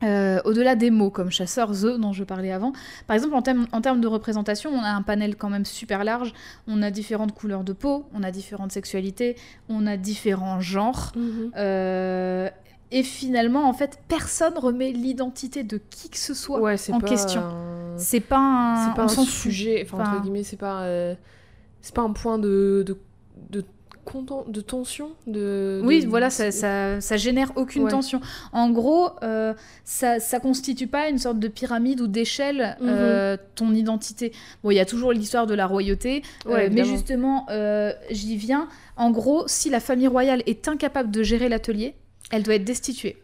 [0.02, 2.72] Euh, au-delà des mots comme chasseur, the dont je parlais avant.
[3.06, 6.34] Par exemple, en, termes- en de représentation, on a un panel quand même super large.
[6.68, 9.36] On a différentes couleurs de peau, on a différentes sexualités,
[9.68, 11.12] on a différents genres.
[11.18, 11.52] Mhm.
[11.58, 12.50] Euh,
[12.92, 17.42] et finalement, en fait, personne remet l'identité de qui que ce soit Ouais, en question.
[17.42, 21.14] un- C'est pas un, pas on sujet, enfin, Enfin- entre guillemets, c'est pas, euh,
[21.82, 22.98] c'est pas un point de, de,
[23.52, 23.66] de,
[24.06, 25.12] content, de tension.
[25.28, 27.92] De, Oui, de- voilà, ça, ça, ça génère aucune Ouais.
[27.92, 28.22] tension.
[28.54, 32.88] En gros, euh, ça, ça constitue pas une sorte de pyramide ou d'échelle Mhm.
[32.90, 34.32] euh, ton identité.
[34.64, 37.46] Bon, il y a toujours l'histoire de la royauté, euh, mais justement,
[38.10, 38.68] j'y viens.
[38.98, 41.94] En gros, si la famille royale est incapable de gérer l'atelier,
[42.32, 43.18] elle doit être destituée.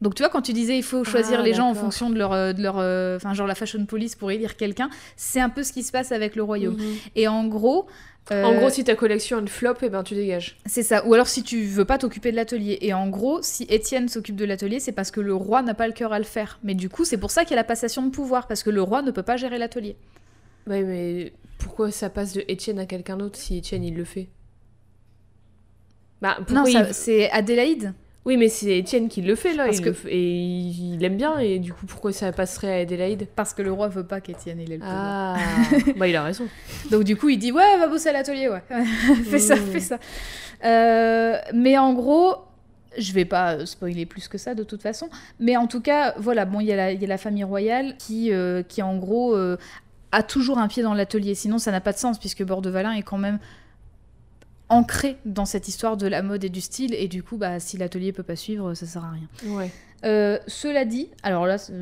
[0.00, 2.18] Donc tu vois, quand tu disais il faut choisir Ah, les gens en fonction de
[2.18, 5.48] leur, euh, de leur, euh, enfin genre la fashion police pour élire quelqu'un, c'est un
[5.48, 6.74] peu ce qui se passe avec le royaume.
[6.76, 6.96] Mhm.
[7.14, 7.86] Et en gros,
[8.32, 10.58] euh, En gros, si ta collection une flop, et ben tu dégages.
[10.66, 11.06] c'est ça.
[11.06, 12.78] Ou alors si tu veux pas t'occuper de l'atelier.
[12.80, 15.86] Et en gros, si Étienne s'occupe de l'atelier, c'est parce que le roi n'a pas
[15.86, 16.58] le cœur à le faire.
[16.64, 18.70] Mais du coup, c'est pour ça qu'il y a la passation de pouvoir, parce que
[18.70, 19.96] le roi ne peut pas gérer l'atelier.
[20.66, 24.28] Ouais, mais pourquoi ça passe de Étienne à quelqu'un d'autre si Étienne il le fait?
[26.20, 27.92] Bah, Non, il- c'est Adélaïde.
[28.24, 30.94] Oui, mais c'est Étienne qui le fait là, Parce il que- le fait- et il,
[30.94, 33.26] il aime bien, et du coup, pourquoi ça passerait à Adélaïde?
[33.36, 35.36] Parce que le roi veut pas qu'Étienne ait le pouvoir.
[35.36, 35.36] Ah,
[35.96, 36.46] bah il a raison.
[36.90, 38.62] Donc du coup, il dit ouais, va bosser à l'atelier, ouais.
[39.24, 39.58] fais ça, Mm.
[39.66, 39.98] fais ça.
[40.64, 42.36] Euh, mais en gros,
[42.96, 45.10] je vais pas spoiler plus que ça de toute façon.
[45.38, 47.44] Mais en tout cas, voilà, bon, il y, a la- il y a la famille
[47.44, 49.58] royale qui, euh, qui en gros euh,
[50.12, 51.34] a toujours un pied dans l'atelier.
[51.34, 53.38] Sinon, ça n'a pas de sens puisque Bordevalin est quand même
[54.74, 57.76] ancré dans cette histoire de la mode et du style et du coup bah si
[57.78, 59.70] l'atelier peut pas suivre ça sert à rien Ouais.
[60.04, 61.72] Euh, cela dit, alors là, c'est-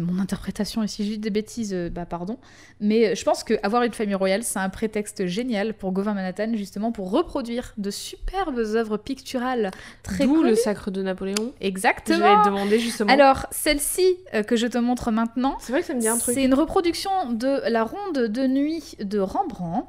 [0.00, 2.38] mon interprétation, et si je dis des bêtises, euh, bah pardon,
[2.80, 6.90] mais je pense qu'avoir une famille royale, c'est un prétexte génial pour Gauvin Manhattan, justement,
[6.90, 9.70] pour reproduire de superbes œuvres picturales
[10.02, 11.52] très D'où le sacre de Napoléon.
[11.60, 12.18] Je Exactement.
[12.38, 13.12] vais te demander justement.
[13.12, 16.16] Alors, celle-ci euh, que je te montre maintenant, c'est vrai que ça me dit un
[16.16, 16.34] truc.
[16.34, 19.86] c'est une reproduction de La Ronde de Nuit de Rembrandt,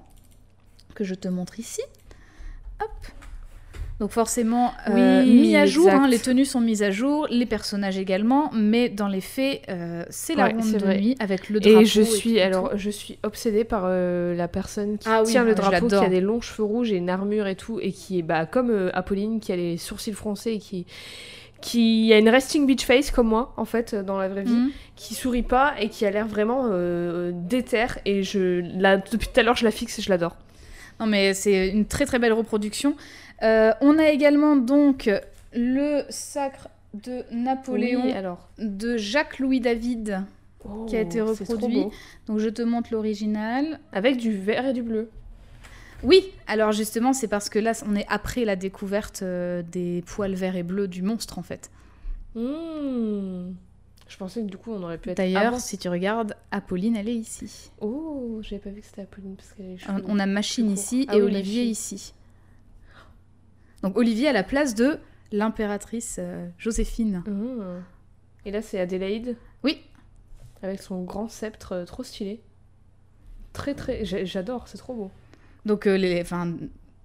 [0.93, 1.82] que je te montre ici.
[2.82, 2.89] Hop.
[4.01, 7.45] Donc forcément euh, Oui, mis à jour, hein, les tenues sont mises à jour, les
[7.45, 11.61] personnages également, mais dans les faits, euh, c'est la Ouais, ronde de nuit avec le
[11.61, 11.80] drapeau.
[11.80, 15.43] Et je suis alors je suis obsédée par euh, la personne qui Ah oui, tient
[15.43, 17.93] ah, le drapeau, qui a des longs cheveux rouges et une armure et tout, et
[17.93, 20.86] qui est bah, comme euh, Apolline, qui a les sourcils froncés et qui
[21.61, 24.71] qui a une resting beach face comme moi en fait dans la vraie vie, Mhm.
[24.97, 29.39] qui sourit pas et qui a l'air vraiment euh, déter et je la depuis tout
[29.39, 30.36] à l'heure je la fixe et je l'adore.
[30.99, 32.95] Non mais c'est une très très belle reproduction.
[33.43, 35.09] Euh, on a également donc
[35.53, 40.21] le sacre de Napoléon Oui, alors de Jacques-Louis David.
[40.87, 41.85] Qui a été Oh, trop reproduit.
[42.25, 43.79] Donc je te montre l'original.
[43.93, 45.09] avec du vert et du bleu.
[46.03, 50.33] Oui, alors justement, c'est parce que là, on est après la découverte euh, des poils
[50.33, 51.69] verts et bleus du monstre, en fait.
[52.35, 53.53] Mmh.
[54.07, 57.09] Je pensais que du coup on aurait pu être D'ailleurs, si tu regardes, Apolline, elle
[57.09, 57.71] est ici.
[57.81, 61.15] Oh, j'avais pas vu que c'était Apolline parce qu'elle cheveux On a Machine ici Ah
[61.15, 61.71] et oui, Olivier Machine.
[61.71, 62.13] ici.
[63.81, 64.99] Donc Olivier à la place de
[65.31, 67.23] l'impératrice euh, Joséphine.
[67.27, 67.81] Mmh.
[68.45, 69.37] Et là, c'est Adélaïde.
[69.63, 69.81] Oui.
[70.61, 72.41] Avec son grand sceptre euh, trop stylé.
[73.53, 74.05] Très, très.
[74.05, 75.11] j'a- J'adore, c'est trop beau.
[75.65, 76.53] Donc euh, les, enfin,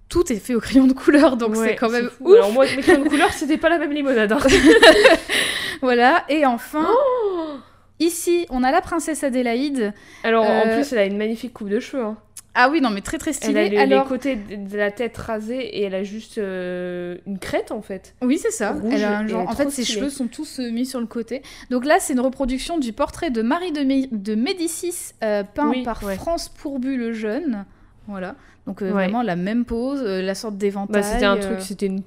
[0.07, 2.29] tout est fait au crayon de couleur, donc Ouais, c'est quand même fou.
[2.29, 2.35] ouf.
[2.35, 4.31] Alors, moi, mes crayons de couleur, c'était pas la même limonade.
[4.33, 4.39] hein.
[5.81, 6.23] Voilà.
[6.29, 7.57] Et enfin, Oh
[7.99, 9.93] ici, on a la princesse Adélaïde.
[10.23, 12.03] Alors, en Euh, plus, elle a une magnifique coupe de cheveux.
[12.03, 12.17] hein.
[12.53, 13.69] Ah oui, non, mais très très Elle a stylée.
[13.69, 17.71] les, Alors, les côtés de la tête rasés et elle a juste euh, une crête,
[17.71, 18.13] en fait.
[18.21, 18.71] Oui, c'est ça.
[18.73, 19.99] Rouge Elle a un et genre- En fait, ses stylée.
[19.99, 21.43] cheveux sont tous euh, mis sur le côté.
[21.69, 25.83] Donc là, c'est une reproduction du portrait de Marie de, Mé- de Médicis, peint Oui,
[25.83, 26.15] par ouais.
[26.15, 27.65] France Pourbu le Jeune.
[28.07, 28.35] Voilà.
[28.67, 28.91] Donc euh, Ouais.
[28.91, 31.01] vraiment la même pose, euh, la sorte d'éventail.
[31.01, 32.01] Bah, c'était un euh, truc, c'était une...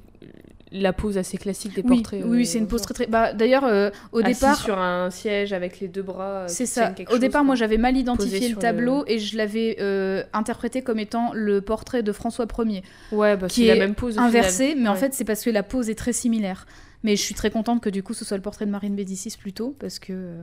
[0.77, 2.23] la pose assez classique des Oui, portraits.
[2.27, 3.07] oui, euh, c'est une pose très très.
[3.07, 6.41] Bah, D'ailleurs, euh, au Assis départ, sur un siège avec les deux bras.
[6.43, 6.93] euh, c'est ça.
[7.07, 10.83] Au chose, départ, moi, j'avais mal identifié le tableau le- et je l'avais euh, interprété
[10.83, 12.83] comme étant le portrait de François Ier.
[13.13, 14.19] Ouais, bah, qui c'est la est même pose.
[14.19, 14.83] au inversé, final.
[14.83, 16.67] mais en fait, c'est parce que la pose est très similaire.
[17.05, 19.37] Mais je suis très contente que du coup, ce soit le portrait de Marine Médicis
[19.39, 20.35] plutôt, parce que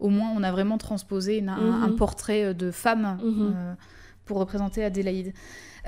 [0.00, 1.82] au moins, on a vraiment transposé une- un, Mhm.
[1.84, 3.76] un portrait de femme Mhm.
[4.24, 5.32] pour représenter Adélaïde.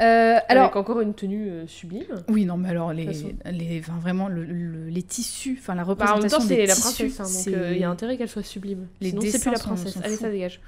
[0.00, 2.06] Euh, alors, Avec encore une tenue euh, sublime.
[2.28, 3.06] oui, non, mais alors les,
[3.50, 6.54] les, enfin, vraiment le- le- les tissus, enfin la Bah, en même représentation temps, des
[6.56, 8.86] c'est la tissus, princesse, hein, donc euh, il y a intérêt qu'elle soit sublime.
[9.00, 9.98] Les Sinon, c'est plus la princesse.
[10.02, 10.60] Allez, ça dégage.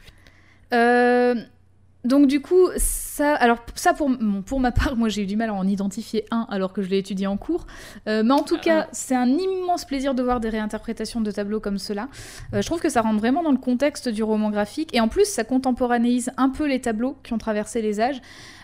[0.72, 1.34] Euh,
[2.04, 5.36] Donc du coup, ça, alors ça pour, bon, pour ma part, moi j'ai eu du
[5.36, 7.64] mal à en identifier un alors que je l'ai étudié en cours.
[8.08, 11.60] Euh, mais en tout cas, c'est un immense plaisir de voir des réinterprétations de tableaux
[11.60, 12.08] comme cela.
[12.54, 15.06] Euh, je trouve que ça rentre vraiment dans le contexte du roman graphique et en
[15.08, 18.20] plus ça contemporanéise un peu les tableaux qui ont traversé les âges.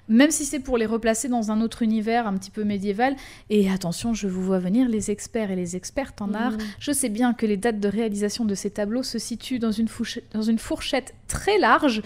[0.09, 3.15] Même si c'est pour les replacer dans un autre univers un petit peu médiéval.
[3.51, 6.53] Et attention, je vous vois venir les experts et les expertes en art.
[6.53, 6.59] Mhm.
[6.81, 9.89] Je sais bien que les dates de réalisation de ces tableaux se situent dans une,
[9.89, 12.03] fouche- dans une fourchette très large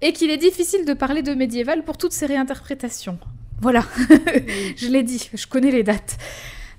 [0.00, 3.18] et qu'il est difficile de parler de médiéval pour toutes ces réinterprétations.
[3.60, 3.84] Voilà,
[4.76, 6.18] je l'ai dit, je connais les dates.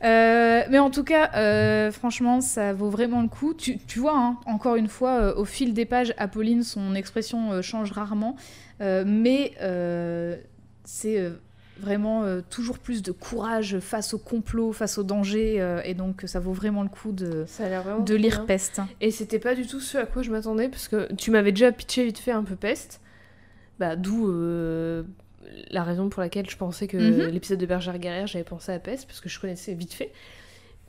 [0.03, 3.53] Euh, mais en tout cas, euh, franchement, ça vaut vraiment le coup.
[3.53, 7.61] Tu, tu vois, hein, encore une fois, euh, au fil des pages, Apolline, son expression
[7.61, 8.35] change rarement,
[8.81, 9.53] mais
[10.85, 11.31] c'est euh,
[11.79, 16.23] vraiment euh, toujours plus de courage face au complot, face au danger, euh, et donc
[16.25, 17.45] ça vaut vraiment le coup de,
[18.15, 18.45] lire bien.
[18.45, 18.81] Peste.
[19.01, 21.71] Et c'était pas du tout ce à quoi je m'attendais, parce que tu m'avais déjà
[21.71, 23.01] pitché vite fait un peu peste.
[23.79, 25.03] Bah, d'où euh,
[25.69, 27.31] la raison pour laquelle je pensais que Mhm.
[27.31, 30.11] l'épisode de Bergère Guerrière, j'avais pensé à peste, parce que je connaissais vite fait.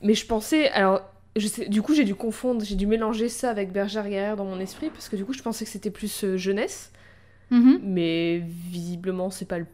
[0.01, 0.69] Mais je pensais.
[0.69, 1.01] Alors,
[1.35, 4.45] je sais, du coup, j'ai dû confondre, j'ai dû mélanger ça avec Bergère Guerrière dans
[4.45, 6.91] mon esprit, parce que du coup, je pensais que c'était plus jeunesse.
[7.49, 7.79] Mhm.
[7.83, 9.67] Mais visiblement, c'est pas le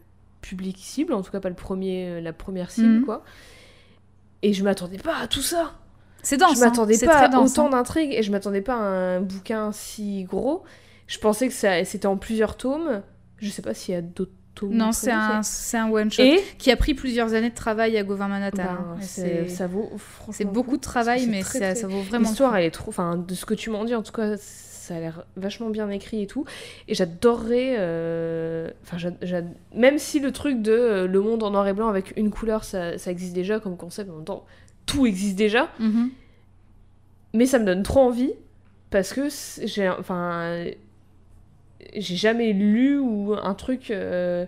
[0.44, 3.04] public cible, en tout cas pas le premier, euh, la première cible, Mhm.
[3.04, 3.24] quoi.
[4.42, 5.72] Et je m'attendais pas à tout ça
[6.22, 7.06] C'est dense, je m'attendais hein.
[7.06, 7.70] Pas à dense, autant hein.
[7.70, 10.62] d'intrigues et je m'attendais pas à un bouquin si gros.
[11.06, 13.02] Je pensais que ça, c'était en plusieurs tomes.
[13.38, 14.72] Je sais pas s'il y a d'autres tomes.
[14.74, 17.96] Non, c'est un, c'est un one shot Et qui a pris plusieurs années de travail
[17.98, 18.56] à Gauvin Manhattan.
[18.62, 18.96] ben, hein.
[19.00, 19.90] C'est- ça vaut
[20.30, 22.28] c'est beaucoup coup, de travail, mais c'est très, ça, très- ça vaut vraiment.
[22.28, 22.90] L'histoire, elle est trop.
[22.90, 24.36] Enfin, de ce que tu m'en dis, en tout cas,
[24.84, 26.44] ça a l'air vachement bien écrit et tout.
[26.88, 27.74] Et j'adorerais.
[27.78, 28.96] euh, Enfin,
[29.74, 32.64] même si le truc de euh, le monde en noir et blanc avec une couleur,
[32.64, 34.44] ça, ça existe déjà comme concept, en même temps,
[34.86, 35.68] tout existe déjà.
[35.80, 36.10] Mhm.
[37.32, 38.32] Mais ça me donne trop envie
[38.90, 39.28] parce que
[39.64, 40.66] j'ai enfin
[41.96, 44.46] j'ai jamais lu ou un truc euh,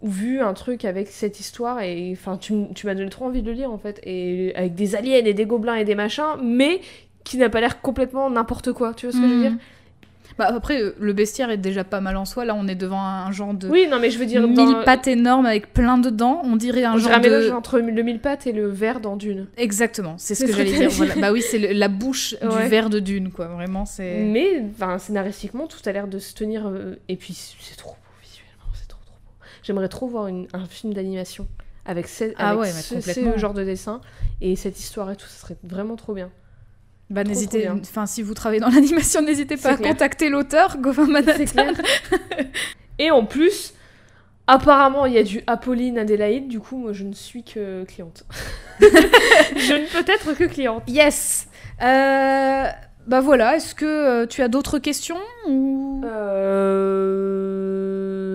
[0.00, 3.46] ou vu un truc avec cette histoire et enfin tu m'as donné trop envie de
[3.50, 6.80] le lire en fait et avec des aliens et des gobelins et des machins mais
[7.24, 9.50] qui n'a pas l'air complètement n'importe quoi tu vois ce que je veux dire?
[9.52, 9.58] Mhm.
[10.36, 12.44] Bah, après, euh, le bestiaire est déjà pas mal en soi.
[12.44, 14.82] Là, on est devant un genre de oui non mais je veux dire mille dans
[14.82, 16.40] pattes énormes avec plein de dents.
[16.42, 17.50] On dirait un on genre dirait de.
[17.52, 20.90] entre le mille pattes et le verre dans Dune Exactement, c'est ce que j'allais dire.
[20.90, 21.14] Voilà.
[21.16, 22.48] Bah oui, c'est la bouche Ouais.
[22.64, 23.46] du verre de dune, quoi.
[23.46, 24.24] Vraiment, c'est.
[24.24, 26.66] Mais enfin, scénaristiquement, tout a l'air de se tenir.
[26.66, 29.46] euh, et puis c'est trop beau visuellement, c'est trop trop beau.
[29.62, 31.46] J'aimerais trop voir une- un film d'animation
[31.86, 34.00] avec, ce, Ah avec ouais, ce, ce genre de dessin
[34.40, 36.30] et cette histoire et tout, ça serait vraiment trop bien.
[37.10, 39.90] Bah, n'hésitez, enfin, si vous travaillez dans l'animation, n'hésitez pas à clair.
[39.90, 41.72] contacter l'auteur, Gauvin Manhattan.
[42.98, 43.74] Et en plus,
[44.46, 48.24] apparemment, il y a du Apolline Adélaïde, du coup, moi je ne suis que cliente.
[48.80, 50.82] je ne peux être que cliente.
[50.86, 51.48] Yes.
[51.82, 52.66] Euh,
[53.06, 53.56] bah voilà.
[53.56, 55.18] Est-ce que euh, tu as d'autres questions
[55.48, 56.02] ou?
[56.04, 57.34] Euh.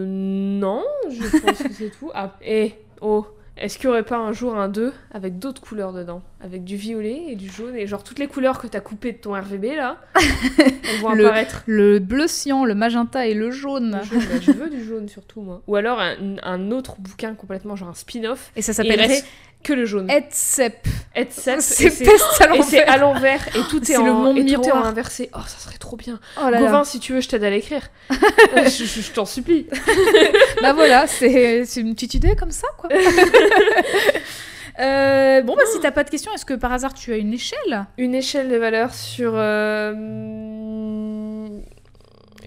[0.07, 2.11] Non, je pense que c'est tout.
[2.13, 3.25] Ah, et oh,
[3.59, 6.21] est-ce qu'il y aurait pas un jour un 2 avec d'autres couleurs dedans?
[6.41, 9.17] Avec du violet et du jaune et genre toutes les couleurs que t'as coupées de
[9.17, 9.97] ton RVB là?
[10.59, 11.63] Elles vont Le- apparaître.
[11.65, 15.07] le bleu cyan, le magenta et le jaune Le jaune, bah, je veux du jaune
[15.09, 15.61] surtout moi.
[15.67, 18.51] Ou alors un, un autre bouquin complètement genre un spin-off.
[18.55, 19.21] Et ça s'appellerait
[19.63, 20.09] que le jaune.
[20.09, 20.87] Etsep.
[21.15, 22.91] Et c'est peste à et c'est l'envers.
[22.93, 25.29] à l'envers et tout est, C'est en, le monde et tout est en inversé.
[25.35, 26.19] Oh, ça serait trop bien.
[26.37, 26.59] Oh là là.
[26.61, 27.89] Gauvin, si tu veux, je t'aide à l'écrire.
[28.55, 29.67] Je je- je t'en supplie.
[30.61, 32.89] Bah voilà, c'est une petite idée comme ça, quoi.
[34.79, 37.33] Euh, bon, bah si t'as pas de questions, est-ce que par hasard tu as une
[37.33, 37.85] échelle?
[37.97, 39.33] Une échelle de valeur sur.
[39.35, 39.93] euh,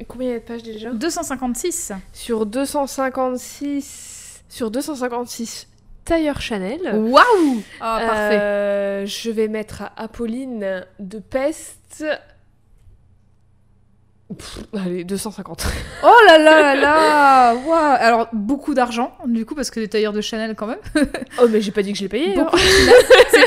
[0.09, 0.91] Combien il y a de pages déjà?
[0.93, 1.93] 256.
[2.15, 4.43] Sur 256.
[4.49, 5.67] Sur 256
[6.05, 6.81] tailleur Chanel.
[6.95, 8.39] Waouh Ah, parfait.
[8.41, 12.05] Euh, je vais mettre à Apolline de Peste.
[14.37, 15.67] Pff, allez, 250.
[16.05, 20.15] Oh là là là là Waouh Alors, beaucoup d'argent, du coup, parce que des tailleurs
[20.15, 20.79] de Chanel quand même.
[21.43, 22.39] oh, mais j'ai pas dit que je l'ai payé.
[22.39, 22.49] hein.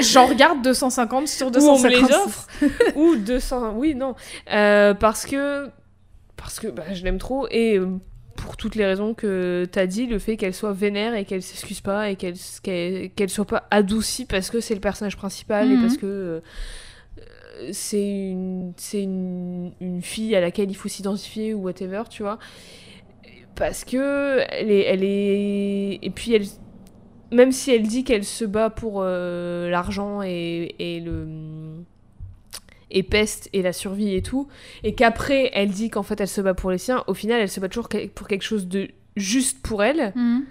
[0.01, 2.09] J'en regarde 250 sur Ou on me 250.
[2.09, 2.47] les offre.
[2.95, 3.73] Ou 200.
[3.77, 4.13] Oui, non.
[4.51, 5.69] Euh, parce que.
[6.37, 7.47] Parce que bah, je l'aime trop.
[7.49, 7.87] Et euh,
[8.37, 11.81] pour toutes les raisons que t'as dit, le fait qu'elle soit vénère et qu'elle s'excuse
[11.81, 15.75] pas et qu'elle qu'elle qu'elle soit pas adoucie parce que c'est le personnage principal et
[15.75, 15.81] Mhm.
[15.81, 16.05] parce que.
[16.05, 16.39] euh,
[17.71, 22.37] c'est une, c'est une, une fille à laquelle il faut s'identifier ou whatever, tu vois.
[23.55, 25.99] Parce que elle est, elle est.
[26.01, 26.45] Et puis elle.
[27.31, 31.25] Même si elle dit qu'elle se bat pour euh, l'argent et, et le.
[32.91, 34.47] Et peste et la survie et tout,
[34.83, 37.49] et qu'après elle dit qu'en fait elle se bat pour les siens, au final elle
[37.49, 40.43] se bat toujours pour quelque chose de juste pour elle Mhm.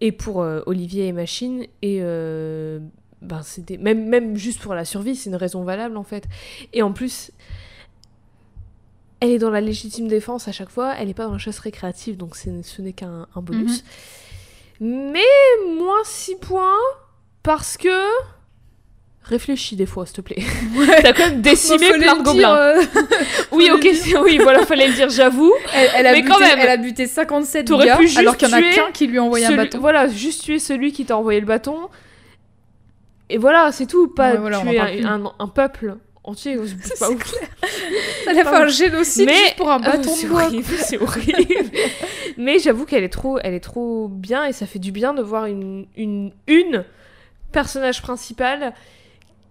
[0.00, 2.80] et pour euh, Olivier et Machine et euh,
[3.22, 6.24] ben c'était même même juste pour la survie c'est une raison valable en fait
[6.72, 7.30] et en plus
[9.20, 11.58] elle est dans la légitime défense à chaque fois, elle n'est pas dans la chasse
[11.58, 13.84] récréative, donc ce n'est qu'un un bonus.
[14.80, 15.12] Mhm.
[15.12, 16.78] Mais moins 6 points,
[17.42, 17.88] parce que...
[19.22, 20.42] Réfléchis des fois, s'il te plaît.
[21.02, 22.56] T'as quand même décimé plein de gobelins.
[22.56, 22.82] euh,
[23.52, 23.86] oui, ok,
[24.24, 25.52] oui, voilà, fallait le dire, j'avoue.
[25.74, 26.58] elle, elle a Mais buté, quand même.
[26.58, 29.06] elle a buté 57 T'aurais gars, pu juste alors qu'il y en a qu'un qui
[29.06, 29.78] lui a envoyé un bâton.
[29.78, 31.88] Voilà, juste tuer celui qui t'a envoyé le bâton.
[33.28, 34.08] Et voilà, c'est tout.
[34.08, 36.56] Pas Ouais, voilà, tuer un, un- un peuple entier.
[36.82, 37.34] C'est pas ouf.
[38.28, 40.44] Elle a fait un génocide Mais- juste pour un Ah, bâton c'est de bois.
[40.44, 41.70] horrible, c'est horrible.
[42.36, 45.22] Mais j'avoue qu'elle est trop, elle est trop bien et ça fait du bien de
[45.22, 46.84] voir une une, une
[47.52, 48.72] personnage principale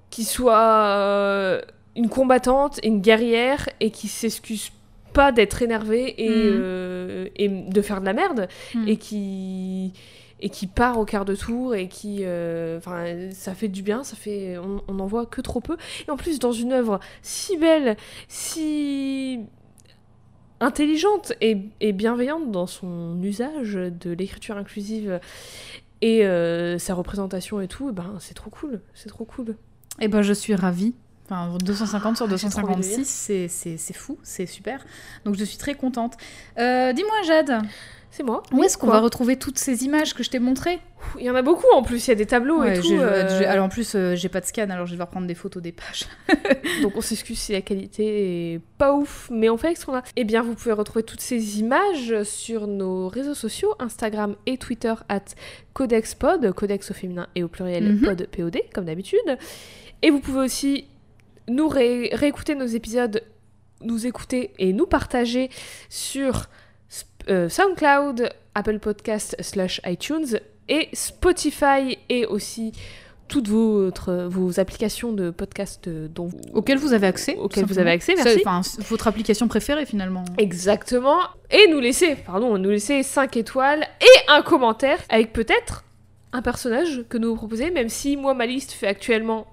[0.09, 1.61] qui soit euh,
[1.95, 4.71] une combattante, une guerrière et qui s'excuse
[5.13, 6.59] pas d'être énervée et, Mhm.
[6.63, 8.87] euh, et de faire de la merde Mhm.
[8.87, 9.93] et qui
[10.41, 14.05] et qui part au quart de tour et qui euh, enfin ça fait du bien
[14.05, 15.75] ça fait on, on en voit que trop peu
[16.07, 17.97] et en plus dans une œuvre si belle
[18.29, 19.41] si
[20.61, 25.19] intelligente et, et bienveillante dans son usage de l'écriture inclusive
[26.01, 29.57] et euh, sa représentation et tout, ben c'est trop cool, c'est trop cool.
[30.01, 30.93] Eh ben, je suis ravie.
[31.31, 34.47] Enfin, 250 sur Ah, j'ai trop envie de le 256, c'est- c'est c'est fou, c'est
[34.47, 34.83] super.
[35.25, 36.15] Donc je suis très contente.
[36.57, 37.61] Euh, Dis-moi, Jade,
[38.09, 38.41] C'est moi.
[38.51, 40.79] où est-ce qu'on va retrouver toutes ces images que je t'ai montrées?
[41.19, 42.93] Il y en a beaucoup en plus, il y a des tableaux Ouais, et tout.
[42.93, 45.35] euh, Alors en plus, euh, j'ai pas de scan, alors je vais devoir prendre des
[45.35, 46.07] photos des pages.
[46.81, 49.95] Donc on s'excuse si la qualité est pas ouf, mais on fait avec ce qu'on
[49.95, 50.01] a.
[50.15, 54.95] Eh bien, vous pouvez retrouver toutes ces images sur nos réseaux sociaux, Instagram et Twitter,
[55.09, 55.21] at
[55.75, 59.19] CodexPod, Codex au féminin et au pluriel pod, POD, comme d'habitude.
[60.01, 60.85] Et vous pouvez aussi
[61.47, 63.23] nous ré- réécouter nos épisodes,
[63.81, 65.49] nous écouter et nous partager
[65.89, 66.45] sur
[67.29, 72.71] euh, SoundCloud, Apple Podcast slash iTunes et Spotify et aussi
[73.27, 73.91] toutes vos,
[74.59, 78.15] applications de podcast euh, dont vous, Auquel vous avez accès Auquel tout vous avez accès,
[78.15, 78.41] merci.
[78.43, 80.25] Enfin, votre application préférée finalement.
[80.39, 81.19] Exactement.
[81.51, 85.83] Et nous laisser, pardon, nous laisser 5 étoiles et un commentaire avec peut-être
[86.33, 89.45] un personnage que nous vous proposez, même si moi ma liste fait actuellement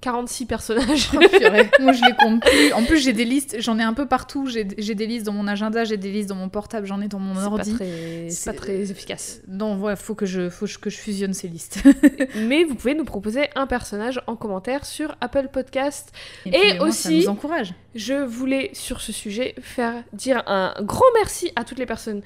[0.00, 1.10] 46 personnages.
[1.14, 1.18] Oh.
[1.80, 2.72] Moi, je les compte plus.
[2.72, 4.46] En plus, j'ai des listes, j'en ai un peu partout.
[4.48, 7.18] J'ai des listes dans mon agenda, j'ai des listes dans mon portable, j'en ai dans
[7.18, 7.74] mon ordi.
[7.74, 9.40] très, c'est pas très efficace.
[9.48, 11.82] Non, voilà, faut que je, faut que je fusionne ces listes.
[12.36, 16.12] Mais vous pouvez nous proposer un personnage en commentaire sur Apple Podcast.
[16.44, 17.74] Et, puis, aussi- ça nous encourage.
[17.94, 22.22] Je voulais sur ce sujet faire dire un grand merci à toutes les personnes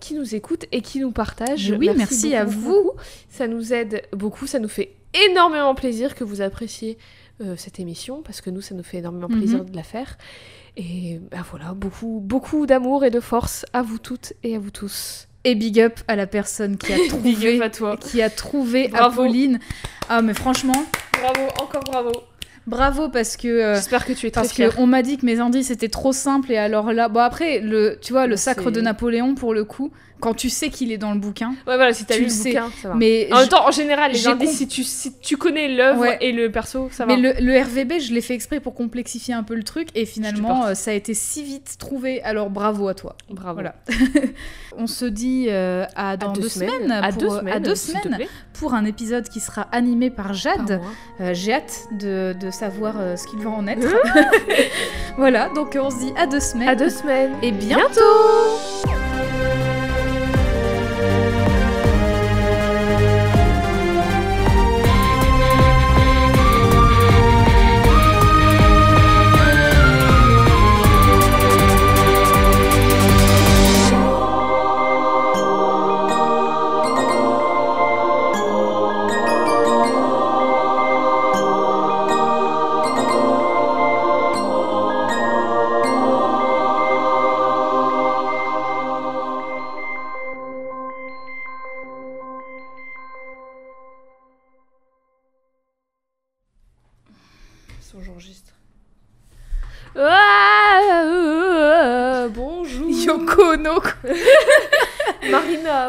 [0.00, 1.74] qui nous écoutent et qui nous partagent.
[1.78, 2.74] Oui, merci à vous.
[2.84, 2.98] beaucoup.
[3.30, 4.92] Ça nous aide beaucoup, ça nous fait
[5.28, 6.98] énormément plaisir que vous appréciez
[7.40, 9.38] euh, cette émission parce que nous, ça nous fait énormément Mhm.
[9.38, 10.16] plaisir de la faire.
[10.76, 14.70] Et bah voilà, beaucoup, beaucoup d'amour et de force à vous toutes et à vous
[14.70, 15.28] tous.
[15.44, 17.96] Et big up à la personne qui a trouvé, à toi.
[17.96, 19.22] qui a trouvé Bravo.
[19.22, 19.58] Apolline.
[20.08, 20.84] Ah, mais franchement,
[21.20, 22.12] Bravo, encore bravo.
[22.66, 23.46] bravo parce que.
[23.48, 26.12] euh, J'espère que tu es très Parce qu'on m'a dit que mes indices étaient trop
[26.12, 29.64] simples et alors là, bon après, le, tu vois, le sacre de Napoléon pour le
[29.64, 29.92] coup,
[30.24, 32.32] quand tu sais qu'il est dans le bouquin, Ouais, voilà, si t'as tu lu le
[32.32, 32.48] sais.
[32.52, 32.94] bouquin, ça va.
[32.94, 35.36] mais En même je- temps, en général, les j'ai indices, comp- si tu, si tu
[35.36, 36.16] connais l'œuvre Ouais.
[36.22, 37.14] et le perso, ça va.
[37.14, 40.06] Mais le, le RVB, je l'ai fait exprès pour complexifier un peu le truc et
[40.06, 42.22] finalement, euh, ça a été si vite trouvé.
[42.22, 43.16] Alors bravo à toi.
[43.28, 43.54] Bravo.
[43.60, 43.74] Voilà.
[44.76, 47.62] On se dit euh, à dans À deux, semaines, À pour, deux à semaines.
[47.62, 48.28] deux s'il te semaines plaît.
[48.54, 50.80] pour un épisode qui sera animé par Jade.
[51.20, 53.86] Euh, J'ai hâte de, de savoir euh, ce qu'il va en être.
[55.16, 56.68] voilà, donc on se dit à deux semaines.
[56.68, 57.32] À deux semaines.
[57.42, 58.00] Et bientôt.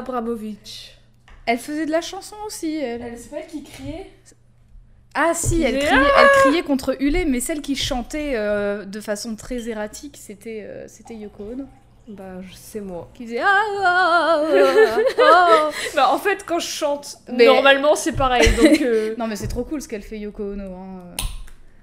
[0.10, 0.98] Abramovic.
[1.48, 2.76] Elle faisait de la chanson aussi.
[2.78, 3.02] Elle.
[3.02, 4.10] Elle, c'est pas elle qui criait
[5.14, 9.36] Ah si, elle criait, elle criait contre Hulé, mais celle qui chantait euh, de façon
[9.36, 11.66] très erratique, c'était euh, c'était Yoko Ono.
[12.08, 12.24] Bah,
[12.54, 13.10] sais moi.
[13.16, 15.70] Qui faisait ah, ah, ah, ah.
[15.96, 18.48] Bah, en fait, quand je chante, Mais- normalement, c'est pareil.
[18.56, 20.76] Donc, euh, Non mais c'est trop cool ce qu'elle fait Yoko Ono.
[20.76, 21.16] hein.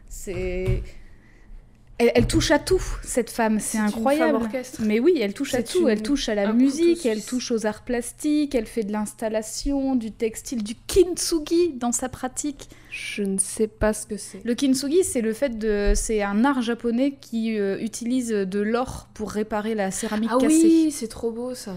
[0.09, 0.83] C'est
[2.03, 4.33] Elle, elle touche à tout, cette femme, c'est C'est une incroyable.
[4.33, 4.81] femme orchestre.
[4.85, 5.83] Mais oui, elle touche à tout.
[5.83, 8.93] une- Elle touche à la un musique, elle touche aux arts plastiques, elle fait de
[8.93, 12.69] l'installation, du textile, du kintsugi dans sa pratique.
[12.91, 14.41] Je ne sais pas ce que c'est.
[14.45, 19.09] Le kintsugi, c'est le fait de, c'est un art japonais qui euh, utilise de l'or
[19.15, 20.55] pour réparer la céramique Ah cassée.
[20.65, 21.77] oui, c'est trop beau ça.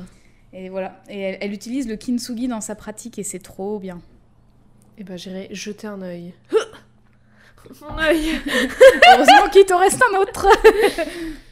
[0.53, 1.01] Et voilà.
[1.09, 4.01] Et elle, elle utilise le kintsugi dans sa pratique et c'est trop bien.
[4.97, 6.33] Eh ben j'irai jeter un œil.
[7.81, 8.41] Mon œil
[9.11, 10.47] Heureusement qu'il te reste un autre.